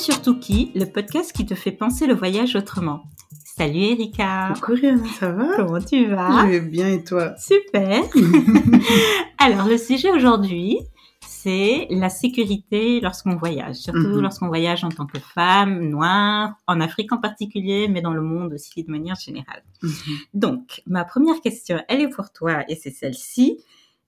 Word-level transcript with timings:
surtout 0.00 0.38
qui, 0.38 0.72
le 0.74 0.86
podcast 0.86 1.32
qui 1.32 1.44
te 1.44 1.54
fait 1.54 1.72
penser 1.72 2.06
le 2.06 2.14
voyage 2.14 2.56
autrement. 2.56 3.02
Salut 3.44 3.80
Erika. 3.80 4.52
Coucou 4.54 4.72
Rihanna, 4.72 5.06
ça 5.18 5.30
va? 5.32 5.56
Comment 5.56 5.80
tu 5.80 6.06
vas? 6.06 6.42
Je 6.46 6.50
vais 6.52 6.60
bien 6.60 6.88
et 6.88 7.04
toi? 7.04 7.34
Super. 7.36 8.02
Alors 9.38 9.66
le 9.68 9.76
sujet 9.76 10.10
aujourd'hui, 10.10 10.78
c'est 11.20 11.86
la 11.90 12.08
sécurité 12.08 13.00
lorsqu'on 13.00 13.36
voyage, 13.36 13.76
surtout 13.76 13.98
Mhm. 13.98 14.20
lorsqu'on 14.22 14.48
voyage 14.48 14.84
en 14.84 14.88
tant 14.88 15.04
que 15.06 15.18
femme 15.18 15.80
noire, 15.90 16.54
en 16.66 16.80
Afrique 16.80 17.12
en 17.12 17.18
particulier, 17.18 17.86
mais 17.88 18.00
dans 18.00 18.14
le 18.14 18.22
monde 18.22 18.54
aussi 18.54 18.82
de 18.82 18.90
manière 18.90 19.16
générale. 19.16 19.62
Mhm. 19.82 19.90
Donc, 20.32 20.82
ma 20.86 21.04
première 21.04 21.40
question, 21.42 21.78
elle 21.88 22.00
est 22.00 22.08
pour 22.08 22.32
toi 22.32 22.64
et 22.68 22.74
c'est 22.76 22.90
celle-ci. 22.90 23.58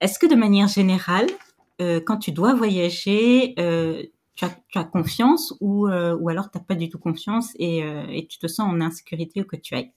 Est-ce 0.01 0.19
que 0.19 0.27
de 0.27 0.35
manière 0.35 0.69
générale, 0.69 1.27
euh, 1.83 2.01
quand 2.05 2.17
tu 2.17 2.33
dois 2.33 2.55
voyager, 2.55 3.55
euh, 3.59 4.03
tu, 4.43 4.47
as, 4.47 4.57
tu 4.69 4.79
as 4.79 4.85
confiance 4.85 5.55
ou, 5.61 5.89
euh, 5.89 6.17
ou 6.17 6.29
alors 6.29 6.51
tu 6.51 6.59
n'as 6.59 6.65
pas 6.65 6.75
du 6.75 6.89
tout 6.89 6.99
confiance 6.99 7.53
et, 7.59 7.85
euh, 7.85 8.05
et 8.11 8.27
tu 8.27 8.39
te 8.39 8.47
sens 8.47 8.73
en 8.73 8.81
insécurité 8.81 9.41
où 9.41 9.45
que 9.45 9.57
tu 9.57 9.75
ailles 9.75 9.93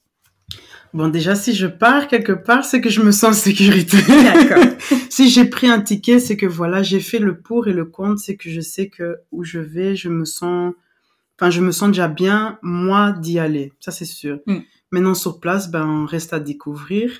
Bon, 0.93 1.07
déjà, 1.09 1.33
si 1.33 1.55
je 1.55 1.65
pars 1.65 2.07
quelque 2.07 2.31
part, 2.31 2.63
c'est 2.63 2.79
que 2.79 2.89
je 2.89 3.01
me 3.01 3.11
sens 3.11 3.31
en 3.31 3.33
sécurité. 3.33 3.97
D'accord. 4.07 4.63
si 5.09 5.29
j'ai 5.29 5.45
pris 5.45 5.67
un 5.67 5.81
ticket, 5.81 6.19
c'est 6.19 6.37
que 6.37 6.45
voilà, 6.45 6.83
j'ai 6.83 6.99
fait 6.99 7.19
le 7.19 7.39
pour 7.39 7.67
et 7.67 7.73
le 7.73 7.85
contre, 7.85 8.19
c'est 8.19 8.37
que 8.37 8.49
je 8.49 8.61
sais 8.61 8.89
que 8.89 9.17
où 9.31 9.43
je 9.43 9.59
vais, 9.59 9.95
je 9.95 10.07
me 10.09 10.23
sens, 10.23 10.73
enfin, 11.37 11.49
je 11.49 11.61
me 11.61 11.71
sens 11.71 11.89
déjà 11.89 12.07
bien, 12.07 12.59
moi, 12.61 13.11
d'y 13.11 13.39
aller. 13.39 13.73
Ça, 13.79 13.91
c'est 13.91 14.05
sûr. 14.05 14.39
Mm. 14.45 14.59
Maintenant, 14.91 15.15
sur 15.15 15.39
place, 15.39 15.71
ben, 15.71 15.85
on 15.85 16.05
reste 16.05 16.31
à 16.31 16.39
découvrir. 16.39 17.11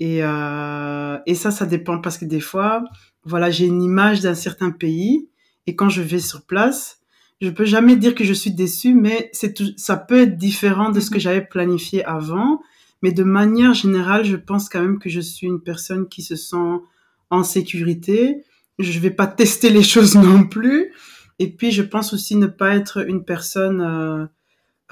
Et, 0.00 0.20
euh, 0.22 1.18
et 1.26 1.34
ça, 1.34 1.50
ça 1.50 1.66
dépend 1.66 2.00
parce 2.00 2.16
que 2.18 2.24
des 2.24 2.40
fois, 2.40 2.82
voilà, 3.24 3.50
j'ai 3.50 3.66
une 3.66 3.82
image 3.82 4.20
d'un 4.20 4.34
certain 4.34 4.70
pays 4.70 5.28
et 5.66 5.76
quand 5.76 5.88
je 5.88 6.02
vais 6.02 6.18
sur 6.20 6.42
place, 6.46 7.00
je 7.40 7.50
peux 7.50 7.64
jamais 7.66 7.96
dire 7.96 8.14
que 8.14 8.24
je 8.24 8.32
suis 8.32 8.50
déçue, 8.52 8.94
mais 8.94 9.28
c'est 9.32 9.52
tout, 9.54 9.66
ça 9.76 9.96
peut 9.96 10.20
être 10.22 10.36
différent 10.36 10.90
de 10.90 11.00
ce 11.00 11.10
que 11.10 11.16
Mhm. 11.16 11.20
j'avais 11.20 11.44
planifié 11.44 12.04
avant. 12.04 12.60
Mais 13.02 13.12
de 13.12 13.24
manière 13.24 13.74
générale, 13.74 14.24
je 14.24 14.36
pense 14.36 14.68
quand 14.70 14.80
même 14.80 14.98
que 14.98 15.10
je 15.10 15.20
suis 15.20 15.46
une 15.46 15.60
personne 15.60 16.08
qui 16.08 16.22
se 16.22 16.34
sent 16.36 16.80
en 17.30 17.42
sécurité. 17.44 18.42
Je 18.78 18.98
vais 19.00 19.10
pas 19.10 19.26
tester 19.26 19.68
les 19.70 19.82
choses 19.94 20.14
non 20.16 20.44
plus. 20.44 20.92
Et 21.38 21.50
puis, 21.50 21.70
je 21.72 21.82
pense 21.82 22.14
aussi 22.14 22.36
ne 22.36 22.46
pas 22.46 22.74
être 22.74 23.06
une 23.06 23.24
personne 23.24 23.80
euh, 23.82 24.26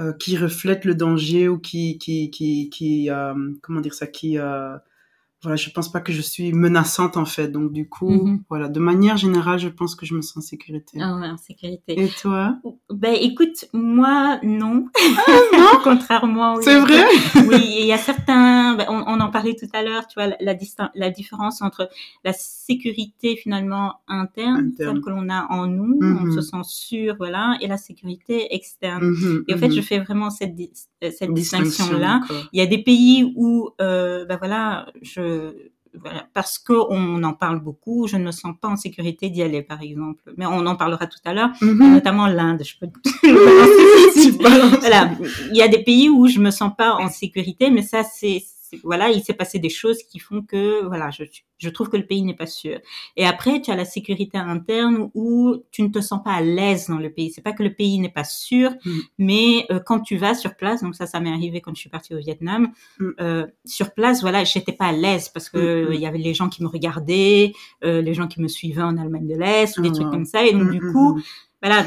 euh, 0.00 0.12
qui 0.12 0.36
reflète 0.36 0.84
le 0.84 0.94
danger 0.94 1.48
ou 1.48 1.58
qui, 1.58 1.96
qui, 1.98 2.30
qui, 2.30 2.68
qui 2.68 3.08
euh, 3.10 3.32
comment 3.62 3.80
dire 3.80 3.94
ça, 3.94 4.06
qui, 4.06 4.38
euh, 4.38 4.76
voilà, 5.44 5.54
je 5.56 5.70
pense 5.70 5.90
pas 5.92 6.00
que 6.00 6.12
je 6.12 6.20
suis 6.20 6.52
menaçante 6.52 7.16
en 7.16 7.24
fait. 7.24 7.48
Donc 7.48 7.72
du 7.72 7.88
coup, 7.88 8.10
Mhm. 8.10 8.42
voilà, 8.50 8.68
de 8.68 8.80
manière 8.80 9.16
générale, 9.16 9.58
je 9.60 9.68
pense 9.68 9.94
que 9.94 10.04
je 10.06 10.14
me 10.14 10.22
sens 10.22 10.38
en 10.38 10.40
sécurité. 10.40 10.98
Ah 11.00 11.16
ouais, 11.16 11.28
en 11.28 11.36
sécurité. 11.36 12.00
Et 12.00 12.08
toi? 12.08 12.56
Ben 12.92 13.14
écoute, 13.20 13.66
moi 13.72 14.38
non. 14.42 14.86
Contrairement. 15.84 16.54
oui. 16.56 16.62
C'est 16.64 16.78
vrai? 16.80 17.04
Oui, 17.48 17.62
il 17.80 17.86
y 17.86 17.92
a 17.92 17.98
certains. 17.98 18.53
Ben, 18.72 18.86
on, 18.88 19.04
on 19.06 19.20
en 19.20 19.30
parlait 19.30 19.54
tout 19.54 19.68
à 19.74 19.82
l'heure. 19.82 20.06
Tu 20.06 20.14
vois 20.14 20.28
la, 20.28 20.36
la, 20.94 21.10
différence 21.10 21.60
entre 21.60 21.90
la 22.24 22.32
sécurité 22.32 23.36
finalement 23.36 23.96
interne, 24.08 24.70
Interne. 24.72 24.94
celle 24.94 25.00
que 25.02 25.10
l'on 25.10 25.28
a 25.28 25.46
en 25.50 25.66
nous, 25.66 25.98
on 26.00 26.24
Mhm. 26.24 26.32
se 26.34 26.40
sent 26.40 26.62
sûr, 26.64 27.16
voilà, 27.18 27.58
et 27.60 27.66
la 27.66 27.76
sécurité 27.76 28.54
externe. 28.54 29.04
Mhm, 29.04 29.44
Et 29.48 29.54
en 29.54 29.58
fait, 29.58 29.68
mhm. 29.68 29.74
je 29.74 29.80
fais 29.82 29.98
vraiment 30.00 30.30
cette 30.30 30.54
di- 30.54 30.72
euh, 31.02 31.10
cette 31.16 31.34
distinction 31.34 31.92
là. 31.98 32.20
d'accord. 32.22 32.48
Il 32.54 32.58
y 32.58 32.62
a 32.62 32.66
des 32.66 32.82
pays 32.82 33.32
où, 33.36 33.68
euh, 33.82 34.24
ben 34.24 34.38
voilà, 34.38 34.86
je, 35.02 35.52
voilà, 35.96 36.26
parce 36.34 36.58
que 36.58 36.72
on 36.90 37.22
en 37.22 37.34
parle 37.34 37.60
beaucoup, 37.60 38.08
je 38.08 38.16
ne 38.16 38.24
me 38.24 38.32
sens 38.32 38.54
pas 38.60 38.66
en 38.68 38.74
sécurité 38.76 39.30
d'y 39.30 39.42
aller, 39.42 39.62
par 39.62 39.80
exemple. 39.80 40.24
Mais 40.36 40.44
on 40.46 40.66
en 40.66 40.74
parlera 40.74 41.06
tout 41.06 41.20
à 41.24 41.32
l'heure, 41.34 41.50
notamment 41.94 42.26
l'Inde. 42.26 42.62
Je 42.64 42.74
peux 42.80 42.88
voilà, 44.80 45.10
il 45.50 45.56
y 45.56 45.62
a 45.62 45.68
des 45.68 45.82
pays 45.82 46.08
où 46.08 46.26
je 46.26 46.40
me 46.40 46.50
sens 46.50 46.72
pas 46.76 46.94
en 46.96 47.08
sécurité, 47.08 47.70
mais 47.70 47.82
ça 47.82 48.02
c'est- 48.02 48.42
voilà, 48.82 49.10
il 49.10 49.22
s'est 49.22 49.32
passé 49.34 49.58
des 49.58 49.68
choses 49.68 50.02
qui 50.02 50.18
font 50.18 50.42
que 50.42 50.84
voilà, 50.86 51.10
je 51.10 51.24
je 51.58 51.68
trouve 51.70 51.88
que 51.88 51.96
le 51.96 52.04
pays 52.04 52.20
n'est 52.22 52.34
pas 52.36 52.46
sûr. 52.46 52.78
Et 53.16 53.24
après, 53.24 53.60
tu 53.62 53.70
as 53.70 53.76
la 53.76 53.84
sécurité 53.86 54.36
interne 54.36 55.08
où 55.14 55.54
tu 55.70 55.82
ne 55.82 55.88
te 55.88 56.00
sens 56.00 56.20
pas 56.22 56.32
à 56.32 56.40
l'aise 56.42 56.88
dans 56.88 56.98
le 56.98 57.10
pays. 57.10 57.30
C'est 57.30 57.40
pas 57.40 57.52
que 57.52 57.62
le 57.62 57.72
pays 57.72 57.98
n'est 58.00 58.10
pas 58.10 58.24
sûr, 58.24 58.72
Mm. 58.84 58.90
mais 59.18 59.66
euh, 59.70 59.78
quand 59.78 60.00
tu 60.00 60.16
vas 60.16 60.34
sur 60.34 60.56
place, 60.56 60.82
donc 60.82 60.94
ça, 60.94 61.06
ça 61.06 61.20
m'est 61.20 61.30
arrivé 61.32 61.60
quand 61.60 61.74
je 61.74 61.80
suis 61.80 61.88
partie 61.90 62.12
au 62.14 62.18
Vietnam, 62.18 62.72
Mm. 62.98 63.08
euh, 63.20 63.46
sur 63.64 63.94
place, 63.94 64.20
voilà, 64.20 64.44
j'étais 64.44 64.72
pas 64.72 64.86
à 64.86 64.92
l'aise 64.92 65.28
parce 65.30 65.48
que 65.48 65.84
Mm, 65.86 65.90
mm. 65.90 65.94
il 65.94 66.00
y 66.00 66.06
avait 66.06 66.18
les 66.18 66.34
gens 66.34 66.48
qui 66.48 66.62
me 66.62 66.68
regardaient, 66.68 67.52
euh, 67.84 68.02
les 68.02 68.12
gens 68.14 68.26
qui 68.26 68.42
me 68.42 68.48
suivaient 68.48 68.82
en 68.82 68.98
Allemagne 68.98 69.26
de 69.28 69.36
l'Est, 69.36 69.78
ou 69.78 69.82
des 69.82 69.88
Ah, 69.90 69.94
trucs 69.94 70.10
comme 70.10 70.26
ça, 70.26 70.44
et 70.44 70.52
donc 70.52 70.70
du 70.70 70.80
coup, 70.80 71.20
voilà, 71.62 71.86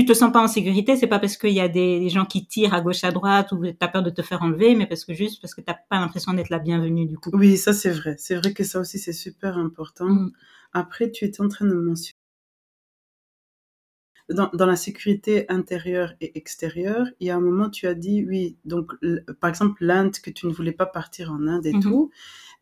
tu 0.00 0.04
te 0.06 0.12
sens 0.14 0.32
pas 0.32 0.40
en 0.42 0.48
sécurité, 0.48 0.96
c'est 0.96 1.06
pas 1.06 1.18
parce 1.18 1.36
qu'il 1.36 1.50
y 1.52 1.60
a 1.60 1.68
des, 1.68 2.00
des 2.00 2.08
gens 2.08 2.24
qui 2.24 2.46
tirent 2.46 2.74
à 2.74 2.80
gauche 2.80 3.04
à 3.04 3.10
droite 3.10 3.52
ou 3.52 3.62
t'as 3.72 3.88
peur 3.88 4.02
de 4.02 4.10
te 4.10 4.22
faire 4.22 4.42
enlever, 4.42 4.74
mais 4.74 4.86
parce 4.86 5.04
que 5.04 5.14
juste 5.14 5.40
parce 5.40 5.54
que 5.54 5.60
t'as 5.60 5.74
pas 5.74 5.98
l'impression 6.00 6.32
d'être 6.32 6.50
la 6.50 6.58
bienvenue 6.58 7.06
du 7.06 7.18
coup. 7.18 7.30
Oui, 7.32 7.56
ça 7.56 7.72
c'est 7.72 7.90
vrai. 7.90 8.16
C'est 8.18 8.36
vrai 8.36 8.52
que 8.52 8.64
ça 8.64 8.80
aussi 8.80 8.98
c'est 8.98 9.12
super 9.12 9.58
important. 9.58 10.08
Mm. 10.08 10.32
Après, 10.72 11.10
tu 11.10 11.24
étais 11.24 11.40
en 11.40 11.48
train 11.48 11.66
de 11.66 11.74
mentionner 11.74 12.14
dans, 14.30 14.50
dans 14.52 14.66
la 14.66 14.76
sécurité 14.76 15.46
intérieure 15.50 16.12
et 16.20 16.36
extérieure, 16.36 17.06
il 17.18 17.28
y 17.28 17.30
a 17.30 17.36
un 17.36 17.40
moment 17.40 17.70
tu 17.70 17.86
as 17.86 17.94
dit 17.94 18.24
oui, 18.28 18.58
donc 18.66 18.92
par 19.40 19.48
exemple 19.48 19.82
l'Inde 19.84 20.18
que 20.22 20.30
tu 20.30 20.46
ne 20.46 20.52
voulais 20.52 20.72
pas 20.72 20.84
partir 20.86 21.32
en 21.32 21.46
Inde 21.46 21.64
et 21.66 21.72
Mhm. 21.72 21.80
tout. 21.80 22.10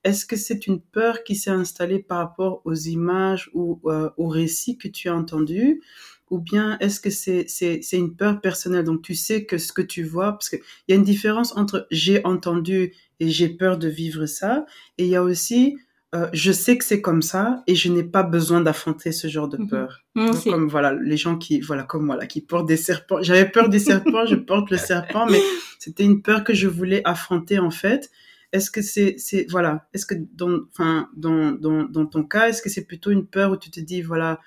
Est-ce 0.05 0.27
que 0.27 0.37
c'est 0.37 0.67
une 0.67 0.81
peur 0.81 1.25
qui 1.25 1.37
s'est 1.37 1.51
installée 1.51 2.01
par 2.01 2.19
rapport 2.19 2.63
aux 2.67 2.75
images 2.75 3.51
ou 3.55 3.81
euh, 3.87 4.11
aux 4.19 4.29
récits 4.29 4.79
que 4.79 4.89
tu 4.89 5.09
as 5.09 5.17
entendus? 5.17 5.83
Ou 6.31 6.39
bien 6.39 6.77
est-ce 6.81 7.01
que 7.01 7.11
c'est 7.11 7.45
c'est 7.49 7.81
c'est 7.83 7.97
une 7.97 8.15
peur 8.17 8.41
personnelle? 8.41 8.85
Donc 8.85 9.03
tu 9.03 9.15
sais 9.15 9.45
que 9.45 9.59
ce 9.59 9.73
que 9.73 9.83
tu 9.83 10.03
vois 10.03 10.33
parce 10.33 10.49
que 10.49 10.57
il 10.57 10.91
y 10.91 10.93
a 10.93 10.97
une 10.97 11.05
différence 11.05 11.57
entre 11.57 11.87
j'ai 11.91 12.25
entendu 12.25 12.93
et 13.21 13.29
j'ai 13.31 13.49
peur 13.49 13.79
de 13.79 13.89
vivre 13.89 14.27
ça. 14.27 14.67
Et 14.99 15.05
il 15.05 15.11
y 15.11 15.17
a 15.17 15.23
aussi 15.23 15.77
euh, 16.15 16.29
je 16.33 16.53
sais 16.53 16.79
que 16.79 16.85
c'est 16.85 17.01
comme 17.01 17.21
ça 17.23 17.63
et 17.67 17.75
je 17.75 17.91
n'ai 17.93 18.05
pas 18.05 18.23
besoin 18.23 18.61
d'affronter 18.61 19.11
ce 19.13 19.27
genre 19.29 19.49
de 19.49 19.57
Mhm. 19.59 19.69
peur. 19.69 20.01
Mm, 20.15 20.27
donc, 20.31 20.45
comme 20.45 20.69
voilà 20.69 20.95
les 20.95 21.17
gens 21.17 21.37
qui 21.37 21.61
voilà 21.61 21.83
comme 21.83 22.07
moi 22.07 22.17
là 22.17 22.27
qui 22.27 22.41
portent 22.41 22.67
des 22.69 22.77
serpents 22.77 23.23
j'avais 23.23 23.49
peur 23.49 23.69
des 23.69 23.79
serpents 23.81 24.25
je 24.27 24.37
porte 24.37 24.71
le 24.71 24.79
serpent 24.79 25.27
mais 25.27 25.41
c'était 25.79 26.05
une 26.05 26.23
peur 26.23 26.45
que 26.45 26.55
je 26.55 26.69
voulais 26.69 27.03
affronter 27.05 27.59
en 27.59 27.71
fait. 27.71 28.11
Est-ce 28.53 28.71
que 28.71 28.83
c'est 28.83 29.17
c'est 29.19 29.47
voilà 29.51 29.89
est-ce 29.93 30.07
que 30.07 30.15
dans 30.35 30.61
enfin 30.71 31.09
dans, 31.17 31.51
dans 31.53 31.83
dans 31.85 32.07
ton 32.07 32.23
cas 32.25 32.49
est-ce 32.49 32.63
que 32.63 32.71
c'est 32.71 32.85
plutôt 32.87 33.11
une 33.11 33.27
peur 33.27 33.51
où 33.53 33.57
tu 33.57 33.71
te 33.71 33.81
dis 33.81 34.01
voilà 34.03 34.41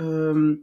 euh, 0.00 0.56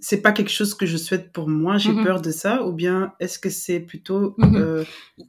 c'est 0.00 0.22
pas 0.22 0.32
quelque 0.32 0.50
chose 0.50 0.74
que 0.74 0.86
je 0.86 0.96
souhaite 0.96 1.30
pour 1.32 1.48
moi 1.48 1.76
j'ai 1.78 1.92
Mhm. 1.92 2.04
peur 2.04 2.20
de 2.22 2.30
ça 2.30 2.64
ou 2.66 2.72
bien 2.72 3.12
est-ce 3.20 3.38
que 3.38 3.50
c'est 3.50 3.80
plutôt 3.80 4.34
Mhm. 4.38 4.56
euh, 4.56 4.84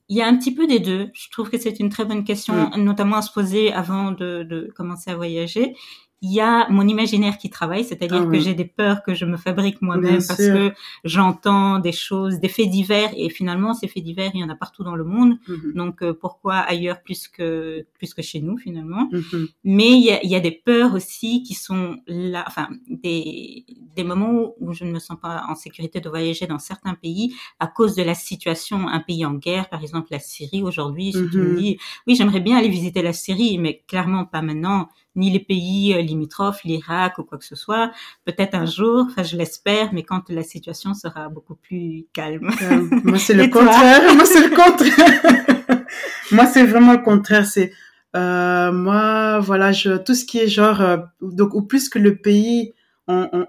Il 0.09 0.17
y 0.17 0.21
a 0.21 0.27
un 0.27 0.35
petit 0.37 0.53
peu 0.55 0.65
des 0.65 0.79
deux. 0.79 1.09
Je 1.13 1.29
trouve 1.29 1.49
que 1.49 1.57
c'est 1.59 1.79
une 1.79 1.89
très 1.89 2.05
bonne 2.05 2.23
question, 2.23 2.69
notamment 2.77 3.17
à 3.17 3.21
se 3.21 3.31
poser 3.31 3.71
avant 3.73 4.11
de, 4.11 4.43
de 4.43 4.71
commencer 4.75 5.11
à 5.11 5.15
voyager. 5.15 5.75
Il 6.21 6.31
y 6.33 6.39
a 6.41 6.67
mon 6.69 6.87
imaginaire 6.87 7.37
qui 7.37 7.49
travaille, 7.49 7.83
c'est-à-dire 7.83 8.23
Ah 8.27 8.31
que 8.31 8.39
j'ai 8.39 8.53
des 8.55 8.65
peurs 8.65 9.03
que 9.03 9.13
je 9.13 9.25
me 9.25 9.37
fabrique 9.37 9.81
moi-même 9.81 10.23
parce 10.25 10.41
sûr. 10.41 10.53
que 10.55 10.73
j'entends 11.03 11.77
des 11.79 11.91
choses, 11.91 12.39
des 12.39 12.47
faits 12.47 12.69
divers, 12.69 13.11
et 13.15 13.29
finalement 13.29 13.73
ces 13.75 13.87
faits 13.87 14.03
divers, 14.03 14.31
il 14.33 14.39
y 14.39 14.43
en 14.43 14.49
a 14.49 14.55
partout 14.55 14.83
dans 14.83 14.95
le 14.95 15.03
monde. 15.03 15.37
mhm, 15.47 15.73
Donc 15.75 16.01
euh, 16.01 16.13
pourquoi 16.13 16.55
ailleurs 16.55 17.01
plus 17.03 17.27
que 17.27 17.85
plus 17.93 18.13
que 18.13 18.21
chez 18.23 18.41
nous 18.41 18.57
finalement? 18.57 19.07
Mhm, 19.11 19.47
Mais 19.65 19.91
il 19.91 20.03
y 20.03 20.11
a, 20.11 20.23
il 20.23 20.29
y 20.29 20.35
a 20.35 20.39
des 20.39 20.51
peurs 20.51 20.93
aussi 20.95 21.43
qui 21.43 21.53
sont 21.53 21.97
là, 22.07 22.43
enfin 22.47 22.69
des 22.89 23.65
des 23.95 24.03
moments 24.03 24.53
où 24.59 24.73
je 24.73 24.83
ne 24.83 24.91
me 24.91 24.99
sens 24.99 25.17
pas 25.21 25.43
en 25.47 25.55
sécurité 25.55 26.01
de 26.01 26.09
voyager 26.09 26.47
dans 26.47 26.59
certains 26.59 26.95
pays 26.95 27.33
à 27.59 27.67
cause 27.67 27.95
de 27.95 28.03
la 28.03 28.15
situation, 28.15 28.87
un 28.87 28.99
pays 28.99 29.25
en 29.25 29.33
guerre, 29.35 29.69
par 29.69 29.81
exemple 29.81 30.07
la 30.11 30.19
Syrie 30.19 30.63
aujourd'hui. 30.63 31.13
Si 31.13 31.29
tu 31.29 31.39
me 31.39 31.45
Mhm. 31.51 31.55
dis, 31.55 31.77
oui, 32.07 32.15
j'aimerais 32.15 32.41
bien 32.41 32.57
aller 32.57 32.69
visiter 32.69 33.01
la 33.01 33.13
Syrie, 33.13 33.57
mais 33.57 33.83
clairement 33.87 34.25
pas 34.25 34.41
maintenant, 34.41 34.89
ni 35.15 35.29
les 35.31 35.39
pays 35.39 35.93
euh, 35.93 36.01
limitrophes, 36.05 36.63
l'Irak 36.63 37.17
ou 37.17 37.23
quoi 37.23 37.37
que 37.37 37.45
ce 37.45 37.55
soit. 37.55 37.91
Peut-être 38.25 38.55
un 38.55 38.65
jour, 38.65 39.07
enfin 39.09 39.23
je 39.23 39.35
l'espère, 39.37 39.93
mais 39.93 40.03
quand 40.03 40.29
la 40.29 40.43
situation 40.43 40.93
sera 40.93 41.29
beaucoup 41.29 41.55
plus 41.55 42.05
calme. 42.13 42.49
Euh, 42.61 42.87
moi, 43.03 43.17
c'est 43.17 43.33
le 43.43 43.47
contraire. 43.47 44.13
Moi, 44.15 44.25
c'est 44.25 44.47
le 44.47 44.55
contraire. 44.55 45.85
moi, 46.31 46.45
c'est 46.45 46.65
vraiment 46.65 46.93
le 46.93 47.01
contraire. 47.01 47.45
C'est 47.45 47.71
euh, 48.15 48.71
moi, 48.71 49.39
voilà, 49.39 49.71
je 49.71 49.97
tout 49.97 50.15
ce 50.15 50.23
qui 50.23 50.39
est 50.39 50.47
genre 50.47 50.81
euh, 50.81 50.97
donc 51.21 51.53
ou 51.53 51.63
plus 51.63 51.89
que 51.89 51.99
le 51.99 52.15
pays 52.15 52.73
on, 53.07 53.27
on, 53.33 53.45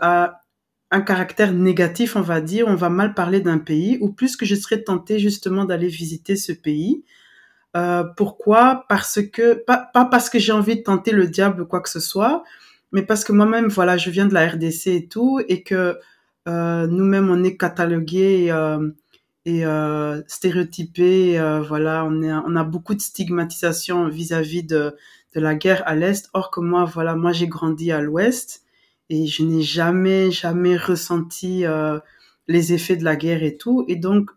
a 0.00 0.40
un 0.90 1.00
caractère 1.00 1.52
négatif, 1.52 2.16
on 2.16 2.20
va 2.20 2.40
dire, 2.40 2.66
on 2.68 2.74
va 2.74 2.88
mal 2.88 3.14
parler 3.14 3.40
d'un 3.40 3.58
pays, 3.58 3.98
ou 4.00 4.12
plus 4.12 4.36
que 4.36 4.46
je 4.46 4.54
serais 4.54 4.82
tentée 4.82 5.18
justement 5.18 5.64
d'aller 5.64 5.88
visiter 5.88 6.36
ce 6.36 6.52
pays. 6.52 7.04
Euh, 7.76 8.04
pourquoi? 8.16 8.86
Parce 8.88 9.20
que 9.22 9.54
pas, 9.54 9.90
pas 9.92 10.06
parce 10.06 10.30
que 10.30 10.38
j'ai 10.38 10.52
envie 10.52 10.76
de 10.76 10.82
tenter 10.82 11.12
le 11.12 11.26
diable 11.26 11.62
ou 11.62 11.66
quoi 11.66 11.80
que 11.80 11.90
ce 11.90 12.00
soit, 12.00 12.42
mais 12.92 13.02
parce 13.02 13.24
que 13.24 13.32
moi-même, 13.32 13.68
voilà, 13.68 13.96
je 13.96 14.10
viens 14.10 14.26
de 14.26 14.34
la 14.34 14.48
RDC 14.48 14.86
et 14.88 15.08
tout, 15.08 15.40
et 15.48 15.62
que 15.62 15.98
euh, 16.48 16.86
nous-mêmes 16.86 17.28
on 17.30 17.42
est 17.44 17.56
catalogués 17.56 18.44
et, 18.44 18.52
euh, 18.52 18.88
euh, 19.48 20.22
stéréotypés. 20.28 21.38
voilà, 21.68 22.04
on, 22.04 22.22
est, 22.22 22.32
on 22.32 22.56
a 22.56 22.64
beaucoup 22.64 22.94
de 22.94 23.00
stigmatisation 23.00 24.08
vis-à-vis 24.08 24.62
de, 24.62 24.96
de 25.34 25.40
la 25.40 25.54
guerre 25.54 25.82
à 25.86 25.94
l'est. 25.94 26.28
Or 26.34 26.50
que 26.50 26.60
moi, 26.60 26.84
voilà, 26.84 27.14
moi 27.16 27.32
j'ai 27.32 27.48
grandi 27.48 27.92
à 27.92 28.00
l'ouest 28.00 28.62
et 29.10 29.26
je 29.26 29.42
n'ai 29.44 29.62
jamais, 29.62 30.30
jamais 30.30 30.76
ressenti 30.76 31.64
les 32.48 32.72
effets 32.72 32.96
de 32.96 33.04
la 33.04 33.16
guerre 33.16 33.42
et 33.42 33.56
tout. 33.56 33.84
Et 33.88 33.96
donc, 33.96 34.30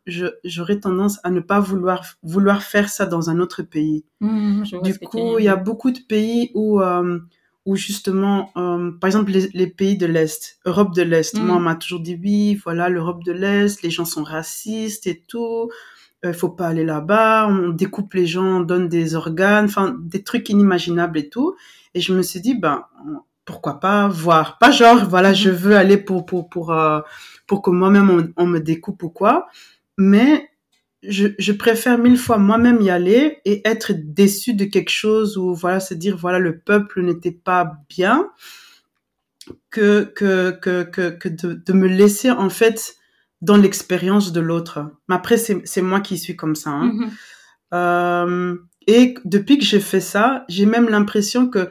j'aurais 0.43 0.79
tendance 0.79 1.19
à 1.23 1.29
ne 1.29 1.39
pas 1.39 1.59
vouloir, 1.59 2.05
vouloir 2.23 2.63
faire 2.63 2.89
ça 2.89 3.05
dans 3.05 3.29
un 3.29 3.39
autre 3.39 3.61
pays. 3.61 4.05
Mmh, 4.19 4.63
du 4.83 4.99
coup, 4.99 5.37
il 5.39 5.45
y 5.45 5.49
a 5.49 5.55
beaucoup 5.55 5.91
de 5.91 5.99
pays 5.99 6.51
où, 6.55 6.81
euh, 6.81 7.19
où 7.65 7.75
justement, 7.75 8.51
euh, 8.57 8.91
par 8.99 9.07
exemple, 9.07 9.31
les, 9.31 9.67
pays 9.67 9.97
de 9.97 10.07
l'Est, 10.07 10.59
Europe 10.65 10.95
de 10.95 11.03
l'Est, 11.03 11.37
moi, 11.39 11.57
on 11.57 11.59
m'a 11.59 11.75
toujours 11.75 11.99
dit, 11.99 12.19
oui, 12.21 12.55
voilà, 12.63 12.89
l'Europe 12.89 13.23
de 13.23 13.31
l'Est, 13.31 13.83
les 13.83 13.91
gens 13.91 14.05
sont 14.05 14.23
racistes 14.23 15.05
et 15.07 15.23
tout. 15.27 15.69
Il 16.23 16.33
faut 16.33 16.49
pas 16.49 16.67
aller 16.67 16.83
là-bas, 16.83 17.47
on 17.47 17.69
découpe 17.69 18.13
les 18.13 18.25
gens, 18.25 18.57
on 18.57 18.59
donne 18.59 18.89
des 18.89 19.15
organes, 19.15 19.65
enfin, 19.65 19.97
des 20.01 20.21
trucs 20.21 20.49
inimaginables 20.49 21.17
et 21.17 21.29
tout. 21.29 21.55
Et 21.93 22.01
je 22.01 22.13
me 22.13 22.21
suis 22.21 22.41
dit, 22.41 22.55
ben, 22.55 22.83
pourquoi 23.49 23.79
pas 23.79 24.07
voir. 24.07 24.59
Pas 24.59 24.69
genre, 24.69 25.09
voilà, 25.09 25.33
je 25.33 25.49
veux 25.49 25.75
aller 25.75 25.97
pour, 25.97 26.23
pour, 26.27 26.51
pour, 26.51 26.71
euh, 26.71 27.01
pour 27.47 27.63
que 27.63 27.71
moi-même 27.71 28.31
on, 28.37 28.45
me 28.45 28.59
découpe 28.59 29.01
ou 29.01 29.09
quoi. 29.09 29.47
Mais 29.97 30.51
je, 31.01 31.29
je 31.39 31.51
préfère 31.51 31.97
mille 31.97 32.19
fois 32.19 32.37
moi-même 32.37 32.79
y 32.79 32.91
aller 32.91 33.39
et 33.45 33.67
être 33.67 33.91
déçu 33.91 34.53
de 34.53 34.65
quelque 34.65 34.91
chose 34.91 35.35
ou 35.35 35.55
voilà, 35.55 35.79
se 35.79 35.95
dire, 35.95 36.15
voilà, 36.15 36.37
le 36.37 36.59
peuple 36.59 37.01
n'était 37.01 37.31
pas 37.31 37.73
bien 37.89 38.29
que, 39.71 40.03
que, 40.03 40.51
que, 40.51 40.83
que, 40.83 41.09
que 41.09 41.29
de, 41.29 41.53
de 41.53 41.73
me 41.73 41.87
laisser 41.87 42.29
en 42.29 42.51
fait 42.51 42.97
dans 43.41 43.57
l'expérience 43.57 44.31
de 44.31 44.41
l'autre. 44.41 44.91
Mais 45.07 45.15
après, 45.15 45.37
c'est 45.37 45.81
moi 45.81 46.01
qui 46.01 46.19
suis 46.19 46.35
comme 46.35 46.55
ça. 46.55 46.69
Hein. 46.69 46.91
Mhm. 46.93 47.11
Euh, 47.73 48.57
et 48.85 49.15
depuis 49.25 49.57
que 49.57 49.65
j'ai 49.65 49.79
fait 49.79 50.01
ça, 50.01 50.45
j'ai 50.49 50.67
même 50.67 50.87
l'impression 50.87 51.49
que 51.49 51.67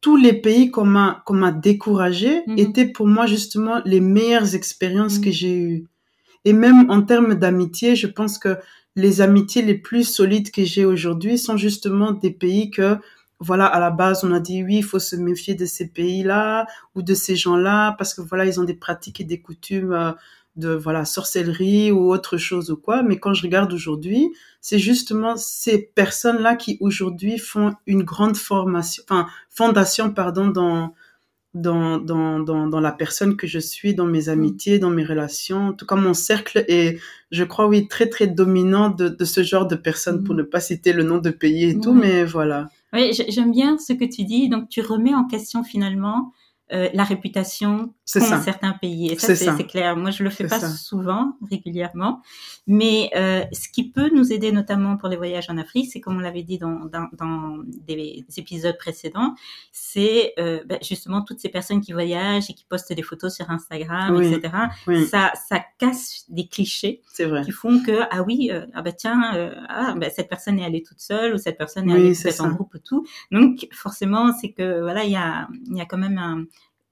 tous 0.00 0.16
les 0.16 0.32
pays 0.32 0.70
qu'on 0.70 0.86
m'a 0.86 1.22
qu'on 1.26 1.34
m'a 1.34 1.52
découragé 1.52 2.42
mhm. 2.46 2.58
étaient 2.58 2.86
pour 2.86 3.06
moi 3.06 3.26
justement 3.26 3.80
les 3.84 4.00
meilleures 4.00 4.54
expériences 4.54 5.18
que 5.18 5.28
mhm. 5.28 5.32
j'ai 5.32 5.56
eues. 5.56 5.86
Et 6.44 6.52
même 6.52 6.90
en 6.90 7.02
termes 7.02 7.34
d'amitié, 7.34 7.96
je 7.96 8.06
pense 8.06 8.38
que 8.38 8.56
les 8.96 9.20
amitiés 9.20 9.62
les 9.62 9.74
plus 9.74 10.04
solides 10.04 10.50
que 10.50 10.64
j'ai 10.64 10.84
aujourd'hui 10.84 11.38
sont 11.38 11.56
justement 11.56 12.12
des 12.12 12.30
pays 12.30 12.70
que 12.70 12.96
voilà 13.38 13.66
à 13.66 13.78
la 13.80 13.90
base 13.90 14.24
on 14.24 14.32
a 14.32 14.40
dit 14.40 14.62
oui 14.64 14.78
il 14.78 14.84
faut 14.84 14.98
se 14.98 15.16
méfier 15.16 15.54
de 15.54 15.64
ces 15.64 15.88
pays-là 15.88 16.66
ou 16.94 17.02
de 17.02 17.14
ces 17.14 17.36
gens-là 17.36 17.92
parce 17.98 18.14
que 18.14 18.20
voilà 18.20 18.44
ils 18.44 18.60
ont 18.60 18.64
des 18.64 18.74
pratiques 18.74 19.20
et 19.20 19.24
des 19.24 19.40
coutumes 19.40 19.92
euh, 19.92 20.12
de 20.60 20.70
voilà 20.70 21.04
sorcellerie 21.04 21.90
ou 21.90 22.12
autre 22.12 22.36
chose 22.36 22.70
ou 22.70 22.76
quoi. 22.76 23.02
Mais 23.02 23.18
quand 23.18 23.34
je 23.34 23.42
regarde 23.42 23.72
aujourd'hui, 23.72 24.28
c'est 24.60 24.78
justement 24.78 25.36
ces 25.36 25.78
personnes-là 25.78 26.54
qui 26.54 26.76
aujourd'hui 26.80 27.38
font 27.38 27.72
une 27.86 28.04
grande 28.04 28.36
formation, 28.36 29.02
enfin 29.08 29.26
fondation 29.48 30.12
pardon 30.12 30.46
dans 30.46 30.94
dans, 31.52 31.98
dans, 31.98 32.38
dans, 32.38 32.68
dans 32.68 32.80
la 32.80 32.92
personne 32.92 33.36
que 33.36 33.48
je 33.48 33.58
suis, 33.58 33.92
dans 33.92 34.06
mes 34.06 34.28
amitiés, 34.28 34.78
dans 34.78 34.90
mes 34.90 35.04
relations. 35.04 35.68
En 35.68 35.72
tout 35.72 35.84
cas, 35.84 35.96
mon 35.96 36.14
cercle 36.14 36.64
est, 36.68 37.00
je 37.32 37.44
crois, 37.44 37.66
oui, 37.66 37.88
très, 37.88 38.08
très 38.08 38.28
dominant 38.28 38.88
de, 38.88 39.08
de 39.08 39.24
ce 39.24 39.42
genre 39.42 39.66
de 39.66 39.74
personnes, 39.74 40.22
pour 40.22 40.36
ne 40.36 40.44
pas 40.44 40.60
citer 40.60 40.92
le 40.92 41.02
nom 41.02 41.18
de 41.18 41.30
pays 41.30 41.64
et 41.70 41.80
tout, 41.80 41.92
mais 41.92 42.24
voilà. 42.24 42.68
Oui, 42.92 43.10
j'aime 43.28 43.50
bien 43.52 43.78
ce 43.78 43.92
que 43.94 44.04
tu 44.04 44.22
dis. 44.22 44.48
Donc, 44.48 44.68
tu 44.68 44.80
remets 44.80 45.14
en 45.14 45.24
question 45.24 45.64
finalement 45.64 46.32
euh, 46.72 46.88
la 46.94 47.02
réputation 47.02 47.94
qu'ont 48.18 48.42
certains 48.42 48.72
pays. 48.72 49.12
Et 49.12 49.18
ça, 49.18 49.34
c'est 49.34 49.66
clair. 49.66 49.96
Moi, 49.96 50.10
je 50.10 50.22
le 50.22 50.30
fais 50.30 50.46
pas 50.46 50.60
souvent, 50.60 51.36
régulièrement. 51.50 52.22
Mais 52.66 53.10
euh, 53.16 53.44
ce 53.52 53.68
qui 53.68 53.90
peut 53.90 54.10
nous 54.14 54.32
aider, 54.32 54.52
notamment 54.52 54.96
pour 54.96 55.08
les 55.08 55.16
voyages 55.16 55.50
en 55.50 55.58
Afrique, 55.58 55.90
c'est 55.92 56.00
comme 56.00 56.16
on 56.16 56.20
l'avait 56.20 56.42
dit 56.42 56.58
dans, 56.58 56.84
dans, 56.86 57.08
dans, 57.12 57.58
des 57.66 58.24
épisodes 58.36 58.76
précédents, 58.78 59.34
c'est 59.72 60.34
euh, 60.38 60.62
ben, 60.66 60.78
justement 60.82 61.22
toutes 61.22 61.40
ces 61.40 61.48
personnes 61.48 61.80
qui 61.80 61.92
voyagent 61.92 62.50
et 62.50 62.54
qui 62.54 62.64
postent 62.64 62.92
des 62.92 63.02
photos 63.02 63.34
sur 63.34 63.50
Instagram, 63.50 64.20
etc. 64.22 64.54
Ça, 65.08 65.32
ça 65.48 65.60
casse 65.78 66.24
des 66.28 66.46
clichés 66.46 67.02
vrai. 67.18 67.42
qui 67.42 67.50
font 67.50 67.82
que 67.82 68.00
ah 68.10 68.22
oui, 68.22 68.50
euh, 68.52 68.66
ah 68.74 68.82
bah 68.82 68.92
tiens, 68.92 69.34
euh, 69.34 69.54
ah 69.68 69.94
bah 69.96 70.10
cette 70.10 70.28
personne 70.28 70.58
est 70.58 70.64
allée 70.64 70.82
toute 70.82 71.00
seule 71.00 71.34
ou 71.34 71.38
cette 71.38 71.58
personne 71.58 71.90
est 71.90 71.94
allée 71.94 72.12
peut-être 72.12 72.40
en 72.40 72.50
groupe 72.50 72.74
ou 72.74 72.78
tout. 72.78 73.06
Donc 73.30 73.68
forcément, 73.72 74.32
c'est 74.32 74.52
que 74.52 74.80
voilà, 74.80 75.04
il 75.04 75.12
y 75.12 75.16
a, 75.16 75.48
il 75.66 75.76
y 75.76 75.80
a 75.80 75.86
quand 75.86 75.98
même 75.98 76.18
un, 76.18 76.44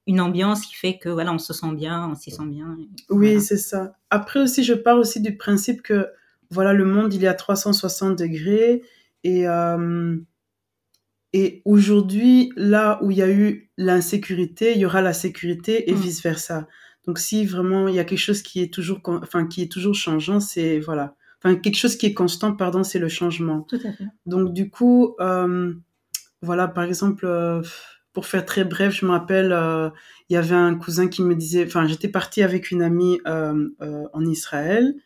une 0.08 0.22
ambiance 0.22 0.64
qui 0.66 0.74
fait 0.74 0.98
que 0.98 1.10
voilà, 1.10 1.32
on 1.32 1.38
se 1.38 1.52
sent 1.52 1.72
bien, 1.74 2.08
on 2.10 2.14
s'y 2.14 2.30
sent 2.30 2.46
bien. 2.46 2.76
Oui, 3.10 3.40
c'est 3.42 3.58
ça. 3.58 3.92
Après 4.08 4.40
aussi, 4.40 4.64
je 4.64 4.72
pars 4.72 4.98
aussi 4.98 5.20
du 5.20 5.36
principe 5.36 5.82
que 5.82 6.08
voilà, 6.50 6.72
le 6.72 6.86
monde 6.86 7.12
il 7.12 7.24
est 7.24 7.28
à 7.28 7.34
360 7.34 8.18
degrés 8.18 8.82
et 9.22 9.46
euh, 9.46 10.16
et 11.34 11.60
aujourd'hui, 11.66 12.52
là 12.56 12.98
où 13.02 13.10
il 13.10 13.18
y 13.18 13.22
a 13.22 13.30
eu 13.30 13.70
l'insécurité, 13.76 14.72
il 14.72 14.78
y 14.78 14.86
aura 14.86 15.02
la 15.02 15.12
sécurité 15.12 15.90
et 15.90 15.92
mm. 15.92 15.98
vice 15.98 16.22
versa. 16.22 16.66
Donc 17.06 17.18
si 17.18 17.44
vraiment 17.44 17.86
il 17.86 17.94
y 17.94 17.98
a 17.98 18.04
quelque 18.04 18.18
chose 18.18 18.40
qui 18.40 18.62
est 18.62 18.72
toujours, 18.72 19.00
enfin 19.04 19.46
qui 19.46 19.60
est 19.60 19.70
toujours 19.70 19.94
changeant, 19.94 20.40
c'est 20.40 20.78
voilà, 20.78 21.16
enfin 21.38 21.54
quelque 21.54 21.76
chose 21.76 21.96
qui 21.96 22.06
est 22.06 22.14
constant, 22.14 22.54
pardon, 22.54 22.82
c'est 22.82 22.98
le 22.98 23.10
changement. 23.10 23.66
Tout 23.68 23.80
à 23.84 23.92
fait. 23.92 24.04
Donc 24.24 24.54
du 24.54 24.70
coup, 24.70 25.16
euh, 25.20 25.74
voilà, 26.40 26.66
par 26.66 26.84
exemple. 26.84 27.26
Euh, 27.26 27.60
pour 28.18 28.26
faire 28.26 28.44
très 28.44 28.64
bref, 28.64 28.96
je 28.96 29.06
me 29.06 29.12
rappelle, 29.12 29.52
euh, 29.52 29.90
il 30.28 30.34
y 30.34 30.36
avait 30.36 30.56
un 30.56 30.74
cousin 30.74 31.06
qui 31.06 31.22
me 31.22 31.36
disait, 31.36 31.64
enfin, 31.64 31.86
j'étais 31.86 32.08
partie 32.08 32.42
avec 32.42 32.72
une 32.72 32.82
amie 32.82 33.20
euh, 33.28 33.68
euh, 33.80 34.08
en 34.12 34.26
Israël, 34.26 34.96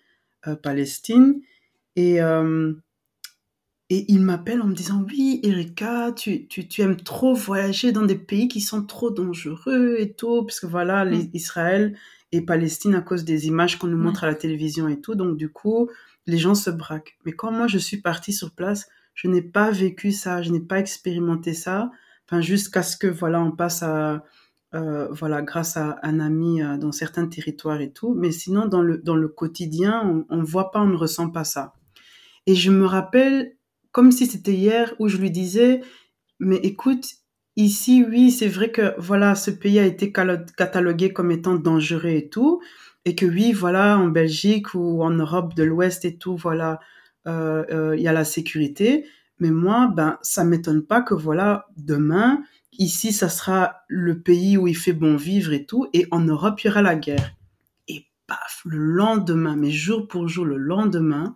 Palestine, 0.62 1.42
et 1.94 2.20
et 3.90 4.06
il 4.08 4.22
m'appelle 4.22 4.62
en 4.62 4.66
me 4.66 4.74
disant 4.74 5.04
oui, 5.06 5.40
Erika, 5.42 6.12
tu, 6.16 6.46
tu, 6.48 6.66
tu, 6.66 6.80
aimes 6.80 6.96
trop 6.96 7.34
voyager 7.34 7.92
dans 7.92 8.06
des 8.06 8.16
pays 8.16 8.48
qui 8.48 8.62
sont 8.62 8.82
trop 8.82 9.10
dangereux 9.10 9.96
et 9.98 10.14
tout, 10.14 10.42
parce 10.46 10.58
que 10.58 10.66
voilà, 10.66 11.04
les, 11.04 11.24
mm. 11.24 11.30
Israël 11.34 11.98
et 12.32 12.40
Palestine 12.40 12.94
à 12.94 13.02
cause 13.02 13.24
des 13.24 13.46
images 13.46 13.78
qu'on 13.78 13.88
nous 13.88 13.98
montre 13.98 14.24
à 14.24 14.26
la 14.26 14.34
télévision 14.34 14.88
et 14.88 15.02
tout, 15.02 15.16
donc 15.16 15.36
du 15.36 15.50
coup, 15.50 15.90
les 16.26 16.38
gens 16.38 16.54
se 16.54 16.70
braquent. 16.70 17.18
Mais 17.26 17.32
quand 17.32 17.52
moi 17.52 17.66
je 17.66 17.76
suis 17.76 17.98
partie 17.98 18.32
sur 18.32 18.52
place, 18.52 18.88
je 19.12 19.28
n'ai 19.28 19.42
pas 19.42 19.70
vécu 19.70 20.12
ça, 20.12 20.40
je 20.40 20.50
n'ai 20.50 20.60
pas 20.60 20.78
expérimenté 20.78 21.52
ça 21.52 21.90
jusqu'à 22.40 22.82
ce 22.82 22.96
que 22.96 23.06
voilà 23.06 23.40
on 23.42 23.52
passe 23.52 23.82
à 23.82 24.24
euh, 24.74 25.08
voilà 25.10 25.42
grâce 25.42 25.76
à 25.76 25.98
un 26.02 26.18
ami 26.18 26.62
euh, 26.62 26.78
dans 26.78 26.92
certains 26.92 27.26
territoires 27.26 27.80
et 27.80 27.92
tout. 27.92 28.14
Mais 28.14 28.32
sinon 28.32 28.66
dans 28.66 28.82
le 28.82 28.98
dans 28.98 29.16
le 29.16 29.28
quotidien 29.28 30.02
on, 30.04 30.24
on 30.30 30.42
voit 30.42 30.70
pas 30.70 30.80
on 30.80 30.86
ne 30.86 30.96
ressent 30.96 31.30
pas 31.30 31.44
ça. 31.44 31.74
Et 32.46 32.54
je 32.54 32.70
me 32.70 32.86
rappelle 32.86 33.56
comme 33.92 34.10
si 34.12 34.26
c'était 34.26 34.54
hier 34.54 34.94
où 34.98 35.08
je 35.08 35.18
lui 35.18 35.30
disais 35.30 35.82
mais 36.40 36.56
écoute 36.56 37.06
ici 37.56 38.04
oui 38.08 38.30
c'est 38.30 38.48
vrai 38.48 38.70
que 38.70 38.94
voilà 38.98 39.34
ce 39.34 39.50
pays 39.50 39.78
a 39.78 39.84
été 39.84 40.10
catalogué 40.10 41.12
comme 41.12 41.30
étant 41.30 41.54
dangereux 41.54 42.08
et 42.08 42.28
tout 42.30 42.62
et 43.04 43.14
que 43.14 43.26
oui 43.26 43.52
voilà 43.52 43.98
en 43.98 44.08
Belgique 44.08 44.74
ou 44.74 45.02
en 45.02 45.10
Europe 45.10 45.54
de 45.54 45.62
l'Ouest 45.62 46.06
et 46.06 46.16
tout 46.16 46.36
voilà 46.36 46.80
euh, 47.28 47.94
il 47.96 48.02
y 48.02 48.08
a 48.08 48.12
la 48.12 48.24
sécurité 48.24 49.06
mais 49.42 49.50
moi, 49.50 49.90
ben, 49.92 50.18
ça 50.22 50.44
m'étonne 50.44 50.84
pas 50.84 51.02
que 51.02 51.14
voilà, 51.14 51.66
demain, 51.76 52.44
ici, 52.78 53.12
ça 53.12 53.28
sera 53.28 53.82
le 53.88 54.20
pays 54.20 54.56
où 54.56 54.68
il 54.68 54.76
fait 54.76 54.92
bon 54.92 55.16
vivre 55.16 55.52
et 55.52 55.66
tout, 55.66 55.88
et 55.92 56.06
en 56.12 56.20
Europe, 56.20 56.60
il 56.60 56.68
y 56.68 56.70
aura 56.70 56.80
la 56.80 56.94
guerre. 56.94 57.34
Et 57.88 58.06
paf, 58.28 58.62
le 58.64 58.78
lendemain, 58.78 59.56
mais 59.56 59.72
jour 59.72 60.06
pour 60.06 60.28
jour, 60.28 60.44
le 60.44 60.58
lendemain, 60.58 61.34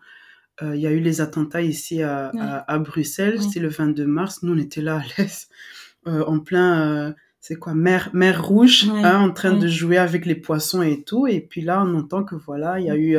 euh, 0.63 0.77
il 0.77 0.83
y 0.83 0.87
a 0.87 0.93
eu 0.93 1.01
les 1.01 1.21
attentats 1.21 1.63
ici 1.63 2.01
à, 2.01 2.29
à, 2.69 2.79
Bruxelles, 2.79 3.43
c'était 3.43 3.59
le 3.59 3.69
22 3.69 4.07
mars, 4.07 4.45
nous 4.45 4.53
on 4.53 4.59
était 4.59 4.83
là 4.83 4.99
à 4.99 5.03
l'aise, 5.19 5.49
euh, 6.07 6.25
en 6.27 6.39
plein, 6.39 7.09
euh, 7.09 7.13
c'est 7.41 7.57
quoi, 7.57 7.75
mer, 7.75 8.11
mer 8.13 8.47
rouge, 8.47 8.89
hein, 8.89 9.19
en 9.19 9.33
train 9.33 9.53
de 9.53 9.67
jouer 9.67 9.99
avec 9.99 10.27
les 10.27 10.37
poissons 10.37 10.83
et 10.83 11.03
tout, 11.03 11.27
et 11.27 11.41
puis 11.41 11.61
là 11.61 11.83
on 11.85 11.93
entend 11.97 12.23
que 12.23 12.37
voilà, 12.37 12.79
il 12.79 12.87
y 12.87 12.91
a 12.91 12.97
eu 12.97 13.19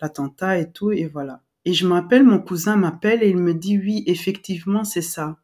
l'attentat 0.00 0.56
et 0.56 0.72
tout, 0.72 0.92
et 0.92 1.04
voilà. 1.08 1.42
Et 1.68 1.74
je 1.74 1.86
m'appelle, 1.86 2.24
mon 2.24 2.38
cousin 2.38 2.76
m'appelle 2.76 3.22
et 3.22 3.28
il 3.28 3.36
me 3.36 3.52
dit 3.52 3.76
oui, 3.76 4.02
effectivement, 4.06 4.84
c'est 4.84 5.02
ça. 5.02 5.36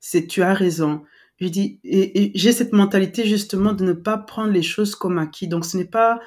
C'est, 0.00 0.26
tu 0.26 0.42
as 0.42 0.52
raison. 0.52 1.02
Je 1.40 1.48
dis, 1.48 1.80
et, 1.82 2.30
j'ai 2.34 2.52
cette 2.52 2.74
mentalité 2.74 3.24
justement 3.24 3.72
de 3.72 3.82
ne 3.82 3.94
pas 3.94 4.18
prendre 4.18 4.52
les 4.52 4.62
choses 4.62 4.94
comme 4.94 5.16
acquis. 5.16 5.48
Donc 5.48 5.64
ce 5.64 5.78
n'est 5.78 5.86
pas 5.86 6.20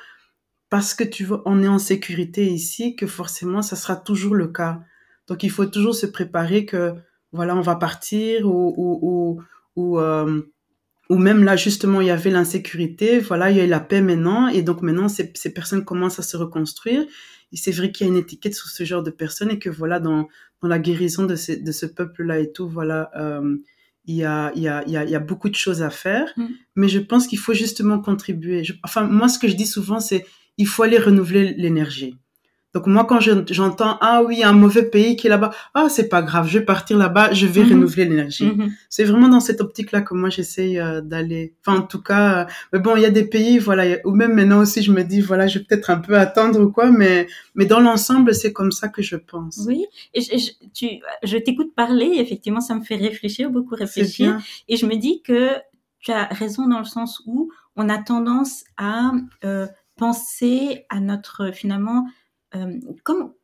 parce 0.71 0.95
que 0.95 1.03
tu 1.03 1.25
vois, 1.25 1.43
on 1.45 1.61
est 1.61 1.67
en 1.67 1.77
sécurité 1.77 2.47
ici 2.47 2.95
que 2.95 3.05
forcément 3.05 3.61
ça 3.61 3.75
sera 3.75 3.95
toujours 3.97 4.33
le 4.33 4.47
cas. 4.47 4.81
Donc 5.27 5.43
il 5.43 5.51
faut 5.51 5.67
toujours 5.67 5.93
se 5.93 6.07
préparer 6.07 6.65
que 6.65 6.95
voilà, 7.31 7.55
on 7.55 7.61
va 7.61 7.75
partir 7.75 8.47
ou 8.47 8.73
ou 8.77 9.43
ou, 9.75 9.99
euh, 9.99 10.41
ou 11.09 11.17
même 11.17 11.43
là 11.43 11.55
justement 11.55 12.01
il 12.01 12.07
y 12.07 12.11
avait 12.11 12.29
l'insécurité, 12.29 13.19
voilà, 13.19 13.49
il 13.51 13.57
y 13.57 13.59
a 13.59 13.65
eu 13.65 13.67
la 13.67 13.79
paix 13.79 14.01
maintenant 14.01 14.47
et 14.47 14.61
donc 14.61 14.81
maintenant 14.81 15.09
ces, 15.09 15.31
ces 15.35 15.53
personnes 15.53 15.83
commencent 15.83 16.19
à 16.19 16.23
se 16.23 16.37
reconstruire 16.37 17.05
et 17.51 17.57
c'est 17.57 17.71
vrai 17.71 17.91
qu'il 17.91 18.07
y 18.07 18.09
a 18.09 18.13
une 18.13 18.19
étiquette 18.19 18.55
sur 18.55 18.67
ce 18.67 18.83
genre 18.83 19.03
de 19.03 19.11
personnes 19.11 19.51
et 19.51 19.59
que 19.59 19.69
voilà, 19.69 19.99
dans, 19.99 20.27
dans 20.61 20.67
la 20.67 20.79
guérison 20.79 21.25
de 21.25 21.35
ce, 21.35 21.53
de 21.53 21.71
ce 21.71 21.85
peuple-là 21.85 22.39
et 22.39 22.51
tout, 22.51 22.67
voilà, 22.67 23.09
euh, 23.15 23.57
il, 24.05 24.15
y 24.15 24.23
a, 24.23 24.51
il, 24.55 24.61
y 24.61 24.67
a, 24.67 24.83
il, 24.85 24.93
y 24.93 24.97
a, 24.97 25.03
il 25.03 25.09
y 25.09 25.15
a 25.15 25.19
beaucoup 25.19 25.49
de 25.49 25.55
choses 25.55 25.81
à 25.81 25.89
faire. 25.89 26.31
Mm. 26.37 26.45
Mais 26.75 26.87
je 26.87 26.99
pense 26.99 27.27
qu'il 27.27 27.39
faut 27.39 27.53
justement 27.53 27.99
contribuer. 27.99 28.63
enfin, 28.83 29.03
moi, 29.03 29.29
ce 29.29 29.39
que 29.39 29.47
je 29.47 29.55
dis 29.55 29.67
souvent, 29.67 29.99
c'est 29.99 30.25
il 30.57 30.67
faut 30.67 30.83
aller 30.83 30.99
renouveler 30.99 31.53
l'énergie. 31.57 32.17
Donc 32.75 32.85
moi, 32.85 33.05
quand 33.05 33.19
j'entends 33.19 33.97
ah 33.99 34.21
oui, 34.23 34.43
un 34.43 34.53
mauvais 34.53 34.83
pays 34.83 35.15
qui 35.15 35.25
est 35.25 35.29
là-bas, 35.29 35.51
ah 35.73 35.87
c'est 35.89 36.07
pas 36.07 36.21
grave, 36.21 36.47
je 36.47 36.59
vais 36.59 36.65
partir 36.65 36.97
là-bas, 36.97 37.33
je 37.33 37.47
vais 37.47 37.63
mhm. 37.63 37.71
renouveler 37.71 38.05
l'énergie. 38.05 38.45
Mhm. 38.45 38.71
C'est 38.89 39.05
vraiment 39.05 39.27
dans 39.27 39.39
cette 39.39 39.59
optique-là 39.59 40.01
que 40.01 40.13
moi 40.13 40.29
j'essaye 40.29 40.79
euh, 40.79 41.01
d'aller. 41.01 41.55
Enfin 41.65 41.79
en 41.79 41.81
tout 41.81 42.01
cas, 42.01 42.41
euh, 42.41 42.45
mais 42.71 42.79
bon, 42.79 42.95
il 42.95 43.01
y 43.01 43.05
a 43.05 43.09
des 43.09 43.25
pays, 43.25 43.57
voilà, 43.57 43.97
ou 44.05 44.11
même 44.11 44.33
maintenant 44.33 44.59
aussi, 44.59 44.83
je 44.83 44.91
me 44.91 45.03
dis 45.03 45.19
voilà, 45.19 45.47
je 45.47 45.57
vais 45.57 45.65
peut-être 45.65 45.89
un 45.89 45.97
peu 45.97 46.17
attendre 46.17 46.61
ou 46.61 46.71
quoi, 46.71 46.91
mais 46.91 47.27
mais 47.55 47.65
dans 47.65 47.79
l'ensemble, 47.79 48.35
c'est 48.35 48.53
comme 48.53 48.71
ça 48.71 48.87
que 48.87 49.01
je 49.01 49.15
pense. 49.15 49.61
Oui, 49.65 49.85
et 50.13 50.21
je, 50.21 50.37
je, 50.37 50.67
tu, 50.73 50.87
je 51.23 51.37
t'écoute 51.37 51.73
parler, 51.75 52.17
effectivement, 52.17 52.61
ça 52.61 52.75
me 52.75 52.83
fait 52.83 52.97
réfléchir, 52.97 53.49
beaucoup 53.49 53.75
réfléchir, 53.75 54.39
et 54.67 54.77
je 54.77 54.85
me 54.85 54.95
dis 54.95 55.21
que 55.23 55.53
tu 55.99 56.11
as 56.11 56.25
raison 56.25 56.67
dans 56.67 56.79
le 56.79 56.85
sens 56.85 57.21
où 57.25 57.51
on 57.75 57.89
a 57.89 57.97
tendance 57.97 58.63
à 58.77 59.11
euh, 59.43 59.67
penser 59.97 60.85
à 60.89 60.99
notre 60.99 61.51
finalement 61.53 62.05
euh, 62.55 62.79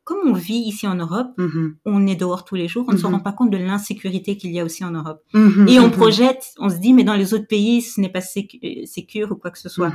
comme, 0.06 0.18
on 0.24 0.32
vit 0.34 0.54
ici 0.54 0.86
en 0.86 0.94
Europe, 0.94 1.32
mm-hmm. 1.36 1.74
on 1.84 2.06
est 2.06 2.14
dehors 2.14 2.44
tous 2.44 2.54
les 2.54 2.68
jours, 2.68 2.84
on 2.86 2.92
ne 2.92 2.96
se 2.96 3.02
mm-hmm. 3.02 3.10
rend 3.10 3.18
pas 3.18 3.32
compte 3.32 3.50
de 3.50 3.56
l'insécurité 3.56 4.36
qu'il 4.36 4.52
y 4.52 4.60
a 4.60 4.64
aussi 4.64 4.84
en 4.84 4.92
Europe. 4.92 5.20
Mm-hmm. 5.34 5.68
Et 5.68 5.80
on 5.80 5.90
projette, 5.90 6.54
on 6.60 6.70
se 6.70 6.76
dit, 6.76 6.92
mais 6.92 7.02
dans 7.02 7.16
les 7.16 7.34
autres 7.34 7.48
pays, 7.48 7.82
ce 7.82 8.00
n'est 8.00 8.08
pas 8.08 8.20
sécure 8.20 9.32
ou 9.32 9.34
quoi 9.34 9.50
que 9.50 9.58
ce 9.58 9.68
soit. 9.68 9.92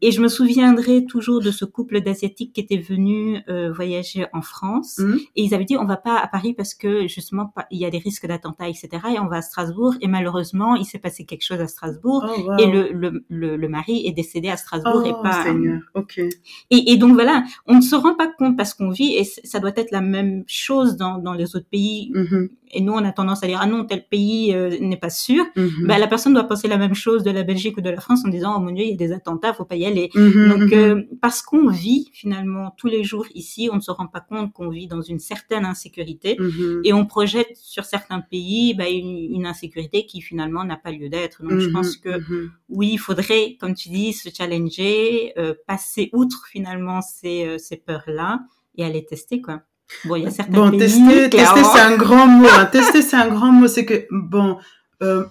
Et 0.00 0.10
je 0.10 0.22
me 0.22 0.28
souviendrai 0.28 1.04
toujours 1.04 1.42
de 1.42 1.50
ce 1.50 1.66
couple 1.66 2.00
d'Asiatiques 2.00 2.54
qui 2.54 2.62
était 2.62 2.78
venu 2.78 3.42
euh, 3.50 3.70
voyager 3.70 4.24
en 4.32 4.40
France. 4.40 5.00
Et 5.36 5.42
ils 5.44 5.54
avaient 5.54 5.66
dit, 5.66 5.76
on 5.76 5.84
va 5.84 5.98
pas 5.98 6.16
à 6.16 6.28
Paris 6.28 6.54
parce 6.54 6.72
que 6.72 7.06
justement, 7.06 7.52
il 7.70 7.78
y 7.78 7.84
a 7.84 7.90
des 7.90 7.98
risques 7.98 8.26
d'attentats, 8.26 8.70
etc. 8.70 8.88
Et 9.14 9.18
on 9.18 9.26
va 9.26 9.36
à 9.36 9.42
Strasbourg. 9.42 9.94
Et 10.00 10.08
malheureusement, 10.08 10.76
il 10.76 10.86
s'est 10.86 10.98
passé 10.98 11.26
quelque 11.26 11.44
chose 11.44 11.60
à 11.60 11.66
Strasbourg. 11.66 12.24
Oh, 12.26 12.52
et 12.58 12.66
le, 12.66 12.90
le, 13.28 13.56
le, 13.56 13.68
mari 13.68 14.06
est 14.06 14.12
décédé 14.12 14.48
à 14.48 14.56
Strasbourg 14.56 15.04
et 15.04 15.12
oh, 15.12 15.22
pas... 15.22 15.44
Seigneur. 15.44 15.80
ok 15.94 16.18
Et, 16.18 16.30
et 16.70 16.96
donc 16.96 17.12
voilà, 17.12 17.44
on 17.66 17.76
ne 17.76 17.80
se 17.82 17.94
rend 17.94 18.14
pas 18.14 18.28
compte 18.38 18.56
parce 18.56 18.72
qu'on 18.72 18.90
vit, 18.90 19.14
et 19.16 19.24
ça 19.44 19.60
doit 19.60 19.72
être 19.76 19.90
la 19.90 20.00
même 20.00 20.44
chose 20.46 20.96
dans, 20.96 21.18
dans 21.18 21.34
les 21.34 21.56
autres 21.56 21.68
pays. 21.70 22.10
Mm-hmm. 22.14 22.48
Et 22.74 22.80
nous, 22.80 22.92
on 22.92 23.04
a 23.04 23.12
tendance 23.12 23.42
à 23.44 23.46
dire, 23.46 23.58
ah 23.60 23.66
non, 23.66 23.84
tel 23.84 24.06
pays 24.08 24.54
euh, 24.54 24.78
n'est 24.80 24.96
pas 24.96 25.10
sûr. 25.10 25.44
Mm-hmm. 25.56 25.86
Ben, 25.86 25.98
la 25.98 26.06
personne 26.06 26.32
doit 26.32 26.44
penser 26.44 26.68
la 26.68 26.78
même 26.78 26.94
chose 26.94 27.22
de 27.22 27.30
la 27.30 27.42
Belgique 27.42 27.76
ou 27.76 27.80
de 27.80 27.90
la 27.90 28.00
France 28.00 28.24
en 28.24 28.28
disant, 28.28 28.54
oh 28.56 28.60
mon 28.60 28.70
Dieu, 28.70 28.84
il 28.84 28.90
y 28.90 28.94
a 28.94 28.96
des 28.96 29.12
attentats, 29.12 29.52
faut 29.52 29.64
pas 29.64 29.76
y 29.76 29.84
aller. 29.84 30.10
Mm-hmm, 30.14 30.48
Donc, 30.48 30.72
euh, 30.72 31.02
parce 31.20 31.42
qu'on 31.42 31.68
vit 31.68 32.10
finalement 32.12 32.74
tous 32.78 32.86
les 32.86 33.04
jours 33.04 33.26
ici, 33.34 33.68
on 33.70 33.76
ne 33.76 33.80
se 33.80 33.90
rend 33.90 34.06
pas 34.06 34.20
compte 34.20 34.52
qu'on 34.52 34.70
vit 34.70 34.86
dans 34.86 35.02
une 35.02 35.18
certaine 35.18 35.64
insécurité 35.64 36.38
et 36.84 36.92
on 36.92 37.04
projette 37.04 37.56
sur 37.56 37.84
certains 37.84 38.20
pays 38.20 38.74
ben, 38.74 38.86
une, 38.86 39.34
une, 39.34 39.46
insécurité 39.46 40.06
qui 40.06 40.20
finalement 40.20 40.64
n'a 40.64 40.76
pas 40.76 40.92
lieu 40.92 41.08
d'être. 41.08 41.42
Donc, 41.42 41.58
je 41.58 41.68
pense 41.68 41.96
que 41.96 42.22
oui, 42.68 42.90
il 42.92 42.98
faudrait, 42.98 43.56
comme 43.60 43.74
tu 43.74 43.90
dis, 43.90 44.12
se 44.12 44.30
challenger, 44.34 45.32
euh, 45.36 45.54
passer 45.66 46.08
outre 46.12 46.46
finalement 46.50 47.02
ces, 47.02 47.58
ces 47.58 47.76
peurs-là 47.76 48.40
et 48.76 48.84
aller 48.84 49.04
tester 49.04 49.40
quoi. 49.40 49.62
Bon, 50.04 50.16
il 50.16 50.24
y 50.24 50.26
a 50.26 50.30
certains 50.30 50.52
bon, 50.52 50.78
tester, 50.78 51.30
tester 51.30 51.64
c'est 51.64 51.80
un 51.80 51.96
grand 51.96 52.26
mot. 52.26 52.48
Hein. 52.50 52.66
tester 52.72 53.02
c'est 53.02 53.16
un 53.16 53.28
grand 53.28 53.52
mot. 53.52 53.68
C'est 53.68 53.84
que 53.84 54.06
bon, 54.10 54.58
euh, 55.02 55.24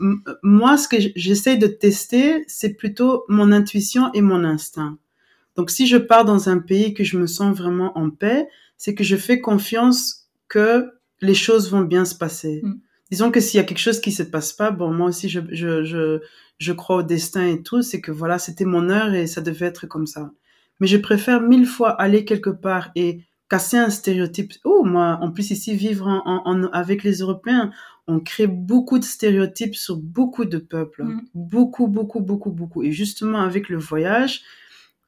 moi 0.43 0.77
ce 0.77 0.87
que 0.87 0.97
j'essaye 1.15 1.57
de 1.57 1.67
tester, 1.67 2.43
c'est 2.47 2.75
plutôt 2.75 3.23
mon 3.27 3.51
intuition 3.51 4.11
et 4.13 4.21
mon 4.21 4.43
instinct. 4.43 4.97
Donc 5.55 5.71
si 5.71 5.87
je 5.87 5.97
pars 5.97 6.25
dans 6.25 6.49
un 6.49 6.59
pays 6.59 6.93
que 6.93 7.03
je 7.03 7.17
me 7.17 7.27
sens 7.27 7.57
vraiment 7.57 7.97
en 7.97 8.09
paix, 8.09 8.47
c'est 8.77 8.95
que 8.95 9.03
je 9.03 9.15
fais 9.15 9.41
confiance 9.41 10.29
que 10.47 10.89
les 11.21 11.35
choses 11.35 11.69
vont 11.71 11.81
bien 11.81 12.05
se 12.05 12.15
passer. 12.15 12.61
Mm. 12.63 12.79
Disons 13.11 13.31
que 13.31 13.39
s'il 13.39 13.57
y 13.57 13.61
a 13.61 13.65
quelque 13.65 13.79
chose 13.79 13.99
qui 13.99 14.11
se 14.11 14.23
passe 14.23 14.53
pas, 14.53 14.71
bon 14.71 14.93
moi 14.93 15.07
aussi 15.07 15.27
je 15.27 15.41
je 15.51 15.83
je, 15.83 16.19
je 16.59 16.73
crois 16.73 16.97
au 16.97 17.03
destin 17.03 17.45
et 17.45 17.61
tout, 17.61 17.81
c'est 17.81 18.01
que 18.01 18.11
voilà 18.11 18.39
c'était 18.39 18.65
mon 18.65 18.89
heure 18.89 19.13
et 19.13 19.27
ça 19.27 19.41
devait 19.41 19.65
être 19.65 19.87
comme 19.87 20.07
ça. 20.07 20.31
Mais 20.79 20.87
je 20.87 20.97
préfère 20.97 21.41
mille 21.41 21.67
fois 21.67 21.91
aller 21.91 22.25
quelque 22.25 22.49
part 22.49 22.91
et 22.95 23.21
casser 23.51 23.77
un 23.77 23.89
stéréotype. 23.89 24.53
Oh, 24.63 24.85
moi, 24.85 25.19
en 25.21 25.29
plus 25.29 25.51
ici, 25.51 25.75
vivre 25.75 26.07
en, 26.07 26.63
avec 26.71 27.03
les 27.03 27.15
Européens, 27.15 27.71
on 28.07 28.21
crée 28.21 28.47
beaucoup 28.47 28.97
de 28.97 29.03
stéréotypes 29.03 29.75
sur 29.75 29.97
beaucoup 29.97 30.45
de 30.45 30.57
peuples. 30.57 31.03
Mm. 31.03 31.21
Beaucoup, 31.35 31.87
beaucoup, 31.87 32.21
beaucoup, 32.21 32.51
beaucoup. 32.51 32.81
Et 32.81 32.93
justement, 32.93 33.41
avec 33.41 33.67
le 33.67 33.77
voyage, 33.77 34.43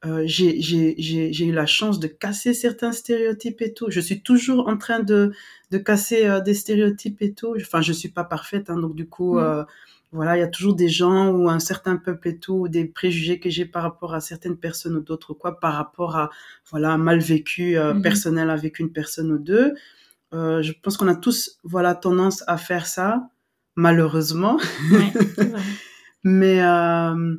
euh, 0.04 0.24
j'ai 0.26 1.46
eu 1.46 1.52
la 1.52 1.64
chance 1.64 1.98
de 1.98 2.06
casser 2.06 2.52
certains 2.52 2.92
stéréotypes 2.92 3.62
et 3.62 3.72
tout. 3.72 3.86
Je 3.88 4.00
suis 4.00 4.20
toujours 4.20 4.68
en 4.68 4.76
train 4.76 5.00
de, 5.00 5.32
de 5.70 5.78
casser 5.78 6.26
euh, 6.26 6.40
des 6.40 6.52
stéréotypes 6.52 7.22
et 7.22 7.32
tout. 7.32 7.56
Enfin, 7.58 7.80
je 7.80 7.94
suis 7.94 8.10
pas 8.10 8.24
parfaite, 8.24 8.68
hein, 8.68 8.78
donc 8.78 8.94
du 8.94 9.08
coup, 9.08 9.36
mm. 9.36 9.38
euh, 9.38 9.64
voilà, 10.14 10.36
il 10.36 10.40
y 10.40 10.44
a 10.44 10.48
toujours 10.48 10.76
des 10.76 10.88
gens 10.88 11.30
ou 11.30 11.48
un 11.50 11.58
certain 11.58 11.96
peuple 11.96 12.28
et 12.28 12.38
tout, 12.38 12.54
ou 12.54 12.68
des 12.68 12.84
préjugés 12.84 13.40
que 13.40 13.50
j'ai 13.50 13.64
par 13.64 13.82
rapport 13.82 14.14
à 14.14 14.20
certaines 14.20 14.56
personnes 14.56 14.94
ou 14.94 15.00
d'autres 15.00 15.34
quoi, 15.34 15.58
par 15.58 15.74
rapport 15.74 16.16
à 16.16 16.30
voilà 16.70 16.92
un 16.92 16.98
mal 16.98 17.18
vécu 17.18 17.76
euh, 17.76 17.94
mhm. 17.94 18.02
personnel 18.02 18.48
avec 18.48 18.78
une 18.78 18.92
personne 18.92 19.32
ou 19.32 19.38
deux. 19.38 19.74
Euh, 20.32 20.62
je 20.62 20.72
pense 20.80 20.96
qu'on 20.96 21.08
a 21.08 21.16
tous 21.16 21.58
voilà 21.64 21.96
tendance 21.96 22.44
à 22.46 22.58
faire 22.58 22.86
ça, 22.86 23.28
malheureusement. 23.74 24.60
mais 26.24 26.62
euh, 26.62 27.36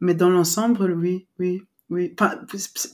mais 0.00 0.14
dans 0.14 0.30
l'ensemble, 0.30 0.92
oui, 0.92 1.26
oui. 1.38 1.62
Oui, 1.88 2.14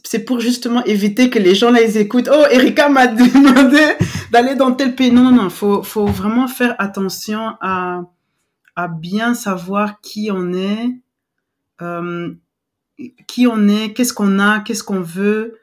c'est 0.05 0.25
pour 0.25 0.41
justement 0.41 0.83
éviter 0.85 1.29
que 1.29 1.39
les 1.39 1.55
gens 1.55 1.71
là 1.71 1.83
ils 1.83 1.99
écoutent. 1.99 2.31
Oh, 2.33 2.45
Erika 2.51 2.89
m'a 2.89 3.07
demandé 3.09 3.83
d'aller 4.33 4.55
dans 4.55 4.73
tel 4.73 4.95
pays. 4.95 5.11
Non, 5.13 5.25
non, 5.25 5.33
non. 5.33 5.51
Faut, 5.51 5.83
faut 5.83 6.07
vraiment 6.07 6.49
faire 6.49 6.75
attention 6.79 7.57
à 7.61 8.05
à 8.77 8.89
bien 8.89 9.35
savoir 9.35 10.01
qui 10.01 10.31
on 10.31 10.53
est, 10.53 11.01
euh, 11.83 12.33
qui 13.27 13.47
on 13.47 13.69
est, 13.69 13.93
qu'est-ce 13.95 14.13
qu'on 14.13 14.39
a, 14.39 14.61
qu'est-ce 14.61 14.85
qu'on 14.85 15.01
veut, 15.01 15.59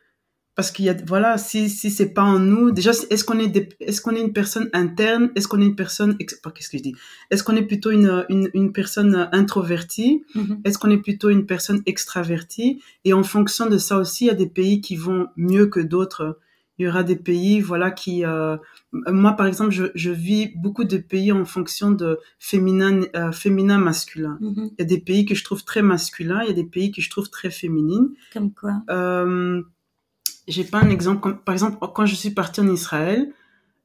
parce 0.55 0.70
qu'il 0.72 0.86
y 0.86 0.89
a 0.89 0.96
voilà, 1.08 1.38
si 1.38 1.70
si 1.70 1.89
c'est 1.89 2.10
pas 2.13 2.24
en 2.24 2.39
nous, 2.39 2.72
déjà 2.72 2.91
est-ce 3.10 3.24
qu'on 3.24 3.39
est 3.39 3.75
est-ce 3.79 4.01
qu'on 4.01 4.15
est 4.15 4.22
une 4.22 4.34
personne 4.34 4.70
interne, 4.74 5.32
est-ce 5.36 5.48
qu'on 5.48 5.62
est 5.62 5.65
une 5.65 5.75
personne 5.75 6.17
qu'est-ce 6.17 6.70
que 6.70 6.77
je 6.77 6.84
dis, 6.84 6.96
est-ce 7.32 7.43
qu'on 7.43 7.55
est 7.55 7.63
plutôt 7.65 7.91
une, 7.91 8.25
une, 8.29 8.50
une 8.53 8.72
personne 8.72 9.29
introvertie, 9.32 10.24
mm-hmm. 10.36 10.62
est-ce 10.65 10.77
qu'on 10.77 10.91
est 10.91 10.98
plutôt 10.98 11.29
une 11.29 11.46
personne 11.46 11.82
extravertie, 11.86 12.82
et 13.05 13.13
en 13.13 13.24
fonction 13.24 13.67
de 13.67 13.77
ça 13.77 13.98
aussi, 13.98 14.25
il 14.25 14.27
y 14.27 14.32
a 14.32 14.36
des 14.36 14.50
pays 14.50 14.82
qui 14.82 14.96
vont 14.96 15.27
mieux 15.38 15.67
que 15.67 15.79
d'autres 15.79 16.39
il 16.80 16.86
y 16.86 16.89
aura 16.89 17.03
des 17.03 17.15
pays 17.15 17.60
voilà 17.60 17.92
qui 17.92 18.25
euh, 18.25 18.58
moi 18.92 19.34
par 19.34 19.48
exemple 19.48 19.72
je, 19.72 19.86
je, 19.94 20.12
vis 20.12 20.51
beaucoup 20.56 20.86
de 20.86 20.98
pays 20.98 21.32
en 21.32 21.46
fonction 21.46 21.92
de 21.92 22.20
féminin 22.39 23.01
euh, 23.15 23.32
féminin 23.32 23.77
masculin. 23.77 24.38
Mm-hmm. 24.42 24.70
il 24.72 24.75
y 24.80 24.82
a 24.82 24.86
des 24.86 25.00
pays 25.00 25.25
que 25.25 25.36
je 25.36 25.44
trouve 25.44 25.63
très 25.63 25.82
masculins 25.82 26.42
il 26.44 26.48
y 26.48 26.51
a 26.51 26.56
des 26.56 26.63
pays 26.63 26.92
que 26.92 27.01
je 27.01 27.10
trouve 27.10 27.30
très 27.30 27.51
féminines. 27.51 28.10
Comme 28.34 28.51
quoi 28.53 28.82
euh, 28.89 29.62
j'ai 30.48 30.63
pas 30.63 30.80
un 30.80 30.89
exemple 30.89 31.38
par 31.46 31.53
exemple 31.53 31.77
quand 31.94 32.06
je 32.06 32.15
suis 32.15 32.32
partie 32.32 32.62
en 32.62 32.68
Israël 32.68 33.32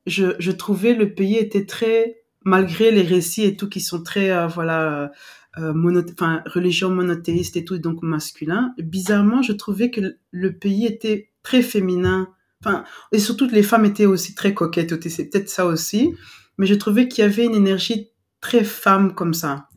je, 0.07 0.35
je 0.39 0.51
trouvais 0.51 0.95
le 0.95 1.13
pays 1.13 1.37
était 1.37 1.67
très 1.67 2.23
malgré 2.45 2.91
les 2.91 3.03
récits 3.03 3.45
et 3.45 3.57
tout 3.57 3.69
qui 3.69 3.81
sont 3.81 4.03
très 4.03 4.31
euh, 4.31 4.47
voilà 4.47 5.13
euh, 5.59 5.73
mono, 5.75 6.03
enfin 6.13 6.43
religion 6.47 6.91
monothéiste 6.91 7.57
et 7.57 7.65
tout 7.65 7.79
donc 7.79 8.03
masculin. 8.03 8.75
Bizarrement 8.79 9.43
je 9.43 9.53
trouvais 9.53 9.91
que 9.91 10.17
le 10.31 10.53
pays 10.53 10.87
était 10.87 11.31
très 11.43 11.63
féminin 11.63 12.29
Enfin, 12.65 12.85
et 13.13 13.19
surtout 13.19 13.47
les 13.47 13.63
femmes 13.63 13.85
étaient 13.85 14.07
aussi 14.07 14.35
très 14.35 14.53
coquettes, 14.55 15.09
c'est 15.09 15.31
peut-être 15.31 15.49
ça 15.49 15.67
aussi. 15.67 16.15
Mais 16.59 16.67
je 16.67 16.75
trouvais 16.75 17.09
qu'il 17.09 17.23
y 17.23 17.25
avait 17.25 17.45
une 17.45 17.55
énergie 17.55 18.11
très 18.41 18.65
femme 18.65 19.15
comme 19.15 19.35
ça. 19.35 19.69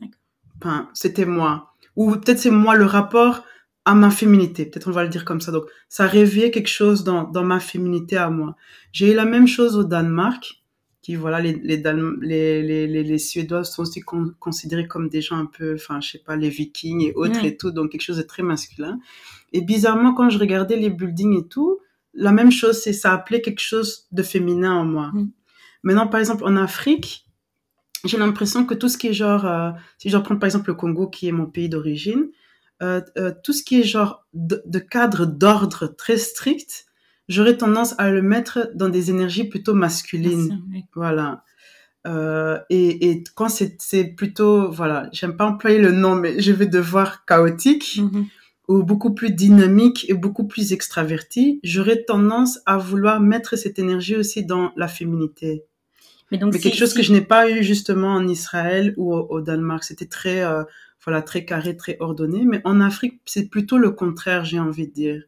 Enfin, 0.60 0.88
c'était 0.94 1.26
moi. 1.26 1.74
Ou 1.94 2.10
peut-être 2.16 2.38
c'est 2.38 2.50
moi 2.50 2.74
le 2.74 2.86
rapport 2.86 3.44
à 3.84 3.94
ma 3.94 4.10
féminité. 4.10 4.66
Peut-être 4.66 4.88
on 4.88 4.92
va 4.92 5.04
le 5.04 5.08
dire 5.08 5.24
comme 5.24 5.40
ça. 5.40 5.52
Donc, 5.52 5.64
ça 5.88 6.06
réveillait 6.06 6.50
quelque 6.50 6.68
chose 6.68 7.04
dans, 7.04 7.24
dans 7.24 7.44
ma 7.44 7.60
féminité 7.60 8.16
à 8.16 8.30
moi. 8.30 8.56
J'ai 8.92 9.12
eu 9.12 9.14
la 9.14 9.24
même 9.24 9.46
chose 9.46 9.76
au 9.76 9.84
Danemark, 9.84 10.62
qui, 11.02 11.16
voilà, 11.16 11.40
les, 11.40 11.54
les, 11.54 11.82
les, 12.22 12.86
les, 12.86 13.02
les 13.02 13.18
Suédois 13.18 13.64
sont 13.64 13.82
aussi 13.82 14.00
considérés 14.38 14.86
comme 14.86 15.08
des 15.08 15.20
gens 15.20 15.36
un 15.36 15.46
peu, 15.46 15.74
enfin, 15.74 16.00
je 16.00 16.10
sais 16.10 16.22
pas, 16.24 16.36
les 16.36 16.48
Vikings 16.48 17.02
et 17.02 17.12
autres 17.14 17.44
et 17.44 17.56
tout. 17.56 17.72
Donc, 17.72 17.90
quelque 17.90 18.02
chose 18.02 18.18
de 18.18 18.22
très 18.22 18.44
masculin. 18.44 18.98
Et 19.52 19.62
bizarrement, 19.62 20.14
quand 20.14 20.30
je 20.30 20.38
regardais 20.38 20.76
les 20.76 20.90
buildings 20.90 21.38
et 21.38 21.48
tout, 21.48 21.80
la 22.14 22.32
même 22.32 22.50
chose, 22.50 22.80
c'est 22.80 22.92
ça 22.92 23.12
appelait 23.12 23.40
quelque 23.40 23.60
chose 23.60 24.06
de 24.12 24.22
féminin 24.22 24.74
en 24.74 24.84
moi. 24.84 25.10
Mm. 25.12 25.30
Maintenant, 25.82 26.06
par 26.06 26.20
exemple, 26.20 26.44
en 26.44 26.56
Afrique, 26.56 27.26
j'ai 28.04 28.18
l'impression 28.18 28.64
que 28.64 28.74
tout 28.74 28.88
ce 28.88 28.98
qui 28.98 29.08
est 29.08 29.12
genre, 29.12 29.46
euh, 29.46 29.70
si 29.98 30.10
je 30.10 30.16
reprends 30.16 30.36
par 30.36 30.46
exemple 30.46 30.70
le 30.70 30.74
Congo, 30.74 31.08
qui 31.08 31.28
est 31.28 31.32
mon 31.32 31.46
pays 31.46 31.68
d'origine, 31.68 32.28
euh, 32.82 33.00
euh, 33.16 33.32
tout 33.44 33.52
ce 33.52 33.62
qui 33.62 33.80
est 33.80 33.84
genre 33.84 34.26
de, 34.34 34.78
cadre 34.78 35.24
d'ordre 35.24 35.86
très 35.86 36.16
strict, 36.16 36.86
j'aurais 37.28 37.56
tendance 37.56 37.94
à 37.98 38.10
le 38.10 38.22
mettre 38.22 38.70
dans 38.74 38.88
des 38.88 39.10
énergies 39.10 39.44
plutôt 39.44 39.74
masculines. 39.74 40.62
Voilà. 40.94 41.44
Et, 42.70 43.10
et, 43.10 43.24
quand 43.36 43.48
c'est 43.48 44.04
plutôt, 44.16 44.70
voilà, 44.72 45.08
j'aime 45.12 45.36
pas 45.36 45.46
employer 45.46 45.78
le 45.78 45.92
nom, 45.92 46.16
mais 46.16 46.40
je 46.40 46.50
vais 46.50 46.66
devoir 46.66 47.24
chaotique. 47.24 48.00
Mm-hmm 48.00 48.26
ou 48.68 48.82
beaucoup 48.82 49.12
plus 49.12 49.30
dynamique 49.30 50.06
et 50.08 50.14
beaucoup 50.14 50.46
plus 50.46 50.72
extraverti, 50.72 51.60
j'aurais 51.62 52.04
tendance 52.04 52.60
à 52.66 52.78
vouloir 52.78 53.20
mettre 53.20 53.56
cette 53.56 53.78
énergie 53.78 54.16
aussi 54.16 54.44
dans 54.44 54.72
la 54.76 54.88
féminité. 54.88 55.64
Mais 56.30 56.38
donc, 56.38 56.58
quelque 56.58 56.78
chose 56.78 56.94
que 56.94 57.02
je 57.02 57.12
n'ai 57.12 57.20
pas 57.20 57.50
eu 57.50 57.62
justement 57.62 58.14
en 58.14 58.26
Israël 58.26 58.94
ou 58.96 59.12
au, 59.14 59.40
Danemark. 59.42 59.84
C'était 59.84 60.06
très, 60.06 60.42
euh, 60.42 60.64
voilà, 61.04 61.20
très 61.20 61.44
carré, 61.44 61.76
très 61.76 61.98
ordonné. 62.00 62.46
Mais 62.46 62.62
en 62.64 62.80
Afrique, 62.80 63.20
c'est 63.26 63.50
plutôt 63.50 63.76
le 63.76 63.90
contraire, 63.90 64.44
j'ai 64.44 64.58
envie 64.58 64.88
de 64.88 64.92
dire. 64.92 65.22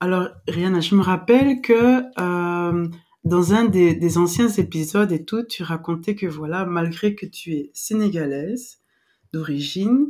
Alors, 0.00 0.28
Rihanna, 0.46 0.80
je 0.80 0.94
me 0.94 1.02
rappelle 1.02 1.60
que 1.60 2.00
euh, 2.18 2.88
dans 3.24 3.52
un 3.52 3.66
des, 3.66 3.94
des 3.94 4.16
anciens 4.16 4.48
épisodes 4.48 5.12
et 5.12 5.24
tout, 5.26 5.42
tu 5.42 5.62
racontais 5.64 6.14
que 6.14 6.26
voilà, 6.26 6.64
malgré 6.64 7.14
que 7.14 7.26
tu 7.26 7.52
es 7.52 7.70
sénégalaise 7.74 8.78
d'origine, 9.34 10.06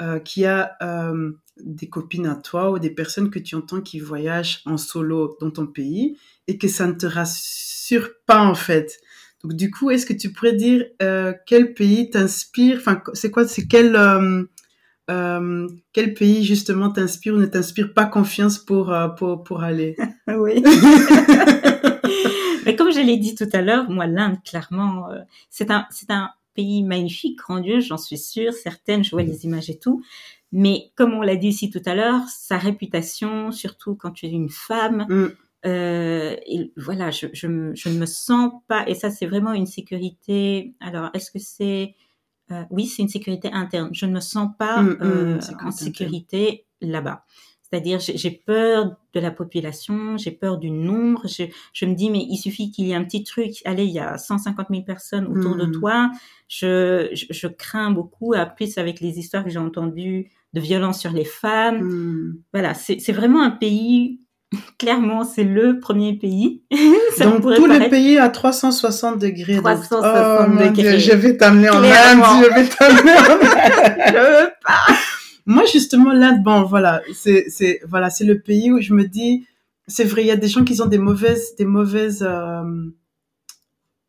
euh, 0.00 0.18
qui 0.18 0.44
a 0.44 0.76
euh, 0.82 1.32
des 1.60 1.88
copines 1.88 2.26
à 2.26 2.34
toi 2.36 2.70
ou 2.70 2.78
des 2.78 2.90
personnes 2.90 3.30
que 3.30 3.38
tu 3.38 3.54
entends 3.54 3.80
qui 3.80 4.00
voyagent 4.00 4.62
en 4.64 4.76
solo 4.76 5.36
dans 5.40 5.50
ton 5.50 5.66
pays 5.66 6.18
et 6.46 6.58
que 6.58 6.68
ça 6.68 6.86
ne 6.86 6.92
te 6.92 7.06
rassure 7.06 8.10
pas 8.26 8.40
en 8.40 8.54
fait. 8.54 9.00
Donc 9.42 9.54
du 9.54 9.70
coup, 9.70 9.90
est-ce 9.90 10.06
que 10.06 10.12
tu 10.12 10.32
pourrais 10.32 10.54
dire 10.54 10.84
euh, 11.02 11.32
quel 11.46 11.74
pays 11.74 12.10
t'inspire 12.10 12.78
Enfin, 12.78 13.02
c'est 13.14 13.30
quoi 13.30 13.46
C'est 13.46 13.66
quel 13.66 13.94
euh, 13.94 14.44
euh, 15.10 15.68
quel 15.92 16.14
pays 16.14 16.44
justement 16.44 16.90
t'inspire 16.90 17.34
ou 17.34 17.38
ne 17.38 17.46
t'inspire 17.46 17.94
pas 17.94 18.04
confiance 18.06 18.58
pour 18.58 18.92
euh, 18.92 19.08
pour 19.08 19.42
pour 19.44 19.62
aller? 19.62 19.96
Oui. 20.28 20.62
Mais 22.66 22.76
comme 22.76 22.92
je 22.92 23.00
l'ai 23.00 23.16
dit 23.16 23.34
tout 23.34 23.48
à 23.52 23.62
l'heure, 23.62 23.88
moi 23.88 24.06
l'Inde 24.06 24.36
clairement 24.44 25.10
euh, 25.10 25.20
c'est 25.48 25.70
un 25.70 25.86
c'est 25.90 26.10
un 26.10 26.30
pays 26.54 26.82
magnifique, 26.82 27.38
grandiose, 27.38 27.84
j'en 27.84 27.98
suis 27.98 28.18
sûre, 28.18 28.52
certaines, 28.52 29.04
je 29.04 29.10
vois 29.10 29.22
les 29.22 29.44
images 29.44 29.70
et 29.70 29.78
tout. 29.78 30.02
Mais 30.52 30.90
comme 30.96 31.12
on 31.12 31.20
l'a 31.22 31.36
dit 31.36 31.48
ici 31.48 31.70
tout 31.70 31.82
à 31.84 31.94
l'heure, 31.94 32.22
sa 32.28 32.56
réputation, 32.58 33.52
surtout 33.52 33.94
quand 33.94 34.10
tu 34.12 34.26
es 34.26 34.30
une 34.30 34.48
femme, 34.50 35.06
Mm. 35.08 35.26
euh, 35.66 36.36
et 36.46 36.72
voilà, 36.76 37.10
je, 37.10 37.26
je, 37.32 37.46
je 37.74 37.88
ne 37.88 37.98
me 37.98 38.06
sens 38.06 38.52
pas, 38.66 38.88
et 38.88 38.94
ça 38.94 39.10
c'est 39.10 39.26
vraiment 39.26 39.52
une 39.52 39.66
sécurité. 39.66 40.74
Alors, 40.80 41.10
est-ce 41.14 41.30
que 41.30 41.38
c'est, 41.38 41.94
euh, 42.50 42.62
oui, 42.70 42.86
c'est 42.86 43.02
une 43.02 43.08
sécurité 43.08 43.50
interne. 43.52 43.90
Je 43.92 44.06
ne 44.06 44.12
me 44.12 44.20
sens 44.20 44.48
pas 44.58 44.82
Mm, 44.82 44.88
mm, 44.88 44.96
euh, 45.02 45.38
en 45.64 45.70
sécurité 45.70 46.64
là-bas. 46.80 47.24
C'est-à-dire, 47.70 47.98
j'ai 48.00 48.30
peur 48.30 48.96
de 49.14 49.20
la 49.20 49.30
population, 49.30 50.16
j'ai 50.16 50.30
peur 50.30 50.56
du 50.58 50.70
nombre. 50.70 51.22
Je, 51.28 51.44
je 51.74 51.84
me 51.86 51.94
dis, 51.94 52.08
mais 52.10 52.24
il 52.28 52.38
suffit 52.38 52.70
qu'il 52.70 52.86
y 52.86 52.92
ait 52.92 52.94
un 52.94 53.04
petit 53.04 53.24
truc. 53.24 53.52
Allez, 53.66 53.84
il 53.84 53.90
y 53.92 53.98
a 53.98 54.16
150 54.16 54.68
000 54.70 54.82
personnes 54.84 55.26
autour 55.26 55.54
de 55.56 55.66
Mm. 55.66 55.72
toi. 55.72 56.10
Je, 56.48 57.08
je, 57.12 57.26
je 57.30 57.46
crains 57.46 57.90
beaucoup. 57.90 58.34
En 58.34 58.46
plus, 58.46 58.78
avec 58.78 59.00
les 59.00 59.18
histoires 59.18 59.44
que 59.44 59.50
j'ai 59.50 59.58
entendues 59.58 60.30
de 60.54 60.60
violence 60.60 60.98
sur 60.98 61.10
les 61.12 61.26
femmes. 61.26 61.82
Mm. 61.82 62.38
Voilà, 62.54 62.72
c'est 62.74 63.12
vraiment 63.12 63.42
un 63.42 63.50
pays. 63.50 64.20
Clairement, 64.78 65.24
c'est 65.24 65.44
le 65.44 65.78
premier 65.78 66.14
pays. 66.16 66.62
Ça 67.18 67.26
Donc 67.26 67.42
tout 67.42 67.66
le 67.66 67.74
paraître- 67.74 67.90
pays 67.90 68.16
à 68.16 68.30
360 68.30 69.18
degrés. 69.18 69.56
donc- 69.56 69.64
360 69.64 70.48
oh, 70.48 70.52
degrés. 70.58 70.70
Dieu, 70.72 70.98
je 70.98 71.12
vais 71.12 71.36
t'amener 71.36 71.68
en. 71.68 71.82
Inde. 71.82 71.84
Je 71.84 72.54
vais 72.54 72.66
t'amener 72.66 73.12
en 73.12 73.32
Inde. 73.32 73.94
Je 74.08 74.42
veux 74.44 74.50
pas. 74.64 74.94
Moi, 75.48 75.64
justement, 75.64 76.12
l'Inde, 76.12 76.42
bon, 76.42 76.62
voilà, 76.64 77.00
c'est, 77.14 77.46
c'est, 77.48 77.80
voilà, 77.88 78.10
c'est 78.10 78.24
le 78.24 78.38
pays 78.38 78.70
où 78.70 78.82
je 78.82 78.92
me 78.92 79.04
dis, 79.04 79.46
c'est 79.86 80.04
vrai, 80.04 80.22
il 80.22 80.26
y 80.26 80.30
a 80.30 80.36
des 80.36 80.46
gens 80.46 80.62
qui 80.62 80.78
ont 80.82 80.86
des 80.86 80.98
mauvaises, 80.98 81.56
des 81.56 81.64
mauvaises, 81.64 82.22
euh, 82.22 82.62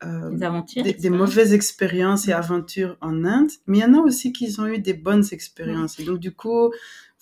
euh, 0.03 0.31
Des 0.31 0.43
aventures. 0.43 0.83
des, 0.83 0.91
des 0.91 1.07
etc. 1.07 1.09
mauvaises 1.15 1.53
expériences 1.53 2.27
et 2.27 2.33
aventures 2.33 2.97
en 2.99 3.23
Inde, 3.23 3.51
mais 3.67 3.77
il 3.77 3.81
y 3.81 3.85
en 3.85 3.93
a 3.93 4.01
aussi 4.01 4.33
qui 4.33 4.53
ont 4.59 4.67
eu 4.67 4.79
des 4.79 4.93
bonnes 4.93 5.23
expériences. 5.31 5.97
Et 6.01 6.03
donc, 6.03 6.19
du 6.19 6.33
coup, 6.33 6.73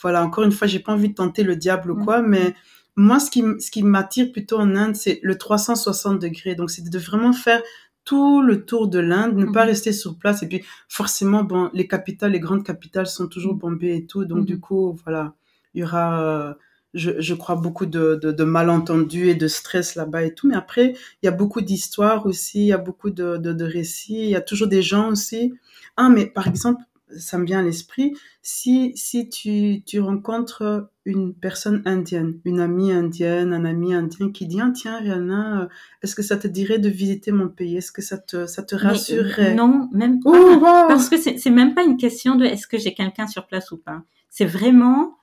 voilà, 0.02 0.26
encore 0.26 0.46
une 0.46 0.52
fois, 0.52 0.66
j'ai 0.66 0.80
pas 0.80 0.94
envie 0.94 1.10
de 1.10 1.14
tenter 1.14 1.44
le 1.44 1.56
diable 1.56 1.92
ou 1.92 2.04
quoi, 2.04 2.24
mais 2.24 2.56
moi, 2.96 3.20
ce 3.20 3.30
qui, 3.30 3.44
ce 3.60 3.70
qui 3.70 3.84
m'attire 3.84 4.32
plutôt 4.32 4.58
en 4.58 4.76
Inde, 4.76 4.96
c'est 4.96 5.20
le 5.22 5.38
360 5.38 6.20
degrés. 6.20 6.56
Donc, 6.56 6.72
c'est 6.72 6.90
de 6.90 6.98
vraiment 6.98 7.34
faire 7.34 7.62
tout 8.08 8.42
le 8.42 8.56
tour 8.66 8.88
de 8.96 9.00
l'Inde, 9.00 9.36
ne 9.38 9.46
pas 9.46 9.64
Mhm. 9.64 9.70
rester 9.74 9.92
sur 9.94 10.18
place. 10.18 10.44
Et 10.44 10.48
puis, 10.48 10.62
forcément, 10.88 11.44
bon, 11.44 11.70
les 11.74 11.88
capitales, 11.88 12.32
les 12.32 12.40
grandes 12.40 12.66
capitales 12.66 13.08
sont 13.08 13.28
toujours 13.28 13.54
Mhm. 13.56 13.60
bombées 13.64 13.96
et 13.98 14.06
tout. 14.12 14.26
Donc, 14.26 14.40
Mhm. 14.40 14.46
du 14.46 14.60
coup, 14.60 14.98
voilà, 15.04 15.34
il 15.74 15.82
y 15.82 15.84
aura, 15.84 16.06
euh, 16.24 16.54
je, 16.94 17.12
je 17.20 17.34
crois, 17.36 17.56
beaucoup 17.56 17.86
de, 17.86 18.16
de, 18.24 18.32
de 18.32 18.44
malentendus 18.46 19.28
et 19.30 19.36
de 19.36 19.48
stress 19.48 19.96
là-bas 19.96 20.24
et 20.24 20.34
tout. 20.34 20.48
Mais 20.48 20.56
après, 20.56 20.94
il 21.22 21.26
y 21.26 21.30
a 21.30 21.32
beaucoup 21.32 21.62
d'histoires 21.62 22.26
aussi, 22.26 22.60
il 22.62 22.68
y 22.68 22.74
a 22.74 22.78
beaucoup 22.78 23.10
de, 23.10 23.38
de, 23.38 23.52
de 23.54 23.66
récits, 23.66 24.24
il 24.24 24.30
y 24.30 24.36
a 24.36 24.42
toujours 24.42 24.68
des 24.68 24.82
gens 24.82 25.10
aussi. 25.10 25.54
Ah, 25.98 26.10
mais 26.10 26.26
par 26.28 26.48
exemple, 26.48 26.82
ça 27.16 27.38
me 27.38 27.46
vient 27.46 27.60
à 27.60 27.64
l'esprit, 27.64 28.14
si, 28.42 28.92
si 28.96 29.30
tu, 29.30 29.84
tu 29.86 30.00
rencontres 30.00 30.90
une 31.06 31.34
personne 31.34 31.82
indienne, 31.86 32.40
une 32.44 32.60
amie 32.60 32.92
indienne, 32.92 33.54
un 33.54 33.64
ami 33.66 33.94
indien 33.94 34.32
qui 34.32 34.46
dit, 34.46 34.60
ah, 34.62 34.72
tiens, 34.76 35.00
Rihanna, 35.00 35.62
euh, 35.62 35.68
est-ce 36.04 36.16
que 36.16 36.22
ça 36.22 36.36
te 36.38 36.48
dirait 36.48 36.80
de 36.80 36.90
visiter 36.90 37.32
mon 37.32 37.48
pays? 37.48 37.78
Est-ce 37.78 37.92
que 37.94 38.02
ça 38.02 38.18
te, 38.18 38.46
ça 38.46 38.64
te 38.64 38.76
Mais, 38.76 38.82
rassurerait? 38.82 39.56
Non, 39.56 39.90
même 39.94 40.20
pas. 40.22 40.32
Oh, 40.32 40.56
wow! 40.56 40.88
Parce 40.90 41.08
que 41.10 41.18
c'est 41.18 41.38
c'est 41.38 41.50
même 41.50 41.74
pas 41.76 41.84
une 41.84 41.98
question 41.98 42.36
de 42.36 42.44
est-ce 42.46 42.68
que 42.68 42.78
j'ai 42.78 42.94
quelqu'un 42.94 43.28
sur 43.28 43.48
place 43.48 43.72
ou 43.72 43.78
pas. 43.78 44.04
C'est 44.30 44.46
vraiment 44.46 45.18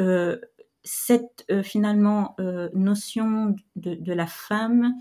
euh, 0.00 0.36
cette 0.82 1.44
euh, 1.50 1.62
finalement 1.62 2.34
euh, 2.38 2.68
notion 2.74 3.54
de, 3.76 3.94
de 3.94 4.12
la 4.12 4.26
femme, 4.26 4.92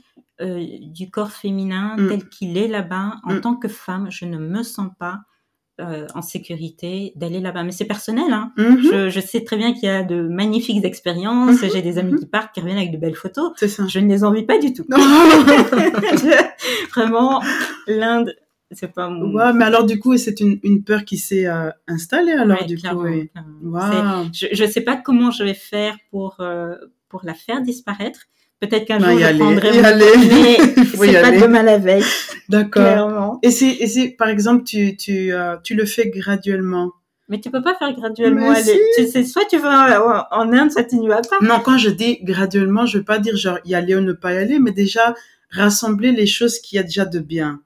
euh, 0.42 0.66
du 0.82 1.10
corps 1.10 1.32
féminin 1.32 1.96
Mm. 1.98 2.08
tel 2.10 2.30
qu'il 2.30 2.58
est 2.58 2.68
là-bas. 2.70 3.16
En 3.24 3.36
Mm. 3.36 3.42
tant 3.42 3.56
que 3.56 3.68
femme, 3.68 4.10
je 4.10 4.24
ne 4.26 4.38
me 4.38 4.64
sens 4.64 4.90
pas 5.00 5.20
euh, 5.80 6.06
en 6.16 6.22
sécurité 6.22 7.14
d'aller 7.16 7.40
là-bas. 7.40 7.64
Mais 7.64 7.72
c'est 7.72 7.86
personnel. 7.86 8.32
Hein. 8.32 8.52
Mhm, 8.58 8.80
Je, 8.84 9.10
je 9.10 9.20
sais 9.20 9.44
très 9.44 9.58
bien 9.58 9.74
qu'il 9.74 9.84
y 9.84 9.88
a 9.88 10.04
de 10.04 10.22
magnifiques 10.28 10.84
expériences. 10.86 11.62
Mhm, 11.62 11.70
J'ai 11.74 11.82
des 11.82 11.98
amis 11.98 12.12
mhm. 12.14 12.20
qui 12.20 12.26
partent, 12.26 12.54
qui 12.54 12.60
reviennent 12.62 12.78
avec 12.78 12.92
de 12.92 12.98
belles 12.98 13.16
photos. 13.16 13.52
C'est 13.58 13.68
ça. 13.68 13.86
Je 13.88 14.00
ne 14.00 14.08
les 14.08 14.24
envie 14.24 14.44
pas 14.44 14.58
du 14.58 14.74
tout. 14.74 14.84
Non. 14.90 14.98
Je- 14.98 16.50
Vraiment, 16.96 17.42
l'Inde, 17.88 18.36
c'est 18.72 18.94
pas 18.94 19.10
mon. 19.10 19.34
Ouais, 19.34 19.54
mais 19.54 19.66
alors 19.66 19.86
du 19.86 20.00
coup, 20.00 20.18
c'est 20.18 20.40
une, 20.40 20.60
une 20.64 20.84
peur 20.84 21.06
qui 21.06 21.18
s'est 21.18 21.48
euh, 21.48 21.70
installée 21.88 22.34
alors 22.34 22.60
Ouais, 22.60 22.66
du 22.66 22.78
coup. 22.78 22.88
Oui. 23.04 23.30
Wow. 23.64 24.28
Je 24.34 24.64
ne 24.64 24.70
sais 24.70 24.82
pas 24.82 24.98
comment 24.98 25.32
je 25.32 25.44
vais 25.44 25.54
faire 25.54 25.96
pour, 26.12 26.38
euh, 26.40 26.76
pour 27.08 27.22
la 27.24 27.34
faire 27.34 27.62
disparaître. 27.62 28.22
Peut-être 28.60 28.86
qu'un 28.86 29.00
jour 29.00 29.12
y 29.12 29.20
je 29.20 29.26
aller, 29.26 29.40
prendrai 29.40 29.70
y 29.74 29.78
mon 29.78 29.84
aller. 29.86 30.06
mais 30.18 30.58
Il 30.78 30.86
faut 30.86 31.04
y 31.06 31.08
c'est 31.08 31.22
pas 31.22 31.28
aller. 31.28 31.40
demain 31.40 31.64
la 31.64 31.78
veille, 31.78 32.04
D'accord. 32.50 32.84
clairement. 32.84 33.40
Et 33.42 33.52
si, 33.52 33.78
et 33.80 33.88
si, 33.88 34.10
par 34.10 34.28
exemple, 34.28 34.64
tu, 34.66 34.98
tu, 34.98 35.32
euh, 35.32 35.56
tu 35.64 35.76
le 35.76 35.86
fais 35.86 36.10
graduellement 36.10 36.92
Mais 37.30 37.40
tu 37.40 37.50
peux 37.52 37.62
pas 37.62 37.76
faire 37.76 37.94
graduellement 37.94 38.52
aller. 38.52 38.80
Tu 38.98 39.08
sais, 39.08 39.24
soit 39.24 39.46
tu 39.50 39.58
vas 39.60 40.26
en, 40.34 40.42
en 40.42 40.52
Inde, 40.54 40.72
soit 40.72 40.84
tu 40.84 40.98
n'y 40.98 41.08
vas 41.08 41.22
pas. 41.22 41.38
Non, 41.42 41.60
quand 41.64 41.78
je 41.78 41.90
dis 41.90 42.20
graduellement, 42.24 42.86
je 42.86 42.98
veux 42.98 43.04
pas 43.06 43.20
dire 43.20 43.38
genre 43.38 43.60
y 43.66 43.76
aller 43.76 43.96
ou 43.96 44.02
ne 44.02 44.14
pas 44.14 44.34
y 44.34 44.38
aller, 44.38 44.60
mais 44.60 44.72
déjà 44.72 45.14
rassembler 45.52 46.12
les 46.12 46.26
choses 46.28 46.60
qu'il 46.60 46.76
y 46.76 46.80
a 46.80 46.84
déjà 46.84 47.06
de 47.06 47.20
bien. 47.20 47.62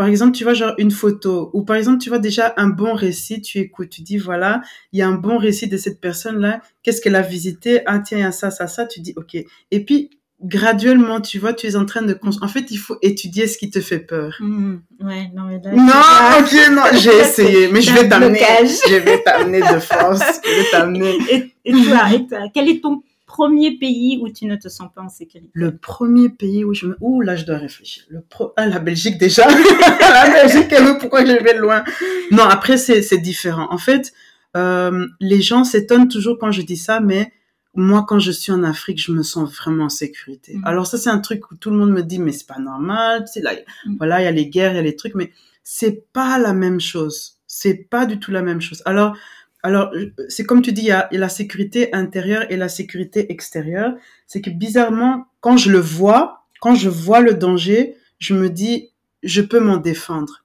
Par 0.00 0.08
exemple, 0.08 0.32
tu 0.32 0.44
vois 0.44 0.54
genre 0.54 0.72
une 0.78 0.92
photo, 0.92 1.50
ou 1.52 1.62
par 1.62 1.76
exemple, 1.76 1.98
tu 1.98 2.08
vois 2.08 2.18
déjà 2.18 2.54
un 2.56 2.68
bon 2.68 2.94
récit, 2.94 3.42
tu 3.42 3.58
écoutes, 3.58 3.90
tu 3.90 4.00
dis 4.00 4.16
voilà, 4.16 4.62
il 4.94 4.98
y 4.98 5.02
a 5.02 5.06
un 5.06 5.12
bon 5.12 5.36
récit 5.36 5.68
de 5.68 5.76
cette 5.76 6.00
personne-là, 6.00 6.62
qu'est-ce 6.82 7.02
qu'elle 7.02 7.16
a 7.16 7.20
visité, 7.20 7.82
ah 7.84 7.98
tiens, 7.98 8.16
il 8.16 8.20
y 8.22 8.24
a 8.24 8.32
ça, 8.32 8.50
ça, 8.50 8.66
ça, 8.66 8.86
tu 8.86 9.00
dis 9.00 9.12
ok. 9.16 9.36
Et 9.70 9.84
puis, 9.84 10.08
graduellement, 10.42 11.20
tu 11.20 11.38
vois, 11.38 11.52
tu 11.52 11.66
es 11.66 11.76
en 11.76 11.84
train 11.84 12.00
de... 12.00 12.18
En 12.40 12.48
fait, 12.48 12.70
il 12.70 12.78
faut 12.78 12.96
étudier 13.02 13.46
ce 13.46 13.58
qui 13.58 13.68
te 13.68 13.82
fait 13.82 13.98
peur. 13.98 14.38
Mhm. 14.40 14.80
Ouais, 15.02 15.30
non, 15.34 15.42
mais 15.42 15.60
là, 15.62 15.70
Non, 15.72 16.44
ok, 16.46 16.70
non, 16.72 16.98
j'ai 16.98 17.18
essayé, 17.18 17.68
mais 17.70 17.82
je 17.82 17.92
vais 17.92 18.08
t'amener, 18.08 18.40
je 18.88 18.94
vais 18.94 19.22
t'amener 19.22 19.60
de 19.60 19.80
force, 19.80 20.40
je 20.42 20.62
vais 20.62 20.70
t'amener. 20.70 21.18
Et, 21.30 21.52
et 21.66 21.72
toi, 21.72 22.14
et 22.14 22.26
toi, 22.26 22.38
quel 22.54 22.70
est 22.70 22.80
ton 22.82 23.02
premier 23.30 23.76
pays 23.78 24.18
où 24.20 24.28
tu 24.28 24.46
ne 24.46 24.56
te 24.56 24.68
sens 24.68 24.88
pas 24.94 25.02
en 25.02 25.08
sécurité 25.08 25.50
Le 25.52 25.76
premier 25.76 26.28
pays 26.28 26.64
où 26.64 26.74
je 26.74 26.86
me... 26.86 26.96
Ouh, 27.00 27.20
là, 27.20 27.36
je 27.36 27.44
dois 27.44 27.58
réfléchir. 27.58 28.02
Le 28.08 28.20
pro... 28.22 28.52
Ah, 28.56 28.66
la 28.66 28.78
Belgique, 28.80 29.18
déjà. 29.18 29.46
la 30.00 30.30
Belgique, 30.30 30.66
elle 30.70 30.84
veut 30.84 30.98
pourquoi 30.98 31.24
je 31.24 31.32
vais 31.32 31.56
loin? 31.56 31.84
Non, 32.32 32.42
après, 32.44 32.76
c'est, 32.76 33.02
c'est 33.02 33.18
différent. 33.18 33.68
En 33.70 33.78
fait, 33.78 34.12
euh, 34.56 35.06
les 35.20 35.40
gens 35.40 35.64
s'étonnent 35.64 36.08
toujours 36.08 36.38
quand 36.38 36.50
je 36.50 36.62
dis 36.62 36.76
ça, 36.76 37.00
mais 37.00 37.32
moi, 37.74 38.04
quand 38.08 38.18
je 38.18 38.32
suis 38.32 38.50
en 38.52 38.64
Afrique, 38.64 39.00
je 39.00 39.12
me 39.12 39.22
sens 39.22 39.48
vraiment 39.54 39.84
en 39.84 39.88
sécurité. 39.88 40.54
Mhm. 40.56 40.64
Alors 40.66 40.86
ça, 40.86 40.98
c'est 40.98 41.10
un 41.10 41.20
truc 41.20 41.50
où 41.50 41.54
tout 41.54 41.70
le 41.70 41.76
monde 41.76 41.92
me 41.92 42.02
dit, 42.02 42.18
mais 42.18 42.32
c'est 42.32 42.46
pas 42.48 42.58
normal. 42.58 43.24
Tu 43.26 43.34
sais, 43.34 43.40
là, 43.42 43.52
Mhm. 43.86 43.96
voilà, 43.98 44.20
il 44.20 44.24
y 44.24 44.28
a 44.28 44.32
les 44.32 44.48
guerres, 44.48 44.72
il 44.72 44.76
y 44.76 44.80
a 44.80 44.82
les 44.82 44.96
trucs, 44.96 45.14
mais 45.14 45.30
c'est 45.62 46.12
pas 46.12 46.38
la 46.38 46.52
même 46.52 46.80
chose. 46.80 47.36
C'est 47.46 47.74
pas 47.90 48.06
du 48.06 48.18
tout 48.18 48.32
la 48.32 48.42
même 48.42 48.60
chose. 48.60 48.82
Alors, 48.86 49.16
alors, 49.62 49.92
c'est 50.28 50.44
comme 50.44 50.62
tu 50.62 50.72
dis, 50.72 50.82
il 50.82 50.88
y 50.88 50.90
a 50.92 51.08
la 51.12 51.28
sécurité 51.28 51.92
intérieure 51.94 52.46
et 52.50 52.56
la 52.56 52.68
sécurité 52.68 53.30
extérieure. 53.32 53.94
C'est 54.26 54.40
que 54.40 54.50
bizarrement, 54.50 55.26
quand 55.40 55.56
je 55.56 55.70
le 55.70 55.78
vois, 55.78 56.46
quand 56.60 56.74
je 56.74 56.88
vois 56.88 57.20
le 57.20 57.34
danger, 57.34 57.96
je 58.18 58.34
me 58.34 58.48
dis, 58.48 58.90
je 59.22 59.42
peux 59.42 59.60
m'en 59.60 59.76
défendre. 59.76 60.44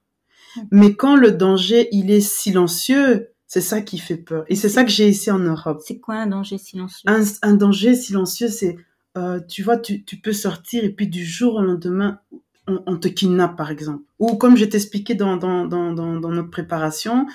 Mais 0.70 0.94
quand 0.94 1.16
le 1.16 1.32
danger, 1.32 1.88
il 1.92 2.10
est 2.10 2.20
silencieux, 2.20 3.28
c'est 3.46 3.60
ça 3.60 3.80
qui 3.80 3.98
fait 3.98 4.16
peur. 4.16 4.44
Et 4.48 4.56
c'est 4.56 4.68
ça 4.68 4.84
que 4.84 4.90
j'ai 4.90 5.08
ici 5.08 5.30
en 5.30 5.38
Europe. 5.38 5.82
C'est 5.84 5.98
quoi 5.98 6.16
un 6.16 6.26
danger 6.26 6.58
silencieux? 6.58 7.08
Un, 7.08 7.22
un 7.42 7.54
danger 7.54 7.94
silencieux, 7.94 8.48
c'est, 8.48 8.76
euh, 9.16 9.40
tu 9.48 9.62
vois, 9.62 9.76
tu, 9.78 10.04
tu 10.04 10.16
peux 10.16 10.32
sortir 10.32 10.84
et 10.84 10.90
puis 10.90 11.06
du 11.08 11.24
jour 11.24 11.54
au 11.56 11.62
lendemain, 11.62 12.20
on, 12.66 12.82
on 12.86 12.96
te 12.96 13.08
kidnappe, 13.08 13.56
par 13.56 13.70
exemple. 13.70 14.02
Ou 14.18 14.36
comme 14.36 14.56
je 14.56 14.64
t'expliquais 14.64 15.14
dans, 15.14 15.36
dans, 15.36 15.66
dans, 15.66 15.92
dans, 15.92 16.18
dans 16.18 16.30
notre 16.30 16.50
préparation, 16.50 17.26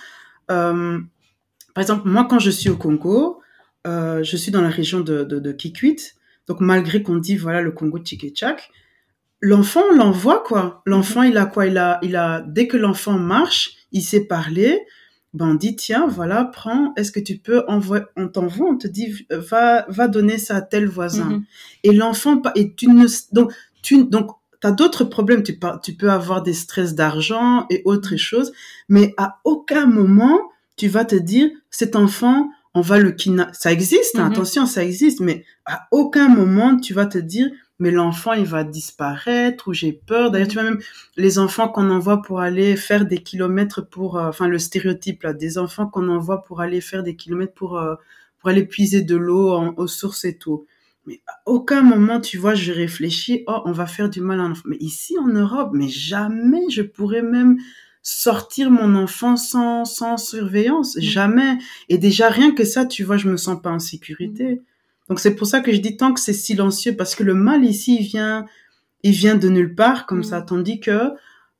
euh, 0.49 0.99
par 1.73 1.81
exemple, 1.81 2.07
moi, 2.07 2.25
quand 2.29 2.39
je 2.39 2.49
suis 2.51 2.69
au 2.69 2.77
Congo, 2.77 3.41
euh, 3.87 4.23
je 4.23 4.37
suis 4.37 4.51
dans 4.51 4.61
la 4.61 4.69
région 4.69 4.99
de, 5.01 5.23
de, 5.23 5.39
de 5.39 5.51
Kikwit. 5.51 6.15
Donc, 6.47 6.59
malgré 6.59 7.01
qu'on 7.03 7.17
dit, 7.17 7.37
voilà, 7.37 7.61
le 7.61 7.71
Congo 7.71 7.99
Tchik-Tchak, 7.99 8.69
l'enfant, 9.41 9.81
on 9.91 9.95
l'envoie, 9.95 10.43
quoi. 10.45 10.81
L'enfant, 10.85 11.23
il 11.23 11.37
a 11.37 11.45
quoi? 11.45 11.65
Il 11.67 11.77
a, 11.77 11.99
il 12.03 12.15
a, 12.15 12.41
dès 12.41 12.67
que 12.67 12.77
l'enfant 12.77 13.17
marche, 13.17 13.71
il 13.91 14.01
sait 14.01 14.25
parler. 14.25 14.79
ben 15.33 15.47
on 15.51 15.53
dit 15.55 15.77
tiens 15.77 16.07
voilà 16.07 16.43
prends 16.43 16.91
est-ce 16.97 17.09
que 17.13 17.21
tu 17.21 17.37
peux 17.37 17.63
envoyer 17.69 18.03
on 18.17 18.27
t'envoie 18.27 18.67
on 18.69 18.77
te 18.77 18.89
dit 18.89 19.25
va 19.29 19.85
va 19.87 20.09
donner 20.09 20.37
ça 20.37 20.57
à 20.57 20.61
tel 20.61 20.87
voisin 20.89 21.29
Mhm. 21.29 21.43
et 21.83 21.93
l'enfant 21.93 22.41
et 22.55 22.75
tu 22.75 22.87
ne 22.89 23.05
donc 23.31 23.53
tu 23.81 24.03
donc 24.03 24.27
t'as 24.59 24.73
d'autres 24.73 25.05
problèmes 25.05 25.41
tu 25.41 25.57
tu 25.83 25.93
peux 25.95 26.11
avoir 26.11 26.43
des 26.43 26.53
stress 26.53 26.95
d'argent 26.95 27.65
et 27.69 27.81
autres 27.85 28.17
choses 28.17 28.51
mais 28.89 29.13
à 29.17 29.39
aucun 29.45 29.85
moment 29.87 30.37
tu 30.81 30.87
vas 30.87 31.05
te 31.05 31.15
dire 31.15 31.47
cet 31.69 31.95
enfant 31.95 32.49
on 32.73 32.81
va 32.81 32.97
le 33.05 33.11
kidnapper 33.11 33.51
ça 33.53 33.71
existe 33.77 34.15
Mhm. 34.17 34.31
attention 34.31 34.65
ça 34.65 34.81
existe 34.83 35.19
mais 35.27 35.37
à 35.65 35.77
aucun 35.91 36.27
moment 36.39 36.75
tu 36.85 36.93
vas 36.95 37.05
te 37.05 37.19
dire 37.33 37.49
mais 37.81 37.91
l'enfant 37.91 38.33
il 38.33 38.45
va 38.45 38.63
disparaître 38.63 39.67
ou 39.69 39.73
j'ai 39.73 39.91
peur. 39.93 40.25
D'ailleurs 40.31 40.47
tu 40.47 40.55
vois 40.59 40.63
même 40.71 40.79
les 41.17 41.37
enfants 41.45 41.67
qu'on 41.73 41.89
envoie 41.97 42.21
pour 42.21 42.39
aller 42.39 42.75
faire 42.75 43.05
des 43.05 43.21
kilomètres 43.29 43.81
pour 43.95 44.17
euh, 44.17 44.29
enfin 44.29 44.47
le 44.47 44.59
stéréotype 44.67 45.21
là 45.23 45.33
des 45.33 45.53
enfants 45.57 45.87
qu'on 45.93 46.07
envoie 46.17 46.43
pour 46.43 46.57
aller 46.61 46.81
faire 46.89 47.03
des 47.03 47.15
kilomètres 47.21 47.53
pour 47.61 47.77
euh, 47.77 47.95
pour 48.39 48.49
aller 48.49 48.65
puiser 48.65 49.01
de 49.11 49.15
l'eau 49.15 49.47
aux 49.77 49.87
sources 49.87 50.25
et 50.25 50.35
tout. 50.43 50.65
Mais 51.05 51.21
à 51.27 51.33
aucun 51.45 51.81
moment 51.83 52.19
tu 52.29 52.37
vois 52.37 52.55
je 52.55 52.71
réfléchis 52.71 53.43
oh 53.47 53.59
on 53.65 53.71
va 53.81 53.85
faire 53.95 54.09
du 54.15 54.21
mal 54.21 54.39
à 54.39 54.43
un 54.43 54.51
enfant 54.53 54.69
mais 54.71 54.77
ici 54.91 55.13
en 55.19 55.27
Europe 55.27 55.71
mais 55.73 55.89
jamais 55.89 56.65
je 56.77 56.83
pourrais 56.83 57.23
même 57.37 57.57
sortir 58.03 58.71
mon 58.71 58.95
enfant 58.95 59.35
sans 59.35 59.85
sans 59.85 60.17
surveillance 60.17 60.95
Mm. 60.97 61.01
jamais. 61.01 61.57
Et 61.89 61.97
déjà 61.97 62.29
rien 62.29 62.51
que 62.53 62.63
ça 62.63 62.85
tu 62.85 63.03
vois 63.03 63.17
je 63.17 63.29
me 63.29 63.37
sens 63.37 63.61
pas 63.61 63.71
en 63.71 63.79
sécurité. 63.79 64.61
Donc 65.09 65.19
c'est 65.19 65.35
pour 65.35 65.47
ça 65.47 65.59
que 65.61 65.71
je 65.73 65.77
dis 65.81 65.97
tant 65.97 66.13
que 66.13 66.19
c'est 66.19 66.33
silencieux 66.33 66.95
parce 66.95 67.15
que 67.15 67.23
le 67.23 67.33
mal 67.33 67.63
ici 67.65 67.97
il 67.99 68.05
vient 68.07 68.45
il 69.03 69.11
vient 69.13 69.35
de 69.35 69.49
nulle 69.49 69.75
part 69.75 70.05
comme 70.05 70.19
Mm. 70.19 70.23
ça 70.23 70.41
tandis 70.41 70.79
que 70.79 71.11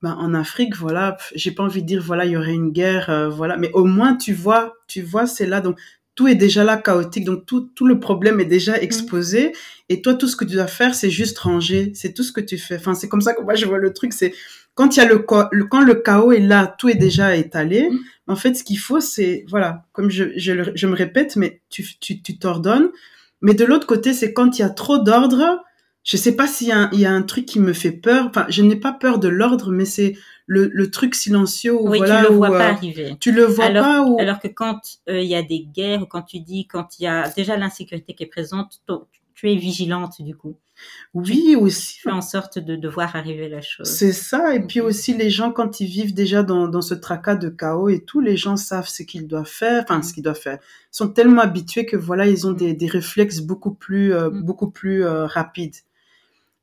ben, 0.02 0.16
en 0.20 0.34
Afrique 0.34 0.76
voilà 0.78 1.18
j'ai 1.36 1.52
pas 1.52 1.64
envie 1.64 1.82
de 1.84 1.88
dire 1.88 2.02
voilà 2.02 2.26
il 2.26 2.32
y 2.32 2.38
aurait 2.38 2.54
une 2.54 2.72
guerre 2.72 3.10
euh, 3.12 3.30
voilà. 3.30 3.58
Mais 3.58 3.72
au 3.74 3.86
moins 3.86 4.16
tu 4.16 4.34
vois 4.34 4.74
tu 4.88 5.02
vois 5.04 5.28
c'est 5.28 5.46
là. 5.48 5.62
Donc 5.62 5.78
tout 6.16 6.28
est 6.28 6.36
déjà 6.36 6.64
là 6.64 6.78
chaotique 6.78 7.26
donc 7.26 7.46
tout 7.46 7.62
tout 7.76 7.86
le 7.88 8.00
problème 8.00 8.40
est 8.40 8.46
déjà 8.46 8.80
exposé. 8.82 9.54
Et 9.90 10.02
toi 10.02 10.14
tout 10.14 10.28
ce 10.28 10.36
que 10.36 10.46
tu 10.46 10.56
dois 10.56 10.68
faire 10.68 10.94
c'est 10.96 11.10
juste 11.10 11.38
ranger. 11.40 11.92
C'est 11.96 12.14
tout 12.14 12.24
ce 12.24 12.32
que 12.32 12.42
tu 12.42 12.58
fais. 12.58 12.76
Enfin 12.76 12.94
c'est 12.96 13.08
comme 13.10 13.22
ça 13.22 13.34
que 13.34 13.42
moi 13.42 13.56
je 13.56 13.66
vois 13.66 13.78
le 13.80 13.94
truc 13.94 14.14
c'est 14.14 14.34
quand 14.74 14.96
il 14.96 15.00
y 15.00 15.04
a 15.04 15.06
le, 15.06 15.20
quand 15.20 15.82
le 15.82 15.96
chaos 15.96 16.32
est 16.32 16.40
là 16.40 16.74
tout 16.78 16.90
est 16.90 16.96
déjà 16.96 17.36
étalé. 17.36 17.90
En 18.28 18.36
fait 18.36 18.54
ce 18.56 18.64
qu'il 18.64 18.80
faut 18.80 19.00
c'est 19.00 19.46
voilà 19.50 19.86
comme 19.94 20.10
je 20.10 20.26
je, 20.38 20.72
je 20.76 20.88
me 20.88 20.96
répète 20.96 21.36
mais 21.38 21.62
tu 21.70 21.86
tu 22.00 22.22
tu 22.22 22.38
t'ordonnes. 22.38 22.90
Mais 23.42 23.54
de 23.54 23.66
l'autre 23.66 23.88
côté 23.88 24.14
c'est 24.14 24.34
quand 24.34 24.58
il 24.60 24.62
y 24.62 24.66
a 24.66 24.70
trop 24.70 24.98
d'ordre 25.00 25.62
je 26.04 26.18
sais 26.18 26.36
pas 26.36 26.48
s'il 26.48 26.68
y, 26.70 26.72
a 26.72 26.78
un- 26.80 26.90
il 26.94 27.00
y 27.00 27.06
a 27.06 27.12
un 27.12 27.22
truc 27.22 27.46
qui 27.46 27.60
me 27.60 27.74
fait 27.74 27.92
peur. 27.92 28.26
Enfin, 28.26 28.48
je 28.50 28.64
n'ai 28.64 28.76
pas 28.76 28.92
peur 28.92 29.20
de 29.20 29.28
l'ordre, 29.28 29.72
mais 29.72 29.86
c'est 29.86 30.16
le, 30.54 30.70
le 30.74 30.92
truc 30.92 31.16
silencieux 31.16 31.74
où 31.74 31.88
Oui, 31.90 32.00
voilà 32.00 32.18
tu 32.18 32.24
le 32.24 32.32
où, 32.34 32.38
vois 32.38 32.52
euh, 32.54 32.58
pas 32.58 32.68
arriver. 32.70 33.16
tu 33.22 33.32
le 33.32 33.44
vois 33.46 33.66
Alors- 33.66 33.86
pas 33.86 34.02
ou 34.04 34.20
Alors 34.20 34.40
que 34.40 34.50
quand 34.50 34.80
euh, 35.10 35.22
il 35.22 35.30
y 35.30 35.36
a 35.36 35.44
des 35.44 35.62
guerres, 35.78 36.02
ou 36.02 36.06
quand 36.06 36.24
tu 36.24 36.40
dis, 36.42 36.68
quand 36.68 37.00
il 37.00 37.04
y 37.04 37.08
a 37.08 37.30
déjà 37.30 37.56
l'insécurité 37.56 38.14
qui 38.16 38.24
est 38.24 38.34
présente, 38.38 38.82
tu 39.34 39.50
es 39.52 39.56
vigilante 39.56 40.22
du 40.22 40.36
coup. 40.36 40.56
oui 41.14 41.56
aussi. 41.56 41.96
Tu 41.96 42.02
fais 42.02 42.12
en 42.12 42.22
sorte 42.22 42.60
de, 42.60 42.76
de 42.76 42.88
voir 42.90 43.16
arriver 43.16 43.48
la 43.48 43.62
chose. 43.62 43.88
C'est 43.88 44.12
ça. 44.12 44.54
Et 44.56 44.60
puis 44.62 44.82
aussi 44.82 45.14
les 45.16 45.30
gens 45.30 45.52
quand 45.54 45.80
ils 45.80 45.88
vivent 45.88 46.14
déjà 46.14 46.44
dans, 46.44 46.68
dans 46.68 46.82
ce 46.82 46.96
tracas 46.96 47.36
de 47.36 47.50
chaos 47.50 47.88
et 47.90 48.04
tout, 48.04 48.20
les 48.20 48.36
gens 48.36 48.58
savent 48.58 48.90
ce 48.90 49.04
qu'ils 49.04 49.28
doivent 49.28 49.46
faire. 49.64 49.84
Enfin, 49.84 49.98
Mhm. 49.98 50.04
ce 50.04 50.14
qu'ils 50.14 50.24
doivent 50.24 50.40
faire. 50.50 50.60
Ils 50.92 50.98
sont 50.98 51.10
tellement 51.10 51.42
habitués 51.44 51.86
que 51.86 51.96
voilà, 51.98 52.28
ils 52.28 52.46
ont 52.46 52.52
Mhm. 52.52 52.58
des, 52.58 52.74
des 52.74 52.88
réflexes 52.88 53.40
beaucoup 53.40 53.74
plus 53.74 54.14
euh, 54.14 54.30
Mhm. 54.30 54.42
beaucoup 54.44 54.70
plus 54.70 55.06
euh, 55.06 55.26
rapides. 55.28 55.78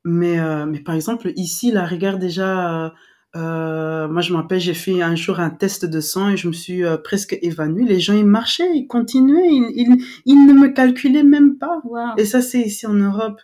Mais 0.04 0.38
euh, 0.38 0.64
mais 0.66 0.80
par 0.80 0.94
exemple 0.94 1.32
ici, 1.36 1.72
là, 1.72 1.86
regarde 1.86 2.20
déjà. 2.20 2.92
Euh, 3.36 4.08
moi, 4.08 4.22
je 4.22 4.32
me 4.32 4.38
rappelle, 4.38 4.60
j'ai 4.60 4.74
fait 4.74 5.02
un 5.02 5.14
jour 5.14 5.38
un 5.38 5.50
test 5.50 5.84
de 5.84 6.00
sang 6.00 6.30
et 6.30 6.36
je 6.36 6.48
me 6.48 6.52
suis 6.52 6.84
euh, 6.84 6.96
presque 6.96 7.38
évanouie. 7.42 7.86
Les 7.86 8.00
gens, 8.00 8.14
ils 8.14 8.24
marchaient, 8.24 8.74
ils 8.74 8.86
continuaient, 8.86 9.48
ils, 9.50 9.70
ils, 9.74 10.04
ils 10.24 10.46
ne 10.46 10.52
me 10.54 10.68
calculaient 10.68 11.22
même 11.22 11.58
pas. 11.58 11.80
Wow. 11.84 12.16
Et 12.16 12.24
ça, 12.24 12.40
c'est 12.40 12.60
ici 12.60 12.86
en 12.86 12.94
Europe. 12.94 13.40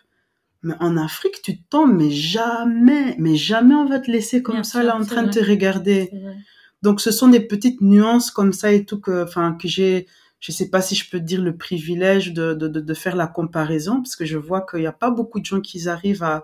Mais 0.63 0.73
en 0.79 0.97
Afrique, 0.97 1.43
tu 1.43 1.61
tombes, 1.61 1.93
mais 1.95 2.09
jamais, 2.09 3.15
mais 3.19 3.35
jamais 3.35 3.75
on 3.75 3.85
va 3.85 3.99
te 3.99 4.09
laisser 4.09 4.41
comme 4.41 4.55
Bien 4.55 4.63
ça, 4.63 4.79
sûr, 4.79 4.87
là, 4.87 4.97
en 4.97 5.05
train 5.05 5.21
de 5.21 5.29
te 5.29 5.39
regarder. 5.39 6.09
Donc, 6.81 7.01
ce 7.01 7.11
sont 7.11 7.27
des 7.27 7.39
petites 7.39 7.81
nuances 7.81 8.31
comme 8.31 8.51
ça 8.51 8.71
et 8.71 8.83
tout 8.83 8.99
que, 8.99 9.23
enfin, 9.23 9.53
que 9.53 9.67
j'ai, 9.67 10.07
je 10.39 10.51
sais 10.51 10.71
pas 10.71 10.81
si 10.81 10.95
je 10.95 11.07
peux 11.07 11.19
dire 11.19 11.43
le 11.43 11.55
privilège 11.55 12.33
de, 12.33 12.55
de, 12.55 12.67
de, 12.67 12.79
de 12.79 12.93
faire 12.95 13.15
la 13.15 13.27
comparaison, 13.27 13.97
parce 13.97 14.15
que 14.15 14.25
je 14.25 14.39
vois 14.39 14.65
qu'il 14.67 14.79
n'y 14.79 14.87
a 14.87 14.91
pas 14.91 15.11
beaucoup 15.11 15.39
de 15.39 15.45
gens 15.45 15.61
qui 15.61 15.87
arrivent 15.87 16.23
à, 16.23 16.41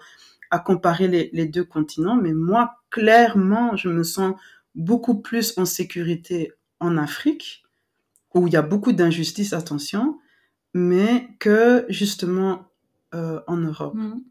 à 0.51 0.59
comparer 0.59 1.07
les, 1.07 1.31
les 1.33 1.47
deux 1.47 1.63
continents, 1.63 2.15
mais 2.15 2.33
moi, 2.33 2.80
clairement, 2.91 3.75
je 3.75 3.89
me 3.89 4.03
sens 4.03 4.35
beaucoup 4.75 5.15
plus 5.21 5.57
en 5.57 5.65
sécurité 5.65 6.51
en 6.79 6.97
Afrique, 6.97 7.63
où 8.33 8.47
il 8.47 8.53
y 8.53 8.57
a 8.57 8.61
beaucoup 8.61 8.93
d'injustice, 8.93 9.53
attention, 9.53 10.19
mais 10.73 11.29
que 11.39 11.85
justement 11.89 12.71
euh, 13.13 13.39
en 13.47 13.57
Europe. 13.57 13.95
Mhm. 13.95 14.21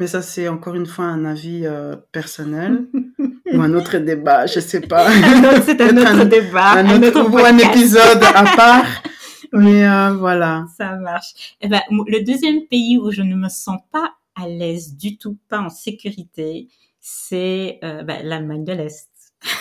Mais 0.00 0.06
ça, 0.06 0.22
c'est 0.22 0.46
encore 0.46 0.76
une 0.76 0.86
fois 0.86 1.06
un 1.06 1.24
avis 1.24 1.62
euh, 1.64 1.96
personnel 2.12 2.86
ou 3.52 3.60
un 3.60 3.74
autre 3.74 3.98
débat, 3.98 4.46
je 4.46 4.60
sais 4.60 4.80
pas. 4.80 5.10
C'est 5.64 5.80
un 5.80 5.96
autre 5.96 6.24
débat, 6.24 6.72
un 6.74 6.86
un 6.86 7.02
autre 7.02 7.28
ou 7.28 7.38
un 7.38 7.58
épisode 7.58 8.22
à 8.22 8.44
part. 8.56 8.86
Mais 9.52 9.88
euh, 9.88 10.14
voilà. 10.14 10.66
Ça 10.76 10.96
marche. 10.96 11.56
Eh 11.60 11.68
ben, 11.68 11.80
le 11.90 12.22
deuxième 12.22 12.66
pays 12.66 12.98
où 12.98 13.10
je 13.10 13.22
ne 13.22 13.34
me 13.34 13.48
sens 13.48 13.80
pas 13.90 14.12
à 14.36 14.46
l'aise 14.46 14.96
du 14.96 15.16
tout, 15.16 15.36
pas 15.48 15.58
en 15.58 15.70
sécurité, 15.70 16.68
c'est 17.10 17.78
euh, 17.84 18.02
ben, 18.02 18.24
l'Allemagne 18.24 18.64
de 18.64 18.72
l'Est. 18.72 19.08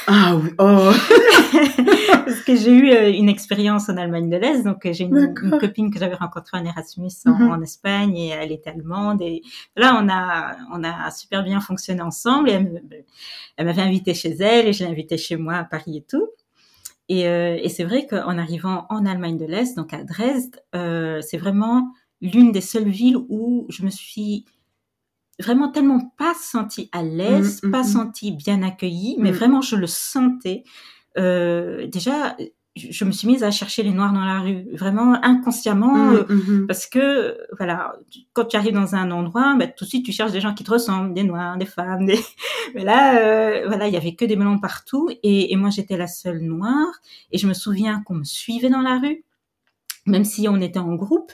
Ah 0.08 0.36
oui, 0.36 0.50
oh. 0.60 0.92
Parce 2.26 2.42
que 2.42 2.56
j'ai 2.56 2.72
eu 2.72 2.90
euh, 2.90 3.12
une 3.12 3.30
expérience 3.30 3.88
en 3.90 3.96
Allemagne 3.96 4.30
de 4.30 4.36
l'Est, 4.36 4.64
donc 4.64 4.86
euh, 4.86 4.92
j'ai 4.92 5.06
une, 5.06 5.34
copine 5.34 5.92
que 5.92 6.00
j'avais 6.00 6.16
rencontrée 6.16 6.58
en 6.58 6.66
Erasmus 6.66 7.12
en, 7.26 7.32
Mhm. 7.32 7.52
en 7.52 7.62
Espagne 7.62 8.18
et 8.18 8.30
elle 8.30 8.52
était 8.52 8.72
allemande 8.72 9.22
et 9.22 9.44
là 9.76 9.98
on 10.02 10.10
a 10.10 10.58
on 10.74 10.84
a 10.84 11.10
super 11.12 11.44
bien 11.44 11.62
fonctionné 11.62 12.02
ensemble 12.02 12.50
et 12.50 12.54
elle, 13.56 13.66
m'avait 13.66 13.82
invitée 13.82 14.14
chez 14.14 14.32
elle 14.32 14.68
et 14.68 14.74
je 14.74 14.84
l'ai 14.84 14.90
invitée 14.90 15.18
chez 15.18 15.38
moi 15.38 15.56
à 15.56 15.64
Paris 15.64 15.98
et 15.98 16.06
tout. 16.10 16.28
Et, 17.08 17.28
euh, 17.28 17.58
et 17.62 17.70
c'est 17.70 17.86
vrai 17.86 18.08
qu'en 18.08 18.38
arrivant 18.38 18.88
en 18.90 19.06
Allemagne 19.06 19.38
de 19.38 19.46
l'Est, 19.46 19.78
donc 19.78 19.94
à 19.94 20.04
Dresde, 20.04 20.62
c'est 20.74 21.38
vraiment 21.38 21.94
l'une 22.20 22.52
des 22.52 22.62
seules 22.62 22.90
villes 22.90 23.18
où 23.30 23.66
je 23.70 23.84
me 23.84 23.90
suis 23.90 24.46
vraiment 25.40 25.70
tellement 25.70 26.14
pas 26.18 26.34
sentie 26.40 26.90
à 26.92 27.04
l'aise, 27.04 27.62
Mhm, 27.64 27.72
pas 27.72 27.84
mhm. 27.84 27.90
sentie 27.90 28.32
bien 28.32 28.64
accueillie, 28.64 29.16
mais 29.20 29.32
vraiment 29.32 29.62
je 29.62 29.76
le 29.76 29.88
sentais. 29.88 30.64
Euh, 31.18 31.88
déjà, 31.88 32.36
je 32.76 33.06
me 33.06 33.12
suis 33.12 33.28
mise 33.28 33.44
à 33.44 33.50
chercher 33.50 33.82
les 33.82 33.92
noirs 33.92 34.14
dans 34.14 34.24
la 34.24 34.40
rue, 34.40 34.66
vraiment 34.74 35.14
inconsciemment, 35.24 36.12
euh, 36.12 36.24
Mm, 36.30 36.68
parce 36.68 36.86
que 36.86 37.38
voilà, 37.58 37.96
quand 38.34 38.46
tu 38.46 38.56
arrives 38.56 38.74
dans 38.74 38.94
un 38.96 39.10
endroit, 39.12 39.56
bah, 39.58 39.68
tout 39.68 39.86
de 39.86 39.90
suite 39.90 40.06
tu 40.06 40.12
cherches 40.12 40.32
des 40.32 40.42
gens 40.42 40.54
qui 40.54 40.64
te 40.64 40.72
ressemblent, 40.72 41.14
des 41.14 41.24
noirs, 41.24 41.58
des 41.58 41.66
femmes, 41.66 42.06
des... 42.06 42.20
mais 42.76 42.84
là, 42.84 43.20
euh, 43.20 43.68
voilà, 43.68 43.88
il 43.88 43.94
y 43.94 43.98
avait 43.98 44.14
que 44.16 44.26
des 44.26 44.36
blancs 44.36 44.62
partout, 44.62 45.10
et, 45.24 45.52
et 45.52 45.56
moi 45.56 45.70
j'étais 45.72 45.98
la 45.98 46.08
seule 46.08 46.40
noire, 46.42 46.94
et 47.32 47.38
je 47.38 47.48
me 47.48 47.54
souviens 47.54 48.02
qu'on 48.04 48.16
me 48.16 48.24
suivait 48.24 48.70
dans 48.70 48.82
la 48.82 49.00
rue, 49.00 49.24
même 50.06 50.26
si 50.26 50.48
on 50.48 50.58
était 50.62 50.80
en 50.80 50.94
groupe. 50.96 51.32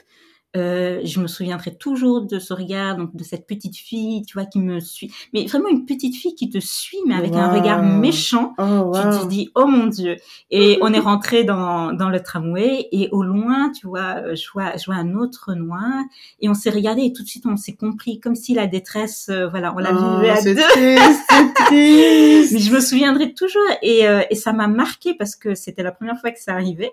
Euh, 0.56 1.00
je 1.04 1.20
me 1.20 1.26
souviendrai 1.26 1.74
toujours 1.76 2.22
de 2.22 2.38
ce 2.38 2.52
regard, 2.54 2.96
donc 2.96 3.14
de 3.16 3.24
cette 3.24 3.46
petite 3.46 3.76
fille, 3.76 4.22
tu 4.24 4.34
vois, 4.34 4.46
qui 4.46 4.60
me 4.60 4.78
suit. 4.80 5.12
Mais 5.32 5.46
vraiment 5.46 5.68
une 5.68 5.84
petite 5.84 6.14
fille 6.14 6.34
qui 6.34 6.48
te 6.48 6.58
suit, 6.58 6.98
mais 7.06 7.14
avec 7.14 7.34
un 7.34 7.52
regard 7.52 7.82
méchant. 7.82 8.54
Oh, 8.58 8.92
Tu 8.94 9.18
te 9.24 9.26
dis, 9.28 9.50
oh 9.56 9.66
mon 9.66 9.86
Dieu. 9.86 10.16
Et 10.50 10.78
on 10.82 10.92
est 10.92 11.00
rentré 11.00 11.44
dans, 11.44 11.92
dans 11.92 12.08
le 12.08 12.20
tramway 12.22 12.88
et 12.92 13.08
au 13.10 13.22
loin, 13.24 13.70
tu 13.72 13.86
vois, 13.88 14.22
euh, 14.24 14.34
je 14.36 14.44
vois, 14.52 14.76
je 14.76 14.84
vois 14.86 14.94
un 14.94 15.14
autre 15.14 15.54
noir 15.54 15.90
et 16.40 16.48
on 16.48 16.54
s'est 16.54 16.70
regardé 16.70 17.02
et 17.02 17.12
tout 17.12 17.22
de 17.22 17.28
suite 17.28 17.44
on 17.46 17.56
s'est 17.56 17.74
compris 17.74 18.20
comme 18.20 18.34
si 18.36 18.54
la 18.54 18.66
détresse, 18.66 19.28
euh, 19.30 19.48
voilà, 19.48 19.74
on 19.74 19.78
l'a 19.78 19.90
Oh, 19.92 20.20
vivue 20.20 20.30
à 20.30 20.42
deux. 20.42 20.54
triste. 21.54 22.52
Mais 22.52 22.58
je 22.58 22.72
me 22.72 22.80
souviendrai 22.80 23.34
toujours 23.34 23.62
et, 23.82 24.06
euh, 24.06 24.22
et 24.30 24.34
ça 24.34 24.52
m'a 24.52 24.66
marqué 24.68 25.14
parce 25.14 25.36
que 25.36 25.54
c'était 25.54 25.82
la 25.82 25.92
première 25.92 26.18
fois 26.20 26.30
que 26.30 26.40
ça 26.40 26.52
arrivait. 26.52 26.92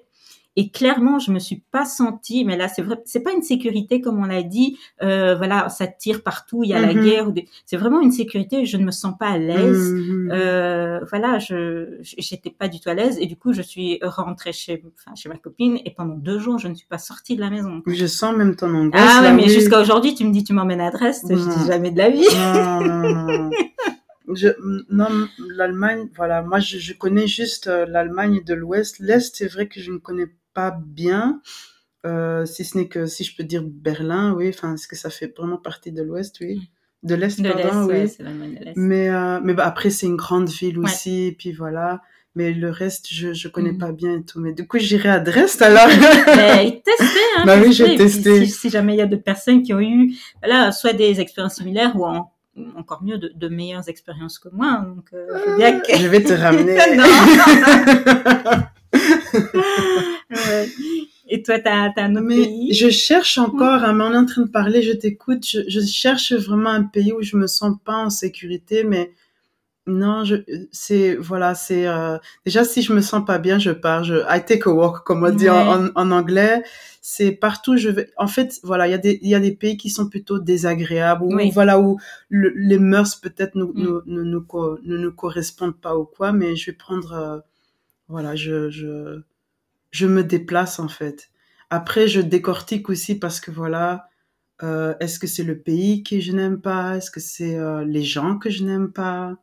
Et 0.57 0.69
clairement, 0.69 1.17
je 1.17 1.31
me 1.31 1.39
suis 1.39 1.63
pas 1.71 1.85
sentie, 1.85 2.43
mais 2.43 2.57
là, 2.57 2.67
c'est 2.67 2.81
vrai, 2.81 2.97
c'est 3.05 3.21
pas 3.21 3.31
une 3.31 3.41
sécurité 3.41 4.01
comme 4.01 4.19
on 4.19 4.25
l'a 4.25 4.43
dit. 4.43 4.77
Euh, 5.01 5.33
voilà, 5.35 5.69
ça 5.69 5.87
tire 5.87 6.23
partout, 6.23 6.63
il 6.65 6.69
y 6.71 6.73
a 6.73 6.81
la 6.81 6.93
Mhm. 6.93 7.03
guerre. 7.05 7.31
C'est 7.65 7.77
vraiment 7.77 8.01
une 8.01 8.11
sécurité. 8.11 8.65
Je 8.65 8.75
ne 8.75 8.83
me 8.83 8.91
sens 8.91 9.13
pas 9.17 9.27
à 9.27 9.37
l'aise. 9.37 9.93
Mhm. 9.93 10.29
Euh, 10.33 10.99
voilà, 11.09 11.39
je 11.39 11.97
j'étais 12.01 12.49
pas 12.49 12.67
du 12.67 12.79
tout 12.81 12.89
à 12.89 12.93
l'aise 12.93 13.17
et 13.21 13.27
du 13.27 13.37
coup 13.37 13.53
je 13.53 13.61
suis 13.61 13.99
rentrée 14.03 14.51
chez 14.51 14.83
enfin 14.97 15.15
chez 15.15 15.29
ma 15.29 15.37
copine 15.37 15.79
et 15.85 15.91
pendant 15.91 16.15
deux 16.15 16.37
jours 16.39 16.57
je 16.57 16.67
ne 16.67 16.73
suis 16.75 16.87
pas 16.87 16.97
sortie 16.97 17.35
de 17.35 17.41
la 17.41 17.49
maison. 17.49 17.81
Je 17.87 18.05
sens 18.05 18.35
même 18.35 18.55
ton 18.57 18.73
angoisse. 18.73 19.01
Ah 19.03 19.21
ouais, 19.23 19.33
mais 19.33 19.47
jusqu'à 19.47 19.79
aujourd'hui 19.79 20.15
tu 20.15 20.25
me 20.25 20.31
dis 20.33 20.43
tu 20.43 20.51
m'emmènes 20.53 20.81
à 20.81 20.91
Dresde, 20.91 21.27
je 21.29 21.35
dis 21.35 21.65
jamais 21.67 21.91
de 21.91 21.97
la 21.97 22.09
vie. 22.09 22.25
Je, 24.33 24.47
non, 24.89 25.07
l'Allemagne, 25.55 26.07
voilà, 26.15 26.41
moi 26.41 26.59
je, 26.59 26.77
je 26.77 26.93
connais 26.93 27.27
juste 27.27 27.67
euh, 27.67 27.85
l'Allemagne 27.85 28.41
de 28.45 28.53
l'Ouest. 28.53 28.99
L'Est, 28.99 29.35
c'est 29.35 29.47
vrai 29.47 29.67
que 29.67 29.81
je 29.81 29.91
ne 29.91 29.97
connais 29.97 30.27
pas 30.53 30.77
bien, 30.85 31.41
euh, 32.05 32.45
si 32.45 32.63
ce 32.65 32.77
n'est 32.77 32.87
que, 32.87 33.05
si 33.05 33.23
je 33.23 33.35
peux 33.35 33.43
dire 33.43 33.63
Berlin, 33.65 34.33
oui, 34.33 34.49
enfin, 34.49 34.73
est-ce 34.75 34.87
que 34.87 34.95
ça 34.95 35.09
fait 35.09 35.33
vraiment 35.37 35.57
partie 35.57 35.91
de 35.91 36.01
l'Ouest, 36.01 36.37
oui. 36.41 36.69
De 37.03 37.15
l'Est, 37.15 37.41
De 37.41 37.47
l'Est, 37.47 37.61
pardon, 37.63 37.85
ouais, 37.85 38.03
oui. 38.03 38.09
c'est 38.15 38.23
l'Allemagne 38.23 38.57
de 38.59 38.65
l'Est. 38.65 38.73
Mais, 38.75 39.09
euh, 39.09 39.39
mais 39.43 39.53
bah, 39.53 39.65
après, 39.65 39.89
c'est 39.89 40.05
une 40.05 40.17
grande 40.17 40.49
ville 40.49 40.77
aussi, 40.79 41.23
et 41.27 41.31
puis 41.31 41.51
voilà. 41.51 42.01
mais 42.35 42.53
le 42.53 42.69
reste, 42.69 43.07
je 43.11 43.33
je 43.33 43.47
connais 43.47 43.73
pas 43.73 43.91
bien 43.91 44.17
et 44.17 44.23
tout. 44.23 44.39
Mais 44.39 44.53
du 44.53 44.67
coup, 44.67 44.77
j'irai 44.77 45.09
à 45.09 45.19
Dresde 45.19 45.61
alors. 45.63 45.87
Mais 46.35 46.81
testez, 46.85 47.19
hein, 47.37 47.43
Bah 47.45 47.57
oui, 47.61 47.73
j'ai 47.73 47.95
testé. 47.95 48.45
Si, 48.45 48.51
si 48.51 48.69
jamais 48.69 48.93
il 48.93 48.97
y 48.97 49.01
a 49.01 49.07
d'autres 49.07 49.23
personnes 49.23 49.63
qui 49.63 49.73
ont 49.73 49.81
eu, 49.81 50.13
voilà, 50.43 50.71
soit 50.71 50.93
des 50.93 51.19
expériences 51.21 51.55
similaires 51.55 51.95
ou 51.95 52.05
en- 52.05 52.31
encore 52.77 53.01
mieux, 53.03 53.17
de, 53.17 53.31
de 53.35 53.47
meilleures 53.47 53.89
expériences 53.89 54.37
que 54.37 54.49
moi. 54.49 54.83
Donc, 54.85 55.05
euh. 55.13 55.27
Je 55.99 56.07
vais 56.07 56.23
te 56.23 56.33
ramener. 56.43 56.77
Ouais. 60.31 60.67
Et 61.29 61.43
toi, 61.43 61.59
t'as 61.59 61.91
as 61.95 62.01
un 62.03 62.15
autre 62.15 62.25
Mais 62.27 62.35
pays? 62.35 62.73
je 62.73 62.89
cherche 62.89 63.37
encore, 63.37 63.83
hein, 63.83 63.93
mais 63.93 64.03
on 64.03 64.13
est 64.13 64.17
en 64.17 64.25
train 64.25 64.41
de 64.43 64.49
parler, 64.49 64.81
je 64.81 64.91
t'écoute, 64.91 65.45
je, 65.47 65.61
je 65.67 65.79
cherche 65.81 66.33
vraiment 66.33 66.71
un 66.71 66.83
pays 66.83 67.13
où 67.13 67.21
je 67.21 67.37
me 67.37 67.47
sens 67.47 67.77
pas 67.85 67.95
en 67.95 68.09
sécurité, 68.09 68.83
mais 68.83 69.11
non, 69.87 70.23
je, 70.25 70.35
c'est, 70.71 71.15
voilà, 71.15 71.55
c'est, 71.55 71.87
euh, 71.87 72.17
déjà, 72.45 72.63
si 72.63 72.81
je 72.83 72.93
me 72.93 73.01
sens 73.01 73.25
pas 73.25 73.39
bien, 73.39 73.59
je 73.59 73.71
pars, 73.71 74.03
je, 74.03 74.15
I 74.29 74.43
take 74.45 74.63
a 74.69 74.71
walk, 74.71 75.03
comme 75.03 75.23
on 75.23 75.31
dit 75.33 75.49
en, 75.49 75.85
en, 75.85 75.89
en 75.95 76.11
anglais. 76.11 76.63
C'est 77.01 77.31
partout, 77.31 77.77
je 77.77 77.89
vais, 77.89 78.09
en 78.17 78.27
fait, 78.27 78.59
voilà, 78.63 78.87
il 78.87 78.91
y 78.91 78.93
a 78.93 78.99
des, 78.99 79.19
il 79.23 79.29
y 79.29 79.35
a 79.35 79.39
des 79.39 79.53
pays 79.53 79.77
qui 79.77 79.89
sont 79.89 80.07
plutôt 80.07 80.37
désagréables, 80.37 81.23
où, 81.23 81.33
Oui. 81.35 81.49
voilà, 81.51 81.79
où 81.79 81.99
le- 82.29 82.53
les 82.55 82.77
mœurs 82.77 83.19
peut-être 83.21 83.55
nous, 83.55 83.73
Mm. 83.73 83.83
nous, 83.83 84.01
nous, 84.05 84.23
nous, 84.25 84.77
ne 84.83 84.97
nous 84.97 85.11
correspondent 85.11 85.75
pas 85.79 85.97
ou 85.97 86.05
quoi, 86.05 86.31
mais 86.31 86.55
je 86.55 86.71
vais 86.71 86.77
prendre, 86.77 87.13
euh, 87.13 87.39
voilà, 88.09 88.35
je, 88.35 88.69
je, 88.69 89.21
je 89.91 90.07
me 90.07 90.23
déplace, 90.23 90.79
en 90.79 90.87
fait. 90.87 91.29
Après, 91.69 92.07
je 92.07 92.19
décortique 92.21 92.89
aussi 92.89 93.15
parce 93.15 93.39
que 93.39 93.51
voilà, 93.51 94.09
euh, 94.63 94.93
est-ce 94.99 95.19
que 95.19 95.27
c'est 95.27 95.43
le 95.43 95.57
pays 95.59 96.03
que 96.03 96.19
je 96.19 96.31
n'aime 96.33 96.59
pas? 96.61 96.97
Est-ce 96.97 97.11
que 97.11 97.19
c'est 97.19 97.57
euh, 97.57 97.83
les 97.85 98.03
gens 98.03 98.37
que 98.37 98.49
je 98.49 98.63
n'aime 98.63 98.91
pas? 98.91 99.37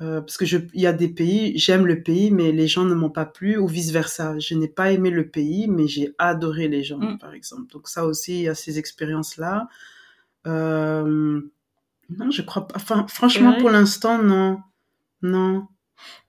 Euh, 0.00 0.20
Parce 0.20 0.36
que 0.36 0.44
il 0.44 0.80
y 0.80 0.86
a 0.88 0.92
des 0.92 1.08
pays, 1.08 1.56
j'aime 1.56 1.86
le 1.86 2.02
pays, 2.02 2.32
mais 2.32 2.50
les 2.50 2.66
gens 2.66 2.84
ne 2.84 2.94
m'ont 2.94 3.10
pas 3.10 3.24
plu, 3.26 3.56
ou 3.56 3.68
vice 3.68 3.90
versa. 3.92 4.36
Je 4.40 4.54
n'ai 4.56 4.66
pas 4.68 4.90
aimé 4.90 5.10
le 5.10 5.28
pays, 5.28 5.68
mais 5.68 5.86
j'ai 5.86 6.14
adoré 6.18 6.66
les 6.68 6.82
gens, 6.82 6.98
Mm. 6.98 7.18
par 7.18 7.32
exemple. 7.32 7.70
Donc 7.72 7.88
ça 7.88 8.04
aussi, 8.04 8.34
il 8.34 8.42
y 8.42 8.48
a 8.48 8.54
ces 8.56 8.78
expériences-là. 8.78 9.68
Euh, 10.46 11.40
non, 12.10 12.30
je 12.30 12.42
crois 12.42 12.66
pas. 12.68 12.74
Enfin, 12.76 13.06
franchement, 13.08 13.52
pour 13.60 13.70
l'instant, 13.70 14.22
non, 14.22 14.60
non. 15.22 15.66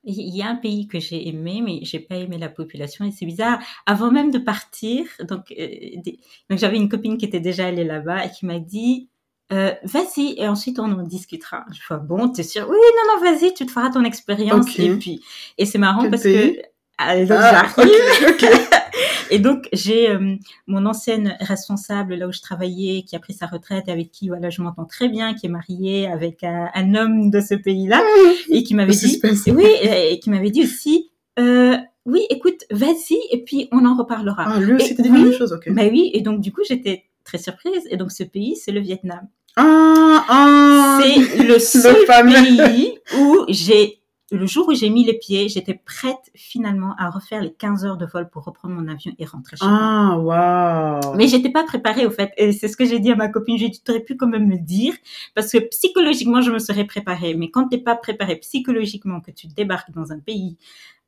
Il 0.04 0.36
y 0.36 0.41
a 0.43 0.47
un 0.49 0.56
pays 0.56 0.88
que 0.88 0.99
j'ai 0.99 1.28
aimé, 1.28 1.62
mais 1.63 1.80
j'ai 1.84 1.99
pas 1.99 2.15
aimé 2.15 2.38
la 2.38 2.49
population 2.49 3.06
et 3.06 3.12
c'est 3.12 3.25
bizarre. 3.25 3.60
Avant 3.86 4.12
même 4.12 4.30
de 4.32 4.38
partir, 4.38 5.06
donc, 5.28 5.51
euh, 5.51 5.56
des- 6.04 6.19
donc 6.49 6.60
j'avais 6.60 6.78
une 6.78 6.89
copine 6.89 7.17
qui 7.17 7.25
était 7.25 7.39
déjà 7.39 7.67
allée 7.67 7.84
là-bas 7.84 8.25
et 8.25 8.30
qui 8.32 8.45
m'a 8.45 8.60
dit 8.60 9.10
euh, 9.54 9.71
vas-y 9.84 10.36
et 10.39 10.47
ensuite 10.47 10.80
on 10.80 10.91
en 10.91 11.04
discutera. 11.04 11.65
Je 11.71 11.80
fais 11.88 11.97
bon, 12.01 12.30
t'es 12.30 12.41
sûr 12.43 12.67
Oui, 12.69 12.75
non, 12.78 13.13
non, 13.15 13.32
vas-y, 13.32 13.54
tu 13.54 13.65
te 13.65 13.71
feras 13.71 13.89
ton 13.91 14.04
expérience 14.04 14.65
et 14.95 14.97
puis 14.97 15.21
et 15.58 15.65
c'est 15.65 15.78
marrant 15.78 16.01
Quel 16.01 16.12
parce 16.12 16.23
que 16.23 16.56
donc 16.56 16.63
Ah, 16.97 17.71
j'arrive. 17.75 17.91
Et 19.31 19.39
donc, 19.39 19.67
j'ai 19.73 20.10
euh, 20.10 20.36
mon 20.67 20.86
ancienne 20.86 21.36
responsable 21.39 22.15
là 22.15 22.27
où 22.27 22.31
je 22.31 22.41
travaillais, 22.41 23.03
qui 23.03 23.15
a 23.15 23.19
pris 23.19 23.34
sa 23.34 23.47
retraite, 23.47 23.89
avec 23.89 24.12
qui 24.12 24.29
voilà, 24.29 24.49
je 24.49 24.62
m'entends 24.62 24.86
très 24.86 25.10
bien, 25.10 25.34
qui 25.34 25.45
est 25.47 25.49
mariée 25.49 26.08
avec 26.08 26.43
un, 26.43 26.69
un 26.73 26.95
homme 26.95 27.29
de 27.29 27.41
ce 27.41 27.55
pays-là, 27.55 28.01
et 28.49 28.63
qui 28.63 28.75
m'avait 28.75 28.93
Le 28.93 29.43
dit, 29.43 29.51
oui, 29.51 29.65
et 29.84 30.19
qui 30.19 30.29
m'avait 30.29 30.51
dit 30.51 30.63
aussi, 30.63 31.12
euh, 31.39 31.75
oui, 32.05 32.21
écoute, 32.29 32.65
vas-y, 32.71 33.17
et 33.31 33.43
puis 33.43 33.67
on 33.71 33.86
en 33.86 33.95
reparlera. 33.95 34.45
Ah, 34.47 34.60
lui 34.60 34.73
aussi, 34.73 34.93
dit 34.95 35.01
oui, 35.10 35.10
la 35.10 35.23
même 35.25 35.34
chose, 35.34 35.53
ok. 35.53 35.71
Bah 35.73 35.84
oui, 35.89 36.12
et 36.13 36.21
donc 36.21 36.39
du 36.39 36.51
coup, 36.51 36.62
j'étais 36.67 37.05
très 37.23 37.39
surprise. 37.39 37.84
Et 37.89 37.97
donc, 37.97 38.12
ce 38.12 38.23
pays, 38.23 38.55
c'est 38.55 38.71
le 38.71 38.79
Vietnam. 38.79 39.27
Ah, 39.58 40.25
ah. 40.29 41.01
C'est 41.01 41.43
le 41.43 41.60
seul 41.60 42.05
fameux. 42.05 42.34
pays 42.34 42.97
où 43.17 43.45
j'ai, 43.49 43.94
le 44.31 44.45
jour 44.47 44.67
où 44.69 44.73
j'ai 44.73 44.89
mis 44.89 45.03
les 45.03 45.13
pieds, 45.17 45.49
j'étais 45.49 45.75
prête 45.85 46.31
finalement 46.33 46.95
à 46.97 47.09
refaire 47.11 47.41
les 47.41 47.53
15 47.53 47.85
heures 47.85 47.97
de 47.97 48.05
vol 48.07 48.27
pour 48.29 48.43
reprendre 48.43 48.73
mon 48.73 48.88
avion 48.88 49.11
et 49.19 49.25
rentrer 49.25 49.55
chez 49.57 49.65
moi. 49.65 49.77
Ah, 49.79 50.17
waouh. 50.17 51.15
Mais 51.15 51.27
j'étais 51.27 51.51
pas 51.51 51.63
préparée 51.63 52.05
au 52.07 52.09
fait. 52.11 52.31
Et 52.38 52.51
c'est 52.51 52.67
ce 52.67 52.75
que 52.75 52.85
j'ai 52.85 52.99
dit 52.99 53.11
à 53.11 53.15
ma 53.15 53.27
copine. 53.27 53.57
J'ai 53.57 53.69
dit, 53.69 53.81
tu 53.83 53.91
aurais 53.91 53.99
pu 54.01 54.15
quand 54.17 54.27
même 54.27 54.47
me 54.47 54.57
dire. 54.57 54.93
Parce 55.35 55.51
que 55.51 55.59
psychologiquement, 55.59 56.41
je 56.41 56.51
me 56.51 56.57
serais 56.59 56.85
préparée. 56.85 57.35
Mais 57.35 57.51
quand 57.51 57.67
t'es 57.67 57.77
pas 57.77 57.95
préparée 57.95 58.38
psychologiquement, 58.38 59.21
que 59.21 59.29
tu 59.31 59.45
débarques 59.47 59.91
dans 59.91 60.11
un 60.11 60.19
pays 60.19 60.57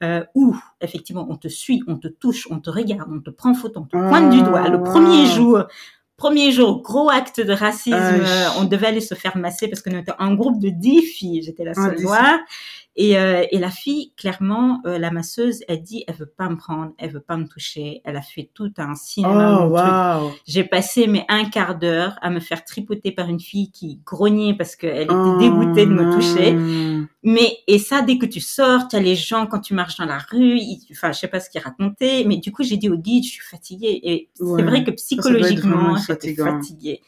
euh, 0.03 0.23
où, 0.35 0.55
effectivement, 0.81 1.25
on 1.29 1.37
te 1.37 1.47
suit, 1.47 1.81
on 1.87 1.97
te 1.97 2.07
touche, 2.07 2.47
on 2.51 2.59
te 2.59 2.69
regarde, 2.69 3.09
on 3.11 3.19
te 3.19 3.31
prend 3.31 3.55
photo, 3.55 3.79
on 3.79 3.85
te 3.85 3.97
pointe 3.97 4.29
du 4.29 4.43
doigt. 4.43 4.67
Le 4.69 4.77
Ah. 4.77 4.83
premier 4.91 5.25
jour, 5.25 5.63
premier 6.17 6.51
jour, 6.51 6.83
gros 6.83 7.09
acte 7.09 7.41
de 7.41 7.51
racisme. 7.51 7.95
Euh, 7.97 8.45
on 8.59 8.65
devait 8.65 8.87
aller 8.87 9.01
se 9.01 9.15
faire 9.15 9.35
masser 9.37 9.67
parce 9.67 9.81
qu'on 9.81 9.97
était 9.97 10.11
en 10.19 10.35
groupe 10.35 10.59
de 10.59 10.69
10 10.69 11.01
filles. 11.01 11.41
J'étais 11.41 11.63
la 11.63 11.71
Ah, 11.75 11.85
seule 11.85 12.01
noire. 12.03 12.37
Et, 12.99 13.15
euh, 13.19 13.45
et 13.51 13.59
la 13.59 13.69
fille, 13.69 14.11
clairement, 14.17 14.81
euh, 14.87 14.97
la 14.97 15.11
masseuse, 15.11 15.59
elle 15.67 15.83
dit, 15.83 16.03
elle 16.07 16.15
veut 16.15 16.25
pas 16.25 16.49
me 16.49 16.55
prendre, 16.57 16.93
elle 16.97 17.11
veut 17.11 17.19
pas 17.19 17.37
me 17.37 17.47
toucher. 17.47 18.01
Elle 18.03 18.17
a 18.17 18.23
fait 18.23 18.49
tout 18.55 18.73
un 18.77 18.95
cinéma. 18.95 19.65
Oh, 19.65 19.69
waouh. 19.69 20.31
J'ai 20.47 20.63
passé 20.63 21.05
mes 21.05 21.23
un 21.29 21.45
quart 21.45 21.77
d'heure 21.77 22.17
à 22.23 22.31
me 22.31 22.39
faire 22.39 22.65
tripoter 22.65 23.11
par 23.11 23.29
une 23.29 23.39
fille 23.39 23.69
qui 23.69 23.99
grognait 24.03 24.55
parce 24.55 24.75
qu'elle 24.75 25.03
était 25.03 25.13
Oh, 25.13 25.37
dégoûtée 25.39 25.85
de 25.85 25.91
me 25.91 26.03
non. 26.05 26.15
toucher. 26.15 27.07
Mais 27.21 27.57
et 27.67 27.77
ça, 27.77 28.01
dès 28.01 28.17
que 28.17 28.25
tu 28.25 28.39
sors, 28.39 28.87
tu 28.87 28.95
as 28.95 28.99
les 28.99 29.15
gens 29.15 29.45
quand 29.45 29.59
tu 29.59 29.75
marches 29.75 29.97
dans 29.97 30.05
la 30.05 30.17
rue. 30.17 30.59
enfin, 30.91 31.11
je 31.11 31.19
sais 31.19 31.27
pas 31.27 31.39
ce 31.39 31.51
qu'ils 31.51 31.61
racontaient, 31.61 32.23
mais 32.25 32.37
du 32.37 32.51
coup, 32.51 32.63
j'ai 32.63 32.77
dit 32.77 32.89
au 32.89 32.97
guide, 32.97 33.23
je 33.25 33.29
suis 33.29 33.45
fatiguée. 33.45 33.99
Et 34.03 34.29
Ouais, 34.39 34.59
c'est 34.59 34.65
vrai 34.65 34.83
que 34.83 34.89
psychologiquement, 34.91 35.97
j'étais 35.97 36.33
fatiguée. 36.33 37.01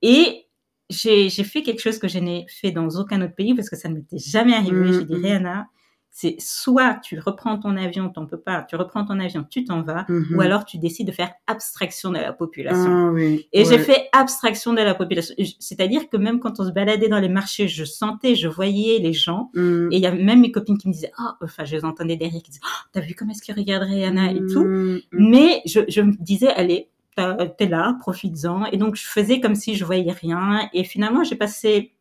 Et 0.00 0.45
j'ai 0.90 1.28
j'ai 1.28 1.44
fait 1.44 1.62
quelque 1.62 1.80
chose 1.80 1.98
que 1.98 2.08
je 2.08 2.18
n'ai 2.18 2.46
fait 2.48 2.70
dans 2.70 2.88
aucun 2.90 3.20
autre 3.22 3.34
pays 3.34 3.54
parce 3.54 3.68
que 3.68 3.76
ça 3.76 3.88
ne 3.88 3.94
m'était 3.94 4.18
jamais 4.18 4.54
arrivé. 4.54 4.76
Mm, 4.76 4.92
J'ai 4.92 5.04
dit, 5.04 5.14
mm. 5.14 5.24
Rihanna, 5.24 5.66
c'est 6.10 6.36
soit 6.38 6.94
tu 7.02 7.18
reprends 7.18 7.58
ton 7.58 7.76
avion, 7.76 8.08
t'en 8.08 8.24
peux 8.24 8.40
pas, 8.40 8.62
tu 8.62 8.74
reprends 8.76 9.04
ton 9.04 9.20
avion, 9.20 9.44
tu 9.44 9.64
t'en 9.64 9.82
vas, 9.82 10.06
ou 10.34 10.40
alors 10.40 10.64
tu 10.64 10.78
décides 10.78 11.06
de 11.06 11.12
faire 11.12 11.30
abstraction 11.46 12.10
de 12.10 12.16
la 12.16 12.32
population. 12.32 13.08
Ah, 13.08 13.10
oui. 13.12 13.46
Et 13.52 13.66
j'ai 13.66 13.78
fait 13.78 14.08
abstraction 14.12 14.72
de 14.72 14.80
la 14.80 14.94
population. 14.94 15.34
C'est-à-dire 15.58 16.08
que 16.08 16.16
même 16.16 16.40
quand 16.40 16.58
on 16.58 16.64
se 16.64 16.70
baladait 16.70 17.08
dans 17.08 17.18
les 17.18 17.28
marchés, 17.28 17.68
je 17.68 17.84
sentais, 17.84 18.34
je 18.34 18.48
voyais 18.48 18.98
les 18.98 19.12
gens. 19.12 19.50
Mm. 19.52 19.88
Et 19.92 19.96
il 19.96 20.00
y 20.00 20.06
a 20.06 20.12
même 20.12 20.40
mes 20.40 20.52
copines 20.52 20.78
qui 20.78 20.88
me 20.88 20.94
disaient, 20.94 21.12
oh, 21.18 21.32
enfin, 21.42 21.66
je 21.66 21.76
les 21.76 21.84
entendais 21.84 22.16
derrière 22.16 22.42
qui 22.42 22.50
disaient, 22.50 22.64
oh, 22.64 22.88
t'as 22.92 23.00
vu 23.00 23.14
comment 23.14 23.32
est-ce 23.32 23.42
qu'ils 23.42 23.54
regardent 23.54 23.84
Rihanna 23.84 24.32
et 24.32 24.40
tout. 24.50 24.64
Mm, 24.64 24.94
mm. 24.94 25.00
Mais 25.12 25.60
je, 25.66 25.80
je 25.86 26.00
me 26.00 26.12
disais, 26.18 26.48
allez, 26.48 26.88
t'es 27.16 27.66
là, 27.66 27.96
profites-en. 28.00 28.66
Et 28.66 28.76
donc, 28.76 28.96
je 28.96 29.04
faisais 29.04 29.40
comme 29.40 29.54
si 29.54 29.74
je 29.74 29.84
voyais 29.84 30.12
rien. 30.12 30.68
Et 30.72 30.84
finalement, 30.84 31.24
j'ai 31.24 31.36
passé, 31.36 31.92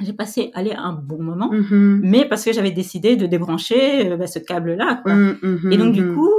j'ai 0.00 0.12
passé, 0.12 0.50
allez, 0.54 0.72
un 0.72 0.92
bon 0.92 1.22
moment. 1.22 1.50
Mhm. 1.52 2.00
Mais 2.04 2.24
parce 2.28 2.44
que 2.44 2.52
j'avais 2.52 2.70
décidé 2.70 3.16
de 3.16 3.26
débrancher 3.26 4.10
euh, 4.12 4.16
bah, 4.16 4.26
ce 4.26 4.38
câble-là. 4.38 5.02
Mm, 5.04 5.32
mhm, 5.42 5.72
Et 5.72 5.76
donc, 5.76 5.92
du 5.94 6.12
coup, 6.14 6.32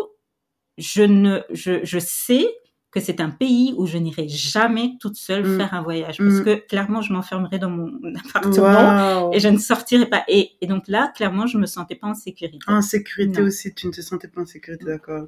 je 0.77 1.03
ne, 1.03 1.41
je, 1.51 1.83
je 1.83 1.99
sais 1.99 2.47
que 2.91 2.99
c'est 2.99 3.21
un 3.21 3.29
pays 3.29 3.73
où 3.77 3.85
je 3.85 3.97
n'irai 3.97 4.27
jamais 4.27 4.97
toute 4.99 5.15
seule 5.15 5.45
Mm. 5.45 5.57
faire 5.57 5.73
un 5.73 5.81
voyage. 5.81 6.17
Parce 6.17 6.39
Mm. 6.39 6.43
que 6.43 6.55
clairement, 6.67 7.01
je 7.01 7.13
m'enfermerai 7.13 7.57
dans 7.59 7.69
mon 7.69 7.89
appartement 8.35 9.31
et 9.31 9.39
je 9.39 9.47
ne 9.47 9.57
sortirai 9.57 10.07
pas. 10.07 10.23
Et, 10.27 10.51
et 10.59 10.67
donc 10.67 10.87
là, 10.89 11.11
clairement, 11.15 11.45
je 11.47 11.57
me 11.57 11.65
sentais 11.67 11.95
pas 11.95 12.07
en 12.07 12.15
sécurité. 12.15 12.59
En 12.67 12.81
sécurité 12.81 13.39
Non. 13.41 13.47
aussi, 13.47 13.73
tu 13.73 13.87
ne 13.87 13.91
te 13.93 14.01
sentais 14.01 14.27
pas 14.27 14.41
en 14.41 14.45
sécurité, 14.45 14.83
d'accord. 14.85 15.27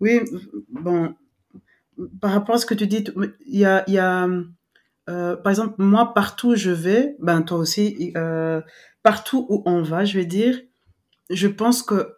Oui, 0.00 0.20
bon, 0.68 1.14
par 2.20 2.32
rapport 2.32 2.54
à 2.54 2.58
ce 2.58 2.66
que 2.66 2.74
tu 2.74 2.86
dis, 2.86 3.04
il 3.46 3.58
y 3.58 3.64
a, 3.64 3.84
il 3.86 3.94
y 3.94 3.98
a 3.98 4.28
euh, 5.08 5.36
par 5.36 5.50
exemple, 5.50 5.74
moi, 5.78 6.14
partout 6.14 6.50
où 6.50 6.54
je 6.54 6.70
vais, 6.70 7.16
ben 7.18 7.42
toi 7.42 7.58
aussi, 7.58 8.12
euh, 8.16 8.60
partout 9.02 9.46
où 9.48 9.62
on 9.66 9.82
va, 9.82 10.04
je 10.04 10.18
vais 10.18 10.26
dire, 10.26 10.60
je 11.30 11.48
pense 11.48 11.82
que 11.82 12.14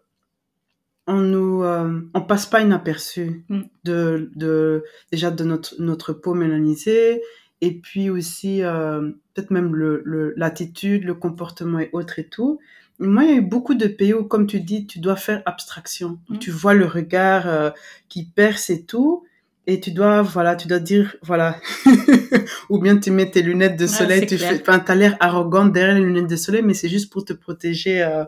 on 1.06 1.20
nous, 1.20 1.62
euh, 1.62 2.00
on 2.14 2.22
passe 2.22 2.46
pas 2.46 2.62
inaperçu 2.62 3.44
Mm. 3.48 3.60
de, 3.84 4.30
de, 4.36 4.84
déjà 5.12 5.30
de 5.30 5.44
notre, 5.44 5.74
notre 5.78 6.12
peau 6.12 6.34
mélanisée, 6.34 7.22
et 7.60 7.80
puis 7.80 8.10
aussi, 8.10 8.60
peut-être 8.60 9.50
même 9.50 9.74
le, 9.74 10.34
l'attitude, 10.36 11.04
le 11.04 11.14
comportement 11.14 11.78
et 11.78 11.88
autres 11.92 12.18
et 12.18 12.28
tout. 12.28 12.58
Moi, 12.98 13.24
il 13.24 13.30
y 13.30 13.32
a 13.32 13.36
eu 13.36 13.40
beaucoup 13.40 13.74
de 13.74 13.86
pays 13.86 14.12
où, 14.12 14.24
comme 14.24 14.46
tu 14.46 14.60
dis, 14.60 14.86
tu 14.86 14.98
dois 14.98 15.16
faire 15.16 15.42
abstraction. 15.46 16.18
Mm. 16.28 16.38
Tu 16.38 16.50
vois 16.50 16.74
le 16.74 16.84
regard 16.84 17.72
qui 18.10 18.26
perce 18.26 18.68
et 18.68 18.84
tout, 18.84 19.24
et 19.66 19.80
tu 19.80 19.92
dois, 19.92 20.22
voilà, 20.22 20.56
tu 20.56 20.68
dois 20.68 20.78
dire, 20.78 21.16
voilà, 21.22 21.58
ou 22.70 22.78
bien 22.78 22.98
tu 22.98 23.10
mets 23.10 23.30
tes 23.30 23.42
lunettes 23.42 23.78
de 23.78 23.86
soleil, 23.86 24.26
tu 24.26 24.36
clair. 24.36 24.50
fais, 24.50 24.60
enfin, 24.60 24.78
t'as 24.78 24.94
l'air 24.94 25.16
arrogante 25.20 25.72
derrière 25.72 25.94
les 25.96 26.04
lunettes 26.04 26.26
de 26.28 26.36
soleil, 26.36 26.62
mais 26.62 26.74
c'est 26.74 26.88
juste 26.88 27.10
pour 27.12 27.24
te 27.24 27.32
protéger 27.32 28.02
euh, 28.02 28.24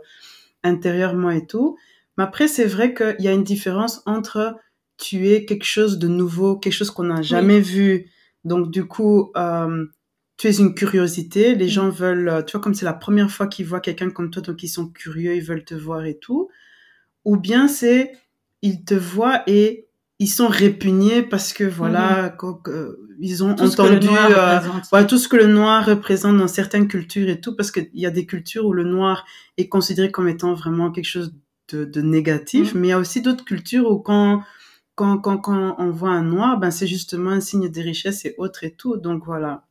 intérieurement 0.62 1.30
et 1.30 1.46
tout. 1.46 1.76
Mais 2.16 2.24
après, 2.24 2.48
c'est 2.48 2.64
vrai 2.64 2.94
qu'il 2.94 3.16
y 3.20 3.28
a 3.28 3.32
une 3.32 3.44
différence 3.44 4.02
entre 4.06 4.56
tu 4.98 5.28
es 5.28 5.44
quelque 5.44 5.64
chose 5.66 5.98
de 5.98 6.08
nouveau, 6.08 6.56
quelque 6.56 6.72
chose 6.72 6.90
qu'on 6.90 7.04
n'a 7.04 7.20
jamais 7.22 7.60
vu. 7.60 8.06
Donc, 8.44 8.70
du 8.70 8.86
coup, 8.86 9.30
euh, 9.36 9.84
tu 10.38 10.48
es 10.48 10.56
une 10.56 10.74
curiosité. 10.74 11.54
Les 11.54 11.66
Mm. 11.66 11.68
gens 11.68 11.88
veulent, 11.90 12.44
tu 12.46 12.52
vois, 12.52 12.60
comme 12.62 12.74
c'est 12.74 12.86
la 12.86 12.94
première 12.94 13.30
fois 13.30 13.46
qu'ils 13.46 13.66
voient 13.66 13.80
quelqu'un 13.80 14.08
comme 14.10 14.30
toi, 14.30 14.40
donc 14.42 14.62
ils 14.62 14.68
sont 14.68 14.88
curieux, 14.88 15.34
ils 15.36 15.42
veulent 15.42 15.64
te 15.64 15.74
voir 15.74 16.06
et 16.06 16.16
tout. 16.18 16.48
Ou 17.26 17.36
bien 17.36 17.68
c'est, 17.68 18.12
ils 18.62 18.84
te 18.84 18.94
voient 18.94 19.42
et 19.46 19.85
ils 20.18 20.28
sont 20.28 20.48
répugnés 20.48 21.22
parce 21.22 21.52
que 21.52 21.64
voilà, 21.64 22.34
que- 22.38 22.98
ils 23.20 23.42
ont. 23.44 23.54
Tout 23.54 23.64
entendu 23.64 24.06
noir 24.06 24.30
euh, 24.30 24.58
voilà, 24.90 25.06
tout 25.06 25.18
ce 25.18 25.28
que 25.28 25.36
le 25.36 25.46
noir 25.46 25.84
représente 25.86 26.36
dans 26.38 26.48
certaines 26.48 26.88
cultures 26.88 27.28
et 27.28 27.40
tout, 27.40 27.54
parce 27.56 27.70
qu'il 27.70 27.88
y 27.94 28.06
a 28.06 28.10
des 28.10 28.26
cultures 28.26 28.64
où 28.66 28.72
le 28.72 28.84
noir 28.84 29.24
est 29.58 29.68
considéré 29.68 30.10
comme 30.10 30.28
étant 30.28 30.54
vraiment 30.54 30.90
quelque 30.90 31.06
chose 31.06 31.34
de, 31.72 31.84
de 31.84 32.00
négatif, 32.00 32.74
Mm. 32.74 32.78
mais 32.78 32.86
il 32.88 32.90
y 32.90 32.94
a 32.94 32.98
aussi 32.98 33.20
d'autres 33.22 33.44
cultures 33.44 33.90
où 33.90 33.98
quand, 33.98 34.42
quand, 34.94 35.18
quand, 35.18 35.38
quand 35.38 35.74
on 35.78 35.90
voit 35.90 36.10
un 36.10 36.22
noir, 36.22 36.58
ben 36.58 36.70
c'est 36.70 36.86
justement 36.86 37.30
un 37.30 37.40
signe 37.40 37.68
de 37.68 37.80
richesse 37.82 38.24
et 38.24 38.34
autres 38.38 38.64
et 38.64 38.70
tout. 38.72 38.96
Donc 38.96 39.24
voilà. 39.26 39.64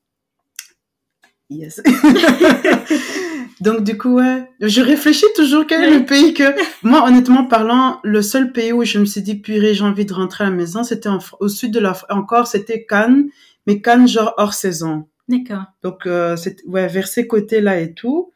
Yes. 1.49 1.81
Donc 3.61 3.83
du 3.83 3.97
coup, 3.97 4.15
ouais, 4.15 4.49
je 4.59 4.81
réfléchis 4.81 5.25
toujours 5.35 5.65
quel 5.65 5.83
est 5.83 5.99
le 5.99 6.05
pays 6.05 6.33
que... 6.33 6.43
Moi, 6.83 7.05
honnêtement 7.07 7.45
parlant, 7.45 7.99
le 8.03 8.21
seul 8.21 8.51
pays 8.51 8.73
où 8.73 8.83
je 8.83 8.99
me 8.99 9.05
suis 9.05 9.21
dit, 9.21 9.35
purée, 9.35 9.73
j'ai 9.73 9.83
envie 9.83 10.05
de 10.05 10.13
rentrer 10.13 10.43
à 10.43 10.49
la 10.49 10.55
maison, 10.55 10.83
c'était 10.83 11.09
au 11.39 11.47
sud 11.47 11.71
de 11.71 11.79
la... 11.79 11.95
Encore, 12.09 12.47
c'était 12.47 12.85
Cannes, 12.85 13.29
mais 13.65 13.81
Cannes 13.81 14.07
genre 14.07 14.33
hors 14.37 14.53
saison. 14.53 15.07
D'accord. 15.27 15.63
Donc, 15.81 16.05
euh, 16.05 16.35
c'est 16.35 16.57
ouais, 16.65 16.87
vers 16.87 17.07
ces 17.07 17.27
côtés-là 17.27 17.79
et 17.79 17.93
tout. 17.93 18.31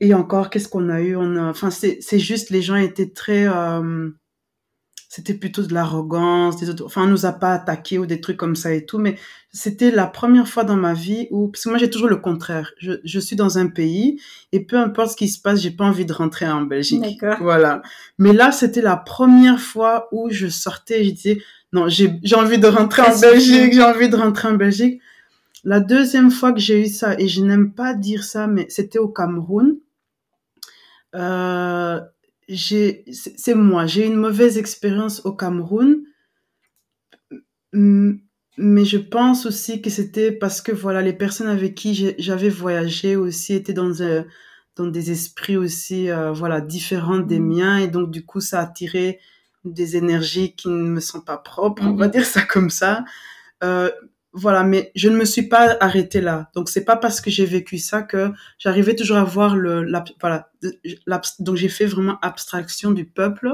Et 0.00 0.14
encore, 0.14 0.50
qu'est-ce 0.50 0.68
qu'on 0.68 0.88
a 0.88 1.00
eu? 1.00 1.16
On 1.16 1.36
a, 1.36 1.42
enfin, 1.50 1.70
c'est 1.70 1.98
c'est 2.00 2.18
juste, 2.18 2.50
les 2.50 2.62
gens 2.62 2.76
étaient 2.76 3.10
très, 3.10 3.46
euh, 3.46 4.10
c'était 5.10 5.34
plutôt 5.34 5.64
de 5.64 5.74
l'arrogance, 5.74 6.58
des 6.58 6.70
autres. 6.70 6.86
Enfin, 6.86 7.02
on 7.02 7.08
nous 7.08 7.26
a 7.26 7.32
pas 7.32 7.52
attaqué 7.52 7.98
ou 7.98 8.06
des 8.06 8.20
trucs 8.20 8.36
comme 8.36 8.54
ça 8.54 8.72
et 8.72 8.86
tout. 8.86 8.98
Mais 8.98 9.18
c'était 9.50 9.90
la 9.90 10.06
première 10.06 10.46
fois 10.46 10.62
dans 10.62 10.76
ma 10.76 10.94
vie 10.94 11.26
où, 11.32 11.48
parce 11.48 11.64
que 11.64 11.68
moi, 11.68 11.78
j'ai 11.78 11.90
toujours 11.90 12.08
le 12.08 12.18
contraire. 12.18 12.70
Je, 12.78 12.92
je 13.02 13.18
suis 13.18 13.34
dans 13.34 13.58
un 13.58 13.66
pays 13.66 14.20
et 14.52 14.60
peu 14.60 14.76
importe 14.76 15.10
ce 15.10 15.16
qui 15.16 15.26
se 15.26 15.42
passe, 15.42 15.62
j'ai 15.62 15.72
pas 15.72 15.84
envie 15.84 16.06
de 16.06 16.12
rentrer 16.12 16.48
en 16.48 16.62
Belgique. 16.62 17.02
D'accord. 17.20 17.38
Voilà. 17.42 17.82
Mais 18.18 18.32
là, 18.32 18.52
c'était 18.52 18.82
la 18.82 18.96
première 18.96 19.58
fois 19.58 20.06
où 20.12 20.30
je 20.30 20.46
sortais 20.46 21.00
et 21.00 21.04
je 21.06 21.10
disais, 21.10 21.42
non, 21.72 21.88
j'ai 21.88 22.20
j'ai 22.22 22.36
envie 22.36 22.58
de 22.58 22.68
rentrer 22.68 23.02
en. 23.02 23.18
Belgique, 23.18 23.72
j'ai 23.72 23.82
envie 23.82 24.08
de 24.08 24.16
rentrer 24.16 24.46
en 24.46 24.54
Belgique. 24.54 25.00
La 25.64 25.80
deuxième 25.80 26.30
fois 26.30 26.52
que 26.52 26.60
j'ai 26.60 26.82
eu 26.82 26.86
ça, 26.86 27.18
et 27.18 27.26
je 27.26 27.42
n'aime 27.42 27.72
pas 27.72 27.94
dire 27.94 28.22
ça, 28.22 28.46
mais 28.46 28.66
c'était 28.68 29.00
au 29.00 29.08
Cameroun. 29.08 29.76
Euh, 31.16 32.00
j'ai, 32.50 33.04
c'est 33.12 33.54
moi, 33.54 33.86
j'ai 33.86 34.06
une 34.06 34.16
mauvaise 34.16 34.58
expérience 34.58 35.24
au 35.24 35.32
Cameroun. 35.32 36.02
Mm, 37.72 38.12
Mais 38.58 38.84
je 38.84 38.98
pense 38.98 39.46
aussi 39.46 39.80
que 39.80 39.88
c'était 39.90 40.32
parce 40.32 40.60
que 40.60 40.72
voilà, 40.72 41.00
les 41.02 41.12
personnes 41.14 41.46
avec 41.46 41.74
qui 41.74 42.14
j'avais 42.18 42.48
voyagé 42.50 43.16
aussi 43.16 43.54
étaient 43.54 43.72
dans 43.72 44.02
un, 44.02 44.26
dans 44.76 44.86
des 44.86 45.10
esprits 45.12 45.56
aussi, 45.56 46.10
euh, 46.10 46.32
voilà, 46.32 46.60
différents 46.60 47.18
des 47.20 47.38
Mhm. 47.40 47.46
miens. 47.56 47.78
Et 47.78 47.88
donc, 47.88 48.10
du 48.10 48.24
coup, 48.26 48.40
ça 48.40 48.60
a 48.60 48.64
attiré 48.64 49.20
des 49.64 49.96
énergies 49.96 50.54
qui 50.56 50.68
ne 50.68 50.74
me 50.90 51.00
sont 51.00 51.20
pas 51.20 51.38
propres, 51.38 51.84
on 51.86 51.94
va 51.96 52.08
dire 52.08 52.24
ça 52.26 52.42
comme 52.42 52.70
ça. 52.70 53.04
Euh, 53.64 53.90
voilà, 54.32 54.62
mais 54.64 54.92
je 54.94 55.08
ne 55.08 55.16
me 55.16 55.24
suis 55.24 55.48
pas 55.48 55.76
arrêtée 55.80 56.20
là. 56.20 56.50
Donc, 56.54 56.68
c'est 56.68 56.84
pas 56.84 56.96
parce 56.96 57.20
que 57.20 57.30
j'ai 57.30 57.46
vécu 57.46 57.78
ça 57.78 58.02
que 58.02 58.30
j'arrivais 58.58 58.94
toujours 58.94 59.16
à 59.18 59.24
voir 59.24 59.56
le, 59.56 59.82
la, 59.84 60.04
voilà, 60.20 60.50
donc 61.40 61.56
j'ai 61.56 61.68
fait 61.68 61.86
vraiment 61.86 62.18
abstraction 62.20 62.92
du 62.92 63.04
peuple 63.04 63.50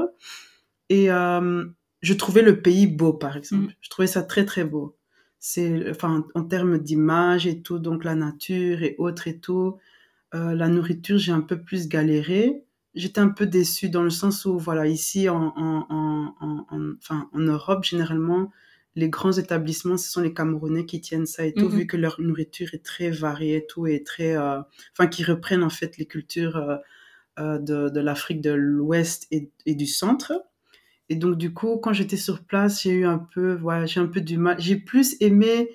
et 0.89 1.11
euh, 1.11 1.65
je 2.01 2.13
trouvais 2.13 2.41
le 2.41 2.61
pays 2.61 2.87
beau, 2.87 3.13
par 3.13 3.37
exemple. 3.37 3.65
Mhm. 3.65 3.73
Je 3.81 3.89
trouvais 3.89 4.07
ça 4.07 4.23
très 4.23 4.45
très 4.45 4.63
beau. 4.63 4.97
C'est, 5.39 5.89
enfin, 5.89 6.25
en 6.35 6.43
termes 6.43 6.77
d'image 6.79 7.47
et 7.47 7.61
tout, 7.61 7.79
donc 7.79 8.03
la 8.03 8.15
nature 8.15 8.83
et 8.83 8.95
autres 8.97 9.27
et 9.27 9.39
tout. 9.39 9.77
Euh, 10.35 10.55
la 10.55 10.69
nourriture, 10.69 11.17
j'ai 11.17 11.31
un 11.33 11.41
peu 11.41 11.61
plus 11.61 11.87
galéré. 11.87 12.63
J'étais 12.95 13.21
un 13.21 13.29
peu 13.29 13.45
déçue 13.47 13.89
dans 13.89 14.03
le 14.03 14.09
sens 14.09 14.45
où, 14.45 14.57
voilà, 14.59 14.87
ici 14.87 15.29
en, 15.29 15.53
en, 15.57 15.85
en, 15.89 16.35
en, 16.41 16.67
en- 16.71 16.93
enfin, 16.99 17.29
en 17.33 17.39
Europe, 17.39 17.83
généralement, 17.85 18.51
les 18.97 19.09
grands 19.09 19.31
établissements, 19.31 19.95
ce 19.95 20.09
sont 20.09 20.21
les 20.21 20.33
Camerounais 20.33 20.85
qui 20.87 20.99
tiennent 20.99 21.27
ça 21.27 21.45
et 21.45 21.53
tout, 21.53 21.69
Mhm. 21.69 21.77
vu 21.77 21.85
que 21.85 21.97
leur 21.97 22.19
nourriture 22.19 22.69
est 22.73 22.83
très 22.83 23.11
variée 23.11 23.57
et 23.57 23.67
tout, 23.67 23.85
et 23.85 24.01
très, 24.03 24.35
euh, 24.35 24.59
enfin, 24.93 25.07
qui 25.07 25.23
reprennent 25.23 25.63
en 25.63 25.69
fait 25.69 25.97
les 25.99 26.07
cultures 26.07 26.57
euh, 26.57 26.77
euh, 27.39 27.59
de, 27.59 27.99
l'Afrique 27.99 28.41
de 28.41 28.49
l'Ouest 28.51 29.27
et, 29.29 29.51
et 29.67 29.75
du 29.75 29.85
Centre. 29.85 30.33
Et 31.09 31.15
donc, 31.15 31.37
du 31.37 31.53
coup, 31.53 31.77
quand 31.77 31.93
j'étais 31.93 32.17
sur 32.17 32.43
place, 32.43 32.81
j'ai 32.81 32.89
eu 32.89 33.05
un 33.05 33.19
peu, 33.19 33.53
voilà, 33.53 33.85
j'ai 33.85 33.99
un 33.99 34.07
peu 34.07 34.19
du 34.19 34.37
mal. 34.37 34.59
J'ai 34.59 34.75
plus 34.77 35.15
aimé, 35.21 35.69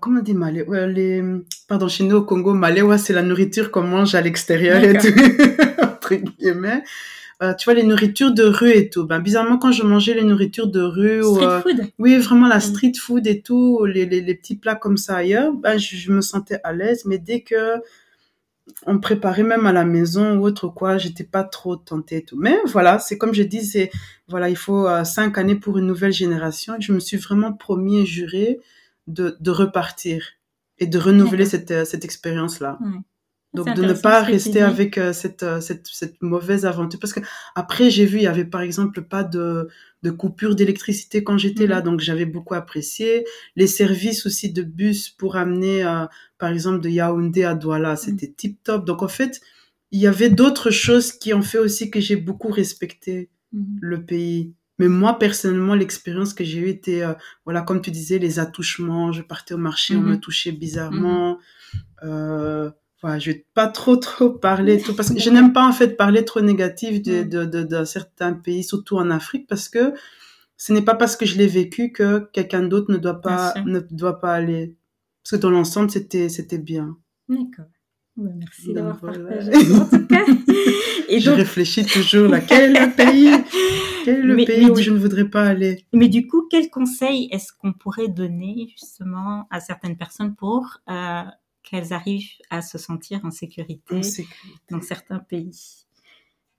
comment 0.00 0.18
on 0.18 0.22
dit 0.22 0.34
malais, 0.34 0.66
ouais, 0.66 0.88
les, 0.88 1.22
pardon, 1.68 1.86
chez 1.86 2.02
nous 2.02 2.16
au 2.16 2.22
Congo, 2.24 2.52
malais, 2.52 2.82
ouais, 2.82 2.98
c'est 2.98 3.12
la 3.12 3.22
nourriture 3.22 3.70
qu'on 3.70 3.84
mange 3.84 4.16
à 4.16 4.20
l'extérieur 4.20 4.82
et 4.82 4.98
tout, 4.98 5.06
entre 5.82 6.14
guillemets. 6.16 6.82
Euh, 7.42 7.54
tu 7.54 7.64
vois, 7.64 7.74
les 7.74 7.82
nourritures 7.84 8.32
de 8.32 8.42
rue 8.44 8.70
et 8.72 8.90
tout. 8.90 9.06
Ben, 9.06 9.18
bizarrement, 9.18 9.56
quand 9.56 9.72
je 9.72 9.82
mangeais 9.82 10.12
les 10.14 10.24
nourritures 10.24 10.66
de 10.66 10.82
rue 10.82 11.22
ou, 11.22 11.34
Street 11.36 11.46
euh, 11.46 11.60
food. 11.62 11.86
oui, 11.98 12.18
vraiment 12.18 12.46
la 12.48 12.58
Mm. 12.58 12.60
street 12.60 12.92
food 13.00 13.26
et 13.26 13.40
tout, 13.40 13.84
les, 13.86 14.04
les, 14.04 14.20
les 14.20 14.34
petits 14.34 14.56
plats 14.56 14.74
comme 14.74 14.98
ça 14.98 15.16
ailleurs, 15.16 15.52
ben, 15.54 15.78
je, 15.78 15.96
je 15.96 16.12
me 16.12 16.20
sentais 16.20 16.60
à 16.64 16.72
l'aise. 16.74 17.04
Mais 17.06 17.18
dès 17.18 17.40
que 17.40 17.80
on 18.86 18.98
préparait 19.00 19.42
même 19.42 19.66
à 19.66 19.72
la 19.72 19.84
maison 19.84 20.36
ou 20.38 20.44
autre 20.44 20.68
quoi, 20.68 20.96
j'étais 20.98 21.24
pas 21.24 21.42
trop 21.44 21.76
tentée 21.76 22.18
et 22.18 22.22
tout. 22.24 22.36
Mais 22.38 22.56
voilà, 22.66 22.98
c'est 22.98 23.18
comme 23.18 23.34
je 23.34 23.42
dis, 23.42 23.64
c'est 23.64 23.90
voilà, 24.28 24.48
il 24.48 24.56
faut 24.56 24.86
euh, 24.86 25.02
cinq 25.04 25.38
années 25.38 25.56
pour 25.56 25.78
une 25.78 25.86
nouvelle 25.86 26.12
génération. 26.12 26.74
Je 26.78 26.92
me 26.92 27.00
suis 27.00 27.16
vraiment 27.16 27.52
promis 27.52 28.00
et 28.02 28.06
juré 28.06 28.60
de, 29.06 29.36
de 29.40 29.50
repartir 29.50 30.24
et 30.78 30.86
de 30.86 30.98
renouveler 30.98 31.46
cette, 31.46 31.70
euh, 31.72 31.84
cette 31.84 32.04
expérience-là. 32.04 32.78
Ouais. 32.80 32.98
Donc 33.52 33.74
de 33.74 33.82
ne 33.82 33.92
pas 33.94 34.22
rester 34.22 34.62
avec 34.62 34.96
euh, 34.96 35.12
cette, 35.12 35.42
euh, 35.42 35.60
cette 35.60 35.86
cette 35.88 36.22
mauvaise 36.22 36.64
aventure. 36.66 37.00
Parce 37.00 37.12
que 37.12 37.20
après 37.56 37.90
j'ai 37.90 38.06
vu 38.06 38.18
il 38.18 38.22
y 38.22 38.26
avait 38.28 38.44
par 38.44 38.60
exemple 38.60 39.02
pas 39.02 39.24
de 39.24 39.68
de 40.02 40.10
coupure 40.10 40.54
d'électricité 40.54 41.24
quand 41.24 41.36
j'étais 41.36 41.66
là. 41.66 41.80
Donc 41.80 42.00
j'avais 42.00 42.26
beaucoup 42.26 42.54
apprécié. 42.54 43.24
Les 43.56 43.66
services 43.66 44.24
aussi 44.26 44.52
de 44.52 44.62
bus 44.62 45.10
pour 45.10 45.36
amener 45.36 45.84
euh, 45.84 46.06
par 46.38 46.50
exemple 46.50 46.80
de 46.80 46.88
Yaoundé 46.88 47.44
à 47.44 47.54
Douala 47.54 47.96
c'était 47.96 48.28
tip 48.30 48.62
top 48.62 48.84
donc 48.86 49.02
en 49.02 49.08
fait 49.08 49.40
il 49.90 50.00
y 50.00 50.06
avait 50.06 50.30
d'autres 50.30 50.70
choses 50.70 51.10
qui 51.12 51.34
ont 51.34 51.42
fait 51.42 51.58
aussi 51.58 51.90
que 51.90 52.00
j'ai 52.00 52.16
beaucoup 52.16 52.50
respecté 52.52 53.30
Mhm. 53.52 53.78
le 53.80 54.04
pays. 54.04 54.54
Mais 54.78 54.88
moi 54.88 55.18
personnellement 55.18 55.74
l'expérience 55.74 56.32
que 56.32 56.42
j'ai 56.44 56.60
eue 56.60 56.68
était 56.68 57.02
euh, 57.02 57.12
voilà 57.44 57.62
comme 57.62 57.82
tu 57.82 57.90
disais 57.90 58.18
les 58.18 58.38
attouchements. 58.38 59.12
Je 59.12 59.22
partais 59.22 59.54
au 59.54 59.58
marché 59.58 59.96
on 59.96 60.00
me 60.00 60.16
touchait 60.16 60.52
bizarrement. 60.52 61.38
Euh, 62.02 62.70
voilà, 63.02 63.18
je 63.18 63.30
vais 63.30 63.46
pas 63.54 63.66
trop 63.68 63.96
trop 63.96 64.30
parler 64.30 64.80
tout 64.80 64.94
parce 64.94 65.10
que 65.12 65.18
je 65.18 65.30
n'aime 65.30 65.52
pas 65.52 65.66
en 65.66 65.72
fait 65.72 65.96
parler 65.96 66.24
trop 66.24 66.40
négatif 66.40 67.02
de 67.02 67.22
Mm. 67.22 67.28
de 67.28 67.44
de, 67.46 67.62
d'un 67.62 67.84
certain 67.84 68.32
pays 68.34 68.62
surtout 68.64 68.96
en 68.98 69.10
Afrique 69.10 69.46
parce 69.48 69.68
que 69.68 69.94
ce 70.56 70.72
n'est 70.74 70.82
pas 70.82 70.94
parce 70.94 71.16
que 71.16 71.24
je 71.24 71.38
l'ai 71.38 71.46
vécu 71.46 71.92
que 71.92 72.28
quelqu'un 72.32 72.62
d'autre 72.62 72.92
ne 72.92 72.98
doit 72.98 73.20
pas 73.20 73.54
ne 73.64 73.80
doit 73.90 74.20
pas 74.20 74.34
aller 74.34 74.76
parce 75.22 75.36
que 75.36 75.42
dans 75.42 75.50
l'ensemble 75.50 75.90
c'était 75.90 76.28
c'était 76.28 76.58
bien 76.58 76.96
D'accord. 77.28 77.66
Ouais, 78.16 78.32
merci 78.36 78.72
d'avoir 78.74 78.98
voilà. 79.00 79.18
partagé 79.36 79.72
en 79.74 79.86
tout 79.86 80.06
cas. 80.06 80.24
Et 81.08 81.20
je 81.20 81.30
donc, 81.30 81.38
réfléchis 81.38 81.86
toujours 81.86 82.28
là 82.28 82.40
quel 82.40 82.76
est 82.76 82.80
le 82.86 82.92
pays? 82.96 83.30
Quel 84.04 84.16
est 84.18 84.22
le 84.22 84.34
Mais- 84.36 84.44
pays 84.44 84.64
mais 84.66 84.70
où 84.70 84.74
du- 84.74 84.82
je 84.82 84.90
ne 84.90 84.98
voudrais 84.98 85.24
pas 85.28 85.44
aller? 85.44 85.84
mais 85.92 86.08
du 86.08 86.26
coup, 86.26 86.46
quel 86.50 86.68
conseil 86.70 87.28
est-ce 87.32 87.52
qu'on 87.58 87.72
pourrait 87.72 88.08
donner 88.08 88.68
justement 88.70 89.46
à 89.50 89.60
certaines 89.60 89.96
personnes 89.96 90.34
pour 90.34 90.78
euh, 90.90 91.22
qu'elles 91.62 91.92
arrivent 91.92 92.30
à 92.50 92.62
se 92.62 92.78
sentir 92.78 93.20
en 93.24 93.30
sécurité 93.30 93.96
en 93.96 94.02
sécurité 94.02 94.58
dans 94.70 94.80
certains 94.80 95.18
pays 95.18 95.84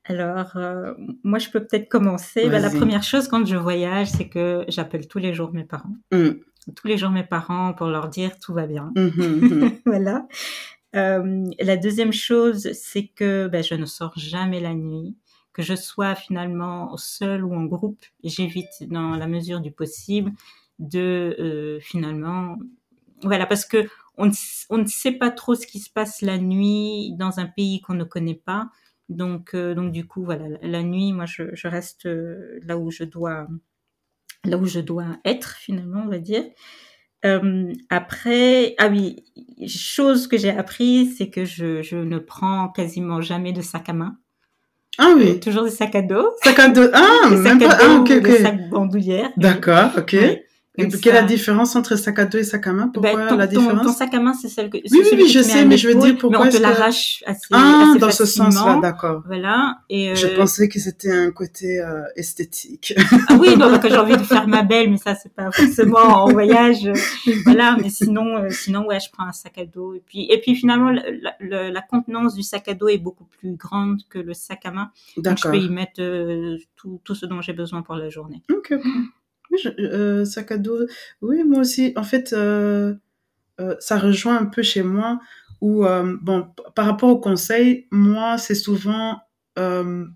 Alors, 0.06 0.56
euh, 0.58 0.94
moi, 1.24 1.40
je 1.40 1.50
peux 1.50 1.60
peut-être 1.66 1.90
commencer. 1.90 2.50
Bah, 2.50 2.60
la 2.60 2.70
première 2.70 3.04
chose 3.04 3.28
quand 3.28 3.46
je 3.46 3.56
voyage, 3.58 4.10
c'est 4.10 4.30
que 4.30 4.66
j'appelle 4.68 5.08
tous 5.08 5.20
les 5.20 5.34
jours 5.34 5.52
mes 5.54 5.64
parents. 5.64 5.96
Hum, 6.12 6.40
Tous 6.76 6.88
les 6.88 6.98
jours 6.98 7.12
mes 7.12 7.24
parents 7.24 7.74
pour 7.74 7.88
leur 7.88 8.08
dire 8.10 8.38
tout 8.40 8.54
va 8.54 8.68
bien. 8.68 8.92
hum, 8.96 9.12
hum. 9.18 9.72
voilà. 9.86 10.28
Euh, 10.96 11.46
la 11.60 11.78
deuxième 11.78 12.12
chose, 12.12 12.70
c'est 12.74 13.08
que 13.08 13.48
ben, 13.48 13.64
je 13.64 13.76
ne 13.76 13.86
sors 13.86 14.14
jamais 14.18 14.60
la 14.60 14.74
nuit. 14.74 15.16
Que 15.54 15.62
je 15.62 15.76
sois 15.76 16.16
finalement 16.16 16.96
seule 16.96 17.44
ou 17.44 17.54
en 17.54 17.66
groupe, 17.66 18.06
j'évite 18.24 18.70
dans 18.88 19.18
la 19.18 19.28
mesure 19.28 19.60
du 19.60 19.72
possible 19.72 20.32
de 20.80 21.36
euh, 21.40 21.80
finalement, 21.82 22.58
voilà, 23.22 23.46
parce 23.46 23.66
que 23.66 23.86
on 24.22 24.28
ne, 24.28 24.32
on 24.70 24.78
ne 24.78 24.86
sait 24.88 25.12
pas 25.12 25.32
trop 25.32 25.56
ce 25.56 25.68
qui 25.68 25.80
se 25.80 25.90
passe 25.90 26.22
la 26.22 26.38
nuit 26.38 27.14
dans 27.18 27.40
un 27.40 27.46
pays 27.46 27.82
qu'on 27.82 27.94
ne 27.96 28.04
connaît 28.06 28.42
pas. 28.46 28.70
Donc, 29.10 29.54
euh, 29.56 29.74
donc 29.76 29.92
du 29.92 30.06
coup, 30.08 30.24
voilà, 30.24 30.48
la, 30.48 30.58
la 30.62 30.84
nuit, 30.84 31.12
moi, 31.14 31.26
je, 31.26 31.44
je 31.54 31.68
reste 31.68 32.06
euh, 32.06 32.60
là 32.64 32.78
où 32.78 32.92
je 32.92 33.04
dois, 33.04 33.48
là 34.46 34.58
où 34.58 34.66
je 34.66 34.80
dois 34.80 35.18
être 35.26 35.58
finalement, 35.58 36.04
on 36.06 36.10
va 36.10 36.20
dire. 36.20 36.46
Euh, 37.26 37.72
après, 37.90 38.74
ah 38.80 38.88
oui, 38.88 39.24
chose 39.68 40.28
que 40.28 40.38
j'ai 40.38 40.50
appris, 40.50 41.08
c'est 41.18 41.30
que 41.30 41.46
je, 41.46 41.82
je 41.84 41.98
ne 41.98 42.18
prends 42.18 42.70
quasiment 42.70 43.22
jamais 43.22 43.54
de 43.54 43.62
sac 43.62 43.90
à 43.90 43.94
main. 43.94 44.18
ah 44.98 45.14
oui 45.16 45.40
Toujours 45.40 45.64
des 45.66 45.70
sacs 45.72 45.94
à 45.96 46.02
dos. 46.02 46.32
sac 46.44 46.58
à 46.60 46.70
dos 46.70 46.90
ah 46.94 47.30
des 47.30 47.36
même 47.38 47.60
sacs 47.60 47.70
pas 47.70 47.76
à 47.76 47.80
ah 47.82 47.88
dos 47.88 48.02
ok 48.02 48.10
ou 48.18 48.20
des 48.22 48.32
ok 48.32 48.38
sacs 48.42 48.70
bandoulières. 48.70 49.32
d'accord 49.38 49.92
ok 49.98 50.16
Oui. 50.20 50.38
Et 50.78 50.88
quelle 50.88 51.16
est 51.16 51.22
la 51.22 51.24
différence 51.24 51.76
entre 51.76 51.98
sac 51.98 52.18
à 52.20 52.26
dos 52.26 52.38
et 52.38 52.46
sac 52.46 52.66
à 52.66 52.72
main? 52.72 52.88
Pourquoi 52.88 53.14
ben, 53.14 53.28
ton, 53.28 53.36
la 53.36 53.48
différence 53.48 53.86
ton, 53.86 53.92
sac 53.92 54.14
à 54.14 54.22
main, 54.22 54.34
c'est 54.34 54.48
celle 54.48 54.70
que. 54.70 54.78
Oui, 54.78 54.84
oui, 54.94 55.10
oui, 55.14 55.28
je 55.28 55.42
sais, 55.42 55.66
mais 55.66 55.76
je 55.78 55.90
veux 55.90 55.96
dire 55.96 56.18
pourquoi. 56.18 56.46
Mais 56.46 56.56
on 56.56 56.58
te 56.58 56.62
l'arrache 56.62 57.22
assez, 57.26 57.42
Ah, 57.52 57.88
assez 57.90 58.00
dans 58.00 58.10
ce 58.12 58.26
sens-là, 58.26 58.80
d'accord. 58.82 59.22
Voilà. 59.26 59.80
Et, 59.90 60.12
euh, 60.12 60.16
Je 60.16 60.28
pensais 60.28 60.70
que 60.70 60.80
c'était 60.80 61.12
un 61.12 61.32
côté 61.32 61.82
euh, 61.82 62.04
esthétique. 62.16 62.94
Ah 63.28 63.38
oui, 63.38 63.58
non, 63.58 63.78
quand 63.82 63.90
j'ai 63.90 63.98
envie 63.98 64.16
de 64.16 64.24
faire 64.24 64.48
ma 64.48 64.64
belle, 64.64 64.92
mais 64.92 64.98
ça, 64.98 65.14
c'est 65.16 65.34
pas 65.34 65.52
forcément 65.52 66.24
en 66.24 66.32
voyage. 66.32 66.90
voilà, 67.44 67.76
mais 67.82 67.90
sinon, 67.90 68.38
euh, 68.38 68.50
sinon, 68.50 68.86
ouais, 68.86 69.02
je 69.02 69.12
prends 69.12 69.28
un 69.28 69.34
sac 69.34 69.58
à 69.58 69.66
dos. 69.66 69.94
Et 69.94 70.04
puis, 70.06 70.28
et 70.32 70.40
puis 70.40 70.56
finalement, 70.56 70.90
la, 70.92 71.04
la, 71.42 71.70
la 71.70 71.82
contenance 71.82 72.34
du 72.34 72.44
sac 72.44 72.70
à 72.70 72.76
dos 72.76 72.88
est 72.88 72.98
beaucoup 72.98 73.26
plus 73.26 73.56
grande 73.56 74.00
que 74.10 74.20
le 74.20 74.34
sac 74.34 74.66
à 74.66 74.72
main. 74.72 74.92
Donc, 75.18 75.38
je 75.38 75.44
D'accord. 75.44 75.52
peux 75.52 75.58
y 75.58 75.70
mettre 75.70 76.00
euh, 76.02 76.58
tout, 76.78 77.02
tout 77.04 77.14
ce 77.16 77.26
dont 77.26 77.42
j'ai 77.42 77.54
besoin 77.54 77.82
pour 77.82 77.96
la 77.96 78.10
journée. 78.10 78.42
Ok, 78.50 78.72
ok. 78.72 78.86
Oui, 79.52 79.60
je- 79.64 79.70
euh, 79.82 80.26
sac 80.26 80.52
à 80.52 80.58
dos. 80.58 80.86
Oui, 81.22 81.44
moi 81.44 81.60
aussi. 81.62 81.94
En 81.96 82.04
fait, 82.04 82.34
euh, 82.34 82.96
euh, 83.62 83.76
ça 83.80 83.98
rejoint 84.00 84.38
un 84.40 84.46
peu 84.46 84.64
chez 84.64 84.84
moi 84.84 85.20
où, 85.62 85.86
bon, 86.22 86.48
par 86.76 86.86
rapport 86.88 87.10
au 87.10 87.20
conseil, 87.20 87.88
moi, 87.92 88.38
c'est 88.38 88.56
souvent, 88.56 89.20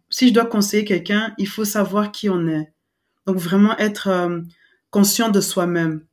si 0.09 0.29
je 0.29 0.33
dois 0.33 0.45
conseiller 0.45 0.85
quelqu'un, 0.85 1.33
il 1.37 1.47
faut 1.47 1.65
savoir 1.65 2.11
qui 2.11 2.29
on 2.29 2.47
est. 2.47 2.71
Donc, 3.27 3.37
vraiment 3.37 3.77
être 3.77 4.09
conscient 4.91 5.29
de 5.29 5.41
soi-même. 5.41 6.05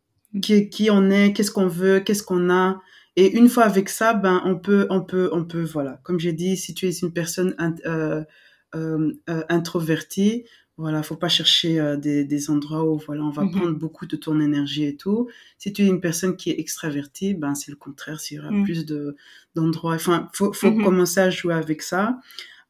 Qui, 0.42 0.70
qui 0.70 0.90
on 0.90 1.10
est, 1.10 1.32
qu'est-ce 1.34 1.50
qu'on 1.50 1.68
veut, 1.68 2.00
qu'est-ce 2.00 2.22
qu'on 2.22 2.50
a. 2.50 2.80
Et 3.16 3.36
une 3.36 3.48
fois 3.50 3.64
avec 3.64 3.88
ça, 3.90 4.14
ben, 4.14 4.42
on 4.46 4.56
peut, 4.58 4.86
on 4.90 5.02
peut, 5.02 5.28
on 5.32 5.44
peut, 5.44 5.62
voilà. 5.64 6.00
Comme 6.04 6.20
j'ai 6.20 6.32
dit, 6.32 6.56
si 6.56 6.74
tu 6.74 6.88
es 6.88 6.92
une 6.92 7.12
personne 7.12 7.54
int- 7.58 7.80
euh, 7.86 8.24
euh, 8.74 9.12
euh, 9.28 9.42
introvertie, 9.50 10.46
voilà, 10.78 11.02
faut 11.02 11.16
pas 11.16 11.28
chercher 11.28 11.78
euh, 11.78 11.96
des, 11.96 12.24
des 12.24 12.50
endroits 12.50 12.84
où 12.84 12.98
voilà, 12.98 13.22
on 13.22 13.30
va 13.30 13.44
Mhm. 13.44 13.50
prendre 13.52 13.72
beaucoup 13.78 14.06
de 14.06 14.16
ton 14.16 14.40
énergie 14.40 14.84
et 14.84 14.96
tout. 14.96 15.28
Si 15.58 15.72
tu 15.72 15.82
es 15.82 15.86
une 15.86 16.00
personne 16.00 16.34
qui 16.36 16.50
est 16.50 16.58
extravertie, 16.58 17.34
ben 17.34 17.54
c'est 17.54 17.70
le 17.70 17.76
contraire, 17.76 18.18
s'il 18.20 18.38
y 18.38 18.40
aura 18.40 18.50
Mhm. 18.50 18.64
plus 18.64 18.86
de 18.86 19.16
d'endroits. 19.54 19.94
Enfin, 19.94 20.28
faut 20.32 20.52
faut 20.52 20.70
Mhm. 20.70 20.82
commencer 20.82 21.20
à 21.20 21.30
jouer 21.30 21.54
avec 21.54 21.82
ça. 21.82 22.18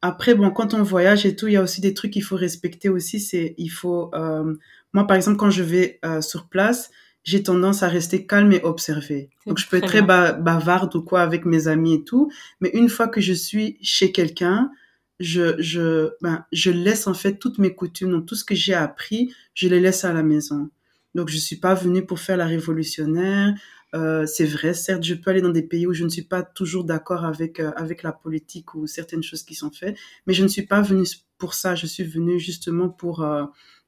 Après, 0.01 0.35
bon, 0.35 0.51
quand 0.51 0.73
on 0.73 0.83
voyage 0.83 1.25
et 1.25 1.33
tout, 1.35 1.47
il 1.47 1.53
y 1.53 1.57
a 1.57 1.61
aussi 1.63 1.79
des 1.79 1.93
trucs 1.93 2.11
qu'il 2.11 2.23
faut 2.23 2.35
respecter 2.35 2.89
aussi. 2.89 3.21
C'est, 3.21 3.55
il 3.57 3.69
faut, 3.69 4.11
euh, 4.13 4.53
moi 4.91 5.07
par 5.07 5.15
exemple, 5.15 5.37
quand 5.37 5.49
je 5.49 5.63
vais 5.63 5.99
euh, 6.03 6.19
sur 6.21 6.47
place, 6.49 6.91
j'ai 7.23 7.41
tendance 7.41 7.83
à 7.83 7.87
rester 7.87 8.27
calme 8.27 8.51
et 8.51 8.61
observer. 8.63 9.29
Donc 9.47 9.59
je 9.59 9.67
peux 9.69 9.77
être 9.77 9.87
très 9.87 9.99
très 9.99 10.05
ba- 10.05 10.33
bavarde 10.33 10.93
ou 10.97 11.01
quoi 11.01 11.21
avec 11.21 11.45
mes 11.45 11.69
amis 11.69 11.93
et 11.93 12.03
tout, 12.03 12.29
mais 12.59 12.69
une 12.73 12.89
fois 12.89 13.07
que 13.07 13.21
je 13.21 13.31
suis 13.31 13.77
chez 13.81 14.11
quelqu'un, 14.11 14.71
je, 15.19 15.61
je, 15.61 16.11
ben, 16.21 16.45
je 16.51 16.71
laisse 16.71 17.07
en 17.07 17.13
fait 17.13 17.37
toutes 17.37 17.59
mes 17.59 17.73
coutumes, 17.75 18.11
donc 18.11 18.25
tout 18.25 18.35
ce 18.35 18.43
que 18.43 18.55
j'ai 18.55 18.73
appris, 18.73 19.33
je 19.53 19.67
les 19.67 19.79
laisse 19.79 20.05
à 20.05 20.13
la 20.13 20.23
maison. 20.23 20.69
Donc 21.15 21.29
je 21.29 21.37
suis 21.37 21.57
pas 21.57 21.75
venue 21.75 22.05
pour 22.05 22.19
faire 22.19 22.37
la 22.37 22.45
révolutionnaire. 22.47 23.53
Euh, 23.95 24.25
c'est 24.25 24.45
vrai, 24.45 24.73
certes, 24.73 25.03
je 25.03 25.13
peux 25.13 25.29
aller 25.29 25.41
dans 25.41 25.49
des 25.49 25.61
pays 25.61 25.85
où 25.85 25.93
je 25.93 26.03
ne 26.03 26.09
suis 26.09 26.23
pas 26.23 26.41
toujours 26.41 26.83
d'accord 26.83 27.25
avec 27.25 27.59
euh, 27.59 27.71
avec 27.75 28.01
la 28.01 28.11
politique 28.11 28.73
ou 28.73 28.87
certaines 28.87 29.21
choses 29.21 29.43
qui 29.43 29.53
sont 29.53 29.69
faites, 29.71 29.97
mais 30.25 30.33
je 30.33 30.43
ne 30.43 30.47
suis 30.47 30.65
pas 30.65 30.81
venue 30.81 31.05
pour 31.37 31.53
ça. 31.53 31.75
Je 31.75 31.85
suis 31.85 32.03
venue 32.03 32.39
justement 32.39 32.89
pour 32.89 33.21
euh, 33.23 33.45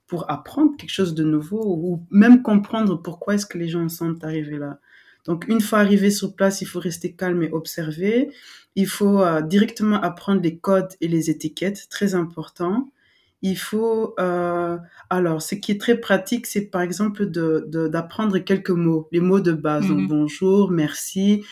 pour 0.08 0.30
apprendre 0.30 0.78
quelque 0.78 0.92
chose 0.92 1.16
de 1.16 1.24
nouveau 1.24 1.64
ou 1.66 2.06
même 2.12 2.44
comprendre 2.44 3.02
pourquoi 3.02 3.36
est-ce 3.36 3.48
que 3.48 3.58
les 3.58 3.68
gens 3.68 3.90
sont 3.90 4.24
arrivés 4.24 4.58
là. 4.60 4.80
Donc 5.26 5.48
une 5.48 5.62
fois 5.62 5.80
arrivé 5.80 6.12
sur 6.12 6.36
place, 6.36 6.62
il 6.62 6.66
faut 6.66 6.80
rester 6.80 7.14
calme 7.14 7.44
et 7.44 7.52
observer. 7.52 8.30
Il 8.76 8.88
faut 8.88 9.22
euh, 9.22 9.42
directement 9.42 10.02
apprendre 10.02 10.42
les 10.42 10.58
codes 10.58 10.90
et 11.02 11.08
les 11.08 11.30
étiquettes, 11.30 11.88
très 11.90 12.14
important. 12.16 12.92
Il 13.42 13.58
faut 13.58 14.16
euh, 14.20 14.78
alors 15.10 15.42
ce 15.42 15.56
qui 15.56 15.72
est 15.72 15.80
très 15.80 15.98
pratique, 16.00 16.46
c'est 16.48 16.66
par 16.66 16.82
exemple 16.82 17.26
de 17.30 17.66
de- 17.68 17.88
d'apprendre 17.88 18.38
quelques 18.40 18.72
mots, 18.72 19.08
les 19.12 19.20
mots 19.20 19.40
de 19.40 19.52
base, 19.54 19.88
donc 19.88 20.08
bonjour, 20.08 20.72
merci. 20.72 21.44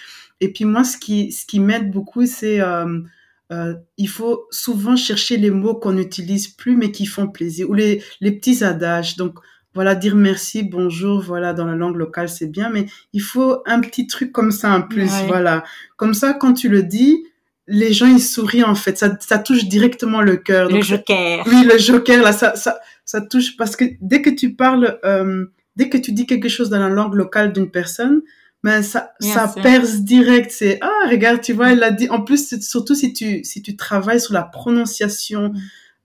Et 0.42 0.52
puis 0.52 0.66
moi, 0.66 0.84
ce 0.84 0.98
qui 0.98 1.32
ce 1.32 1.46
qui 1.46 1.60
m'aide 1.60 1.92
beaucoup, 1.92 2.26
c'est 2.26 2.60
euh, 2.62 3.02
euh, 3.52 3.76
il 3.98 4.10
faut 4.10 4.48
souvent 4.52 4.96
chercher 4.96 5.38
les 5.38 5.52
mots 5.52 5.76
qu'on 5.76 5.94
n'utilise 5.94 6.48
plus 6.48 6.76
mais 6.78 6.92
qui 6.92 7.06
font 7.06 7.28
plaisir 7.28 7.70
ou 7.70 7.74
les 7.74 8.02
les 8.22 8.32
petits 8.32 8.64
adages. 8.64 9.16
Donc 9.18 9.40
voilà, 9.76 9.96
dire 9.96 10.16
merci, 10.16 10.64
bonjour, 10.64 11.22
voilà, 11.22 11.54
dans 11.54 11.66
la 11.66 11.76
langue 11.76 11.96
locale, 11.98 12.30
c'est 12.30 12.48
bien, 12.48 12.70
mais 12.70 12.86
il 13.14 13.22
faut 13.22 13.62
un 13.66 13.80
petit 13.82 14.08
truc 14.08 14.32
comme 14.32 14.52
ça 14.52 14.72
en 14.76 14.82
plus, 14.84 15.12
Ouais. 15.12 15.28
voilà. 15.28 15.64
Comme 15.98 16.14
ça, 16.14 16.34
quand 16.34 16.54
tu 16.54 16.70
le 16.70 16.84
dis, 16.84 17.26
les 17.68 17.94
gens, 17.94 18.08
ils 18.08 18.22
sourient, 18.22 18.64
en 18.66 18.76
fait. 18.76 18.98
Ça, 18.98 19.16
ça 19.20 19.40
touche 19.40 19.66
directement 19.66 20.22
le 20.22 20.36
cœur. 20.36 20.70
Le 20.70 20.82
joker. 20.82 21.44
oui, 21.48 21.64
le 21.72 21.78
joker, 21.78 22.22
là, 22.22 22.34
ça, 22.34 22.56
ça, 22.56 22.78
ça 23.06 23.22
touche 23.22 23.56
parce 23.58 23.76
que 23.76 23.86
dès 24.02 24.22
que 24.22 24.30
tu 24.30 24.54
parles, 24.54 25.00
euh, 25.06 25.46
dès 25.76 25.88
que 25.90 25.98
tu 25.98 26.12
dis 26.12 26.26
quelque 26.26 26.50
chose 26.50 26.70
dans 26.70 26.80
la 26.80 26.90
langue 26.90 27.16
locale 27.16 27.54
d'une 27.54 27.72
personne, 27.72 28.22
ben 28.66 28.82
ça, 28.84 29.14
Bien 29.20 29.34
ça 29.34 29.48
sûr. 29.52 29.62
perce 29.62 29.96
direct. 30.02 30.52
C'est 30.52 30.78
ah 30.82 31.10
regarde, 31.10 31.42
tu 31.42 31.52
vois, 31.54 31.72
elle 31.72 31.80
l'a 31.80 31.92
dit. 31.92 32.10
En 32.10 32.22
plus, 32.22 32.60
surtout 32.62 32.96
si 32.96 33.12
tu 33.14 33.44
si 33.44 33.62
tu 33.62 33.76
travailles 33.76 34.22
sur 34.22 34.34
la 34.34 34.44
prononciation 34.44 35.50
Mm. 35.50 35.58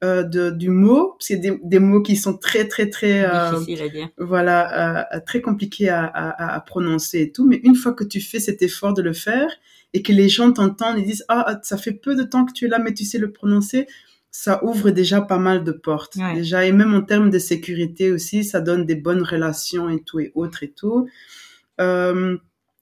Euh, 0.05 0.23
de 0.23 0.51
du 0.51 0.69
mot, 0.71 1.17
c'est 1.19 1.37
des, 1.37 1.59
des 1.65 1.79
mots 1.81 2.03
qui 2.03 2.15
sont 2.17 2.37
très 2.37 2.69
très 2.69 2.89
très 2.89 3.25
euh, 3.25 3.51
Difficile 3.59 3.83
à 3.83 3.89
dire. 3.89 4.09
voilà, 4.19 5.15
euh, 5.17 5.21
très 5.27 5.41
compliqué 5.41 5.89
à, 5.89 6.05
à, 6.05 6.55
à 6.55 6.61
prononcer 6.61 7.21
et 7.23 7.33
tout. 7.33 7.47
Mais 7.47 7.61
une 7.65 7.75
fois 7.75 7.93
que 7.93 8.05
tu 8.05 8.21
fais 8.21 8.39
cet 8.41 8.63
effort 8.63 8.95
de 8.95 9.03
le 9.03 9.13
faire 9.13 9.51
et 9.95 10.03
que 10.03 10.13
les 10.13 10.29
gens 10.29 10.53
t'entendent 10.53 10.99
et 10.99 11.03
disent 11.03 11.25
ah 11.29 11.59
ça 11.63 11.77
fait 11.77 11.93
peu 11.93 12.15
de 12.15 12.23
temps 12.23 12.45
que 12.45 12.53
tu 12.53 12.67
es 12.67 12.69
là 12.69 12.79
mais 12.79 12.95
tu 12.95 13.05
sais 13.05 13.19
le 13.19 13.33
prononcer, 13.33 13.87
ça 14.31 14.63
ouvre 14.63 14.91
déjà 14.91 15.21
pas 15.21 15.39
mal 15.39 15.65
de 15.65 15.73
portes 15.73 16.15
Ouais. 16.17 16.35
déjà 16.35 16.65
et 16.65 16.71
même 16.73 16.95
en 16.95 17.03
termes 17.03 17.31
de 17.31 17.39
sécurité 17.41 18.13
aussi, 18.13 18.45
ça 18.45 18.61
donne 18.61 18.85
des 18.87 18.95
bonnes 18.95 19.23
relations 19.23 19.89
et 19.89 20.01
tout 20.03 20.21
et 20.21 20.31
autres 20.35 20.63
et 20.63 20.69
tout. 20.71 21.09
Euh, 21.81 22.37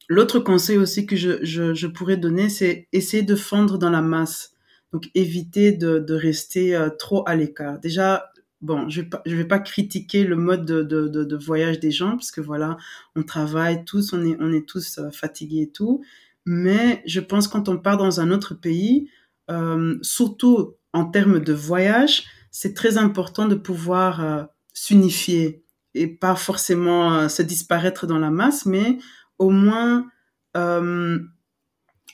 L'autre 0.09 0.39
conseil 0.39 0.77
aussi 0.79 1.05
que 1.05 1.17
je, 1.17 1.45
je, 1.45 1.75
je 1.75 1.87
pourrais 1.89 2.17
donner, 2.17 2.49
c'est 2.49 2.87
essayer 2.93 3.25
de 3.25 3.35
fondre 3.35 3.77
dans 3.77 3.91
la 3.91 4.03
masse. 4.03 4.53
Donc 4.93 5.11
éviter 5.14 5.72
de, 5.72 5.99
de 5.99 6.14
rester 6.14 6.74
euh, 6.76 6.91
trop 6.91 7.22
à 7.26 7.34
l'écart. 7.34 7.78
Déjà, 7.80 8.30
bon, 8.61 8.89
je 8.89 9.03
vais 9.03 9.09
pas, 9.09 9.22
je 9.26 9.34
vais 9.37 9.45
pas 9.45 9.59
critiquer 9.59 10.24
le 10.24 10.37
mode 10.37 10.64
de, 10.64 10.82
de, 10.82 11.09
de, 11.09 11.37
voyage 11.37 11.80
des 11.80 11.91
gens 11.91 12.12
parce 12.12 12.30
que 12.30 12.41
voilà, 12.41 12.76
on 13.14 13.22
travaille 13.22 13.84
tous, 13.84 14.12
on 14.12 14.24
est, 14.24 14.37
on 14.41 14.53
est 14.53 14.68
tous 14.68 14.99
euh, 14.99 15.11
fatigués 15.11 15.62
et 15.62 15.70
tout. 15.70 16.03
Mais 16.45 17.03
je 17.07 17.20
pense 17.20 17.49
quand 17.49 17.68
on 17.68 17.78
part 17.78 17.97
dans 17.97 18.20
un 18.20 18.30
autre 18.30 18.55
pays, 18.55 19.11
euh, 19.51 19.97
surtout 20.03 20.74
en 20.93 21.07
termes 21.07 21.41
de 21.41 21.53
voyage, 21.53 22.24
c'est 22.51 22.74
très 22.74 22.99
important 22.99 23.47
de 23.47 23.55
pouvoir 23.55 24.24
euh, 24.24 24.45
s'unifier 24.72 25.64
et 25.95 26.07
pas 26.07 26.37
forcément 26.37 27.28
se 27.28 27.43
disparaître 27.43 28.07
dans 28.07 28.18
la 28.18 28.30
masse, 28.30 28.66
mais 28.66 28.99
au 29.39 29.49
moins 29.49 30.07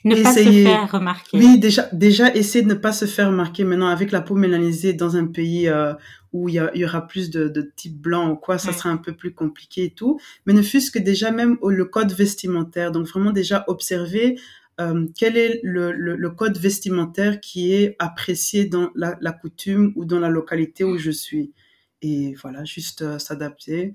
Ne 0.03 0.21
pas 0.21 0.33
se 0.33 0.39
faire 0.43 0.91
remarquer. 0.91 1.37
oui, 1.37 1.57
déjà, 1.59 1.87
déjà, 1.93 2.33
essayer 2.35 2.63
de 2.63 2.69
ne 2.69 2.73
pas 2.73 2.91
se 2.91 3.05
faire 3.05 3.27
remarquer 3.27 3.63
maintenant 3.63 3.87
avec 3.87 4.11
la 4.11 4.21
peau 4.21 4.35
mélanisée 4.35 4.93
dans 4.93 5.15
un 5.15 5.27
pays 5.27 5.69
euh, 5.69 5.93
où 6.33 6.49
il 6.49 6.55
y, 6.55 6.85
aura 6.85 7.07
plus 7.07 7.29
de, 7.29 7.47
de 7.47 7.61
types 7.75 8.01
blancs 8.01 8.33
ou 8.33 8.35
quoi, 8.35 8.57
ça 8.57 8.69
Ouais. 8.69 8.73
sera 8.77 8.89
un 8.89 8.97
peu 8.97 9.13
plus 9.13 9.33
compliqué 9.33 9.85
et 9.85 9.89
tout. 9.91 10.19
Mais 10.45 10.53
ne 10.53 10.61
fût-ce 10.61 10.91
que 10.91 10.99
déjà 10.99 11.31
même 11.31 11.57
le 11.65 11.85
code 11.85 12.11
vestimentaire. 12.11 12.91
Donc 12.91 13.07
vraiment 13.07 13.31
déjà 13.31 13.63
observer 13.67 14.39
euh, 14.81 15.05
quel 15.15 15.37
est 15.37 15.59
le, 15.63 15.91
le, 15.91 16.15
le 16.15 16.29
code 16.31 16.57
vestimentaire 16.57 17.39
qui 17.39 17.73
est 17.73 17.95
apprécié 17.99 18.65
dans 18.65 18.89
la, 18.95 19.15
la 19.21 19.31
coutume 19.31 19.93
ou 19.95 20.03
dans 20.05 20.19
la 20.19 20.29
localité 20.29 20.83
où 20.83 20.97
je 20.97 21.11
suis. 21.11 21.53
Et 22.01 22.33
voilà, 22.41 22.65
juste 22.65 23.03
euh, 23.03 23.19
s'adapter 23.19 23.93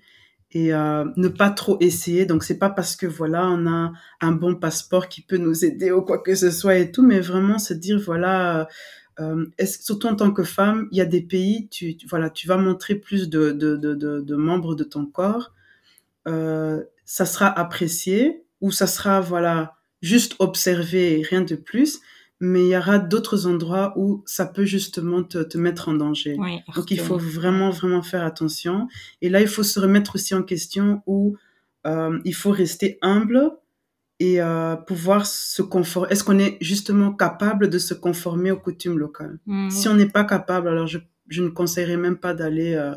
et 0.52 0.72
euh, 0.72 1.04
ne 1.16 1.28
pas 1.28 1.50
trop 1.50 1.76
essayer. 1.80 2.26
Donc 2.26 2.42
c'est 2.42 2.58
pas 2.58 2.70
parce 2.70 2.96
que 2.96 3.06
voilà 3.06 3.48
on 3.48 3.66
a 3.66 3.92
un 4.20 4.32
bon 4.32 4.54
passeport 4.54 5.08
qui 5.08 5.20
peut 5.22 5.36
nous 5.36 5.64
aider 5.64 5.90
ou 5.90 6.02
quoi 6.02 6.18
que 6.22 6.34
ce 6.34 6.50
soit 6.50 6.76
et 6.76 6.90
tout, 6.90 7.02
mais 7.02 7.20
vraiment 7.20 7.58
se 7.58 7.74
dire 7.74 7.98
voilà, 7.98 8.68
euh, 9.20 9.46
est-ce, 9.58 9.82
surtout 9.82 10.06
en 10.06 10.16
tant 10.16 10.32
que 10.32 10.44
femme, 10.44 10.88
il 10.92 10.98
y 10.98 11.00
a 11.00 11.04
des 11.04 11.22
pays, 11.22 11.68
tu, 11.68 11.96
voilà, 12.08 12.30
tu 12.30 12.46
vas 12.46 12.56
montrer 12.56 12.94
plus 12.94 13.28
de, 13.28 13.50
de, 13.50 13.76
de, 13.76 13.94
de, 13.94 14.20
de 14.20 14.36
membres 14.36 14.74
de 14.74 14.84
ton 14.84 15.06
corps, 15.06 15.52
euh, 16.26 16.82
ça 17.04 17.26
sera 17.26 17.46
apprécié 17.46 18.44
ou 18.60 18.70
ça 18.70 18.86
sera 18.86 19.20
voilà 19.20 19.74
juste 20.02 20.36
observé 20.38 21.22
rien 21.28 21.42
de 21.42 21.56
plus. 21.56 22.00
Mais 22.40 22.66
il 22.66 22.68
y 22.68 22.76
aura 22.76 22.98
d'autres 22.98 23.46
endroits 23.46 23.92
où 23.96 24.22
ça 24.24 24.46
peut 24.46 24.64
justement 24.64 25.24
te, 25.24 25.38
te 25.42 25.58
mettre 25.58 25.88
en 25.88 25.94
danger. 25.94 26.36
Oui, 26.38 26.60
Donc 26.76 26.90
il 26.90 27.00
faut 27.00 27.18
vraiment, 27.18 27.70
vraiment 27.70 28.02
faire 28.02 28.24
attention. 28.24 28.86
Et 29.22 29.28
là, 29.28 29.40
il 29.40 29.48
faut 29.48 29.64
se 29.64 29.80
remettre 29.80 30.14
aussi 30.14 30.34
en 30.34 30.42
question 30.42 31.02
où 31.06 31.36
euh, 31.86 32.18
il 32.24 32.34
faut 32.34 32.50
rester 32.50 32.98
humble 33.02 33.50
et 34.20 34.40
euh, 34.40 34.76
pouvoir 34.76 35.26
se 35.26 35.62
conformer. 35.62 36.08
Est-ce 36.10 36.24
qu'on 36.24 36.38
est 36.38 36.58
justement 36.60 37.12
capable 37.12 37.68
de 37.68 37.78
se 37.78 37.94
conformer 37.94 38.50
aux 38.50 38.58
coutumes 38.58 38.98
locales? 38.98 39.38
Mhm. 39.46 39.70
Si 39.70 39.88
on 39.88 39.94
n'est 39.94 40.08
pas 40.08 40.24
capable, 40.24 40.68
alors 40.68 40.86
je, 40.86 40.98
je 41.28 41.42
ne 41.42 41.48
conseillerais 41.48 41.96
même 41.96 42.18
pas 42.18 42.34
d'aller 42.34 42.74
euh, 42.74 42.94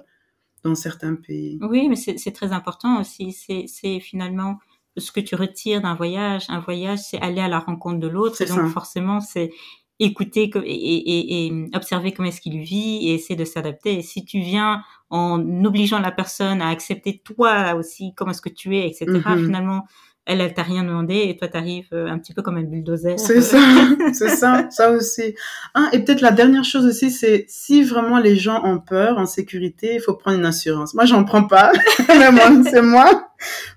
dans 0.64 0.76
certains 0.76 1.16
pays. 1.16 1.60
Oui, 1.62 1.90
mais 1.90 1.96
c'est 1.96 2.32
très 2.32 2.52
important 2.52 3.00
aussi. 3.00 3.32
C'est 3.32 3.66
c'est 3.68 4.00
finalement 4.00 4.60
ce 4.98 5.12
que 5.12 5.20
tu 5.20 5.36
retires 5.36 5.82
d'un 5.82 5.96
voyage. 5.96 6.46
Un 6.50 6.60
voyage, 6.60 7.00
c'est 7.00 7.20
aller 7.22 7.42
à 7.42 7.48
la 7.48 7.60
rencontre 7.60 8.00
de 8.00 8.08
l'autre. 8.08 8.38
Donc 8.46 8.58
ça. 8.58 8.66
forcément, 8.68 9.20
c'est 9.22 9.52
écouter 10.00 10.50
et, 10.66 10.70
et, 10.72 11.46
et 11.48 11.70
observer 11.76 12.12
comment 12.12 12.28
est-ce 12.28 12.42
qu'il 12.42 12.60
vit 12.60 13.08
et 13.08 13.14
essayer 13.14 13.36
de 13.36 13.46
s'adapter. 13.46 14.00
Et 14.00 14.02
si 14.02 14.26
tu 14.26 14.40
viens 14.40 14.82
en 15.12 15.40
obligeant 15.64 16.00
la 16.00 16.12
personne 16.12 16.62
à 16.62 16.70
accepter 16.70 17.20
toi 17.24 17.76
aussi 17.76 18.14
comment 18.16 18.32
est-ce 18.32 18.42
que 18.42 18.50
tu 18.50 18.76
es, 18.78 18.88
etc., 18.88 19.06
Mhm. 19.08 19.46
finalement, 19.46 19.84
elle, 20.26 20.40
elle 20.40 20.54
t'a 20.54 20.62
rien 20.64 20.84
demandé 20.84 21.26
et 21.28 21.38
toi, 21.38 21.48
t'arrives 21.48 21.88
euh, 21.94 22.08
un 22.08 22.20
petit 22.20 22.34
peu 22.34 22.42
comme 22.42 22.58
un 22.58 22.64
bulldozer. 22.64 23.18
C'est 23.18 23.42
ça, 23.42 23.58
c'est 24.14 24.30
ça, 24.30 24.68
ça 24.70 24.92
aussi. 24.92 25.36
Ah, 25.74 25.90
et 25.94 26.00
peut-être 26.00 26.22
la 26.22 26.32
dernière 26.32 26.64
chose 26.64 26.86
aussi, 26.86 27.10
c'est 27.10 27.46
si 27.48 27.84
vraiment 27.84 28.20
les 28.20 28.36
gens 28.36 28.64
ont 28.64 28.80
peur, 28.80 29.18
en 29.18 29.26
sécurité, 29.26 29.96
il 29.96 30.02
faut 30.02 30.14
prendre 30.14 30.38
une 30.38 30.46
assurance. 30.46 30.94
Moi, 30.94 31.06
j'en 31.06 31.24
prends 31.24 31.46
pas, 31.46 31.72
c'est 32.08 32.82
moi. 32.82 33.30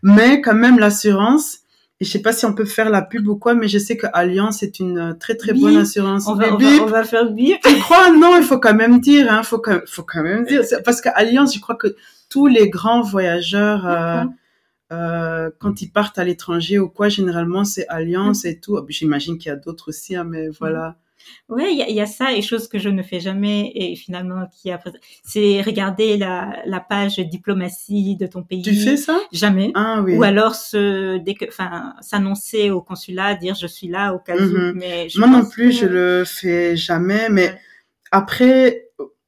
Mais 0.03 0.43
quand 0.43 0.55
même, 0.55 0.79
l'assurance, 0.79 1.61
et 2.01 2.05
je 2.05 2.11
sais 2.11 2.21
pas 2.21 2.33
si 2.33 2.45
on 2.45 2.53
peut 2.53 2.67
faire 2.67 2.91
la 2.91 3.01
pub 3.01 3.27
ou 3.27 3.37
quoi, 3.37 3.55
mais 3.55 3.69
je 3.69 3.79
sais 3.79 3.97
que 3.97 4.07
Alliance 4.13 4.63
est 4.63 4.81
une 4.81 4.99
euh, 4.99 5.13
très 5.15 5.37
très 5.37 5.53
Bip. 5.55 5.63
bonne 5.63 5.77
assurance. 5.79 6.27
On 6.27 6.35
va, 6.35 6.53
on, 6.53 6.59
va, 6.59 6.67
on 6.83 6.87
va 6.87 7.05
faire 7.05 7.31
bip. 7.31 7.63
tu 7.63 7.75
crois? 7.79 8.11
Non, 8.11 8.37
il 8.37 8.43
faut 8.43 8.59
quand 8.59 8.75
même 8.75 9.01
dire, 9.01 9.33
hein, 9.33 9.43
faut 9.43 9.59
quand, 9.59 9.79
faut 9.87 10.03
quand 10.03 10.23
même 10.23 10.45
dire, 10.45 10.61
parce 10.85 11.01
qu'Alliance, 11.01 11.55
je 11.55 11.61
crois 11.61 11.77
que 11.77 11.97
tous 12.29 12.47
les 12.47 12.69
grands 12.69 13.01
voyageurs, 13.01 13.87
euh. 13.87 14.25
Euh, 14.95 15.51
quand 15.59 15.83
ils 15.83 15.91
partent 15.91 16.19
à 16.19 16.25
l'étranger 16.25 16.79
ou 16.79 16.89
quoi, 16.89 17.09
généralement 17.09 17.65
c'est 17.65 17.87
Alliance 17.89 18.45
et 18.45 18.59
tout. 18.61 18.79
J'imagine 18.89 19.39
qu'il 19.39 19.49
y 19.51 19.53
a 19.53 19.57
d'autres 19.57 19.89
aussi, 19.91 20.15
hein, 20.17 20.25
mais 20.25 20.49
voilà. 20.61 20.97
Ouais, 21.49 21.73
il 21.73 21.79
y 21.79 21.83
a, 21.83 21.89
y 21.91 22.01
a 22.03 22.07
ça 22.07 22.35
et 22.35 22.43
chose 22.43 22.69
que 22.69 22.79
je 22.79 22.91
ne 22.91 23.03
fais 23.03 23.19
jamais 23.19 23.73
et 23.75 23.97
finalement 23.97 24.47
qui 24.55 24.71
après, 24.71 24.93
c'est 25.23 25.63
regarder 25.63 26.19
la, 26.19 26.63
la 26.67 26.81
page 26.81 27.17
diplomatie 27.17 28.15
de 28.17 28.27
ton 28.27 28.43
pays. 28.43 28.61
Tu 28.61 28.75
fais 28.75 28.99
ça? 28.99 29.19
Jamais. 29.33 29.71
Ah 29.75 30.03
oui. 30.05 30.17
Ou 30.19 30.23
alors 30.23 30.55
se, 30.55 31.17
dès 31.19 31.33
que, 31.35 31.47
enfin, 31.49 31.95
s'annoncer 32.03 32.71
au 32.71 32.83
consulat, 32.83 33.37
dire 33.37 33.55
je 33.55 33.67
suis 33.67 33.89
là 33.89 34.13
au 34.13 34.19
cas 34.19 34.37
où. 34.37 34.41
Mhm. 34.43 34.73
Mais 34.77 35.09
je 35.09 35.19
Moi 35.19 35.29
non 35.29 35.47
plus, 35.47 35.69
que- 35.71 35.75
je 35.77 35.87
le 35.87 36.25
fais 36.27 36.77
jamais, 36.77 37.29
mais 37.31 37.49
Ouais. 37.49 37.59
après, 38.11 38.84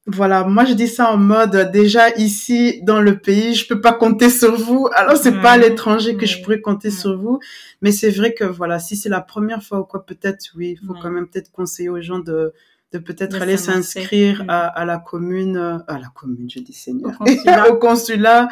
voilà, 0.07 0.44
moi 0.44 0.64
je 0.64 0.74
dis 0.74 0.86
ça 0.86 1.12
en 1.12 1.16
mode 1.16 1.70
déjà 1.72 2.11
ici 2.16 2.80
dans 2.84 3.00
le 3.00 3.18
pays, 3.18 3.54
je 3.54 3.66
peux 3.66 3.80
pas 3.80 3.92
compter 3.92 4.30
sur 4.30 4.54
vous. 4.57 4.88
Alors 4.94 5.16
c'est 5.16 5.40
pas 5.40 5.52
à 5.52 5.57
l'étranger 5.57 6.16
que 6.16 6.26
je 6.26 6.40
pourrais 6.42 6.61
compter 6.61 6.90
sur 6.92 7.18
vous, 7.18 7.40
mais 7.82 7.90
c'est 7.90 8.11
vrai 8.11 8.32
que 8.32 8.44
voilà, 8.44 8.78
si 8.78 8.96
c'est 8.96 9.09
la 9.09 9.20
première 9.20 9.62
fois 9.62 9.80
ou 9.80 9.84
quoi, 9.84 10.07
peut-être 10.07 10.44
oui, 10.57 10.78
il 10.80 10.86
faut 10.86 10.94
quand 10.94 11.11
même 11.11 11.26
peut-être 11.26 11.50
conseiller 11.50 11.88
aux 11.88 12.00
gens 12.00 12.20
de 12.20 12.52
de 12.92 12.98
peut-être 12.98 13.42
aller 13.42 13.57
s'inscrire 13.57 14.44
à, 14.46 14.68
à 14.68 14.84
la 14.84 14.98
commune, 14.98 15.57
euh, 15.57 15.78
à 15.88 15.98
la 15.98 16.07
commune, 16.14 16.48
je 16.48 16.61
dis 16.61 16.72
Seigneur, 16.72 17.12
Au 17.20 17.24
consulat. 17.24 17.68
au 17.70 17.76
consulat 17.78 18.48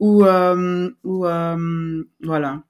ou 0.00 0.24
euh, 0.24 0.90
ou 1.04 1.26
euh, 1.26 2.02
voilà. 2.22 2.62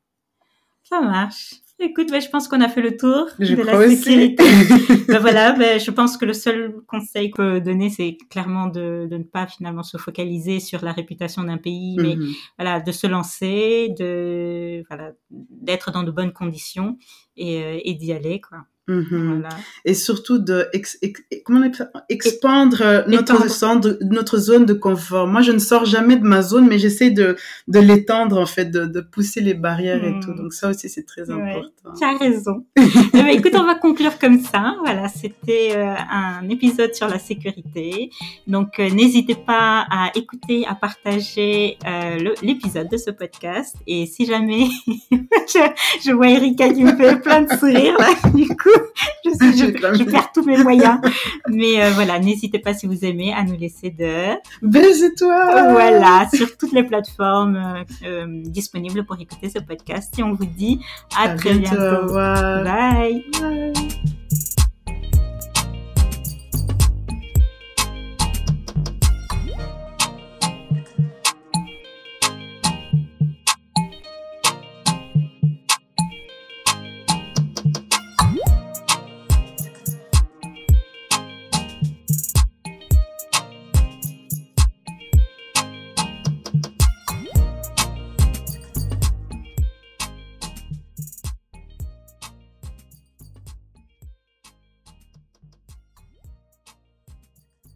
Ça 0.82 1.00
marche. 1.00 1.54
Écoute, 1.80 2.08
ben, 2.10 2.20
je 2.20 2.28
pense 2.28 2.46
qu'on 2.46 2.60
a 2.60 2.68
fait 2.68 2.80
le 2.80 2.96
tour 2.96 3.26
Je 3.40 3.54
de 3.56 3.62
la 3.62 3.72
sécurité. 3.88 4.44
ben 5.08 5.18
voilà, 5.18 5.52
ben, 5.52 5.78
je 5.80 5.90
pense 5.90 6.16
que 6.16 6.24
le 6.24 6.32
seul 6.32 6.72
conseil 6.86 7.30
qu'on 7.30 7.36
peut 7.42 7.60
donner, 7.60 7.90
c'est 7.90 8.16
clairement 8.30 8.68
de, 8.68 9.08
de 9.10 9.18
ne 9.18 9.24
pas 9.24 9.46
finalement 9.48 9.82
se 9.82 9.96
focaliser 9.96 10.60
sur 10.60 10.84
la 10.84 10.92
réputation 10.92 11.42
d'un 11.42 11.58
pays, 11.58 11.96
mais 11.98 12.14
Mhm. 12.16 12.32
voilà, 12.58 12.80
de 12.80 12.92
se 12.92 13.06
lancer, 13.08 13.92
de 13.98 14.84
voilà, 14.88 15.12
d'être 15.30 15.90
dans 15.90 16.04
de 16.04 16.12
bonnes 16.12 16.32
conditions 16.32 16.96
et, 17.36 17.62
euh, 17.62 17.80
et 17.84 17.94
d'y 17.94 18.12
aller, 18.12 18.40
quoi. 18.40 18.58
Mhm. 18.86 19.40
Voilà. 19.40 19.48
et 19.86 19.94
surtout 19.94 20.38
de 20.38 20.66
ex, 20.74 20.98
ex- 21.00 21.22
comment 21.44 21.60
on 21.66 22.00
expandre 22.10 22.82
euh, 22.82 23.02
notre 23.06 23.48
zone, 23.48 23.98
notre 24.02 24.36
zone 24.38 24.66
de 24.66 24.74
confort. 24.74 25.26
Moi, 25.26 25.40
je 25.40 25.52
ne 25.52 25.58
sors 25.58 25.84
jamais 25.86 26.16
de 26.16 26.24
ma 26.24 26.42
zone, 26.42 26.66
mais 26.68 26.78
j'essaie 26.78 27.10
de 27.10 27.36
de 27.68 27.78
l'étendre 27.80 28.38
en 28.38 28.46
fait, 28.46 28.66
de, 28.66 28.84
de 28.84 29.00
pousser 29.00 29.40
les 29.40 29.54
barrières 29.54 30.04
et 30.04 30.20
tout. 30.20 30.34
Donc 30.34 30.52
ça 30.52 30.68
aussi, 30.70 30.88
c'est 30.88 31.04
très 31.04 31.30
Ouais. 31.30 31.34
important. 31.52 31.94
Tu 31.98 32.04
as 32.04 32.16
raison. 32.18 32.66
Ben, 33.14 33.26
écoute, 33.28 33.52
on 33.54 33.64
va 33.64 33.74
conclure 33.76 34.18
comme 34.18 34.40
ça. 34.40 34.74
Voilà, 34.84 35.08
c'était 35.08 35.70
euh, 35.76 35.94
un 36.10 36.46
épisode 36.48 36.94
sur 36.94 37.08
la 37.08 37.18
sécurité. 37.18 38.10
Donc, 38.46 38.78
euh, 38.80 38.90
n'hésitez 38.90 39.34
pas 39.36 39.86
à 39.90 40.10
écouter, 40.14 40.66
à 40.66 40.74
partager 40.74 41.78
euh, 41.86 42.34
l'épisode 42.42 42.88
de 42.90 42.96
ce 42.96 43.10
podcast. 43.10 43.76
Et 43.86 44.06
si 44.06 44.26
jamais 44.26 44.66
je, 44.88 45.58
je 46.04 46.12
vois 46.12 46.28
Erika 46.28 46.68
qui 46.70 46.82
me 46.84 46.94
fait 46.96 47.20
plein 47.20 47.42
de 47.42 47.50
sourires, 47.56 47.96
là, 47.98 48.30
du 48.34 48.46
coup, 48.48 48.70
je, 49.24 49.30
suis- 49.30 49.58
je, 49.58 49.66
je 49.98 50.04
perds 50.04 50.30
tous 50.32 50.44
mes 50.44 50.56
moyens. 50.62 50.98
Mais 51.48 51.82
euh, 51.82 51.90
voilà, 51.90 52.18
n'hésitez 52.18 52.58
pas 52.58 52.74
si 52.74 52.86
vous 52.86 53.04
aimez 53.04 53.32
à 53.32 53.42
nous 53.44 53.56
laisser 53.56 53.90
de 53.90 54.34
Baise-toi. 54.62 55.72
voilà 55.72 56.26
sur 56.34 56.56
toutes 56.56 56.72
les 56.72 56.82
plateformes 56.84 57.56
euh, 57.56 58.06
euh, 58.06 58.26
disponibles 58.44 59.04
pour 59.04 59.18
écouter 59.20 59.48
ce 59.50 59.58
podcast. 59.60 60.18
Et 60.18 60.22
on 60.22 60.32
vous 60.34 60.46
dit 60.46 60.80
à, 61.16 61.30
À 61.30 61.34
très 61.34 61.54
bientôt. 61.54 61.76
Au 61.76 61.78
bientôt. 61.80 62.02
revoir. 62.04 62.64
Bye. 62.64 63.24
Bye. 63.40 63.72